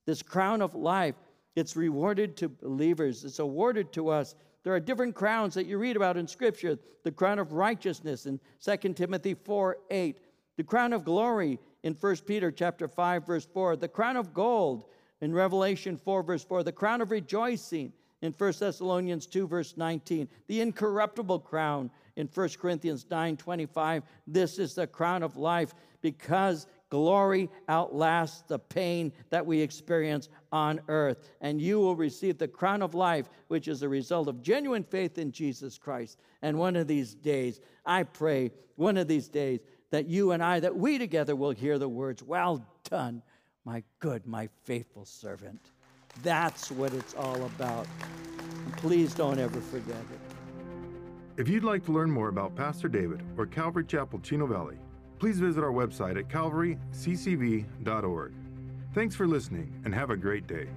This 0.06 0.22
crown 0.22 0.62
of 0.62 0.76
life, 0.76 1.16
it's 1.56 1.76
rewarded 1.76 2.38
to 2.38 2.50
believers, 2.50 3.26
it's 3.26 3.40
awarded 3.40 3.92
to 3.94 4.10
us. 4.10 4.36
There 4.64 4.74
are 4.74 4.80
different 4.80 5.16
crowns 5.16 5.56
that 5.56 5.66
you 5.66 5.80
read 5.80 5.96
about 5.96 6.18
in 6.18 6.28
Scripture 6.28 6.78
the 7.04 7.12
crown 7.12 7.40
of 7.40 7.54
righteousness 7.54 8.28
in 8.28 8.40
2 8.64 8.94
Timothy 8.94 9.34
4 9.34 9.78
8, 9.90 10.20
the 10.58 10.64
crown 10.64 10.94
of 10.94 11.04
glory 11.04 11.58
in 11.82 11.94
1 11.94 12.16
Peter 12.28 12.52
chapter 12.52 12.88
5, 12.88 13.26
verse 13.26 13.48
4, 13.52 13.76
the 13.78 13.88
crown 13.88 14.16
of 14.16 14.34
gold 14.34 14.86
in 15.22 15.34
Revelation 15.34 15.98
4, 15.98 16.22
verse 16.22 16.44
4, 16.44 16.64
the 16.64 16.72
crown 16.72 17.02
of 17.02 17.10
rejoicing 17.10 17.92
in 18.22 18.34
1 18.34 18.54
Thessalonians 18.60 19.26
2, 19.26 19.48
verse 19.48 19.76
19, 19.78 20.28
the 20.48 20.62
incorruptible 20.62 21.40
crown 21.40 21.90
in 22.16 22.30
1 22.34 22.50
Corinthians 22.60 23.06
9, 23.10 23.38
25. 23.38 24.04
This 24.28 24.60
is 24.60 24.76
the 24.76 24.88
crown 24.88 25.24
of 25.24 25.38
life 25.38 25.74
because 26.02 26.68
glory 26.90 27.50
outlasts 27.68 28.44
the 28.48 28.60
pain 28.60 29.12
that 29.30 29.46
we 29.46 29.60
experience 29.60 30.30
on 30.52 30.80
earth. 30.88 31.30
And 31.40 31.60
you 31.60 31.80
will 31.80 31.96
receive 31.96 32.38
the 32.38 32.48
crown 32.48 32.82
of 32.82 32.94
life, 32.94 33.30
which 33.48 33.68
is 33.68 33.82
a 33.82 33.90
result 33.90 34.28
of 34.28 34.44
genuine 34.44 34.84
faith 34.84 35.18
in 35.18 35.32
Jesus 35.32 35.78
Christ. 35.78 36.20
And 36.42 36.60
one 36.60 36.76
of 36.76 36.88
these 36.88 37.16
days, 37.16 37.60
I 37.86 38.04
pray, 38.04 38.52
one 38.76 38.98
of 38.98 39.08
these 39.08 39.30
days, 39.30 39.62
that 39.90 40.08
you 40.08 40.32
and 40.32 40.44
I, 40.44 40.60
that 40.60 40.76
we 40.76 40.98
together 40.98 41.36
will 41.36 41.52
hear 41.52 41.78
the 41.78 41.90
words, 41.90 42.22
Well 42.22 42.66
done, 42.90 43.24
my 43.66 43.84
good, 44.00 44.26
my 44.28 44.50
faithful 44.64 45.06
servant. 45.06 45.72
That's 46.24 46.72
what 46.72 46.93
it's 46.93 47.14
all 47.14 47.43
about. 47.45 47.88
And 48.66 48.78
please 48.78 49.14
don't 49.14 49.39
ever 49.39 49.59
forget 49.59 49.95
it. 49.95 50.20
If 51.38 51.47
you'd 51.47 51.64
like 51.64 51.86
to 51.86 51.91
learn 51.91 52.12
more 52.12 52.30
about 52.30 52.55
Pastor 52.55 52.88
David 52.88 53.24
or 53.38 53.45
Calvary 53.45 53.86
Chapel 53.86 54.20
Chino 54.20 54.45
Valley, 54.45 54.78
please 55.18 55.39
visit 55.39 55.64
our 55.64 55.72
website 55.72 56.18
at 56.18 56.28
calvaryccv.org. 56.28 58.34
Thanks 58.93 59.16
for 59.16 59.26
listening 59.26 59.74
and 59.86 59.95
have 59.95 60.09
a 60.09 60.18
great 60.18 60.47
day. 60.47 60.68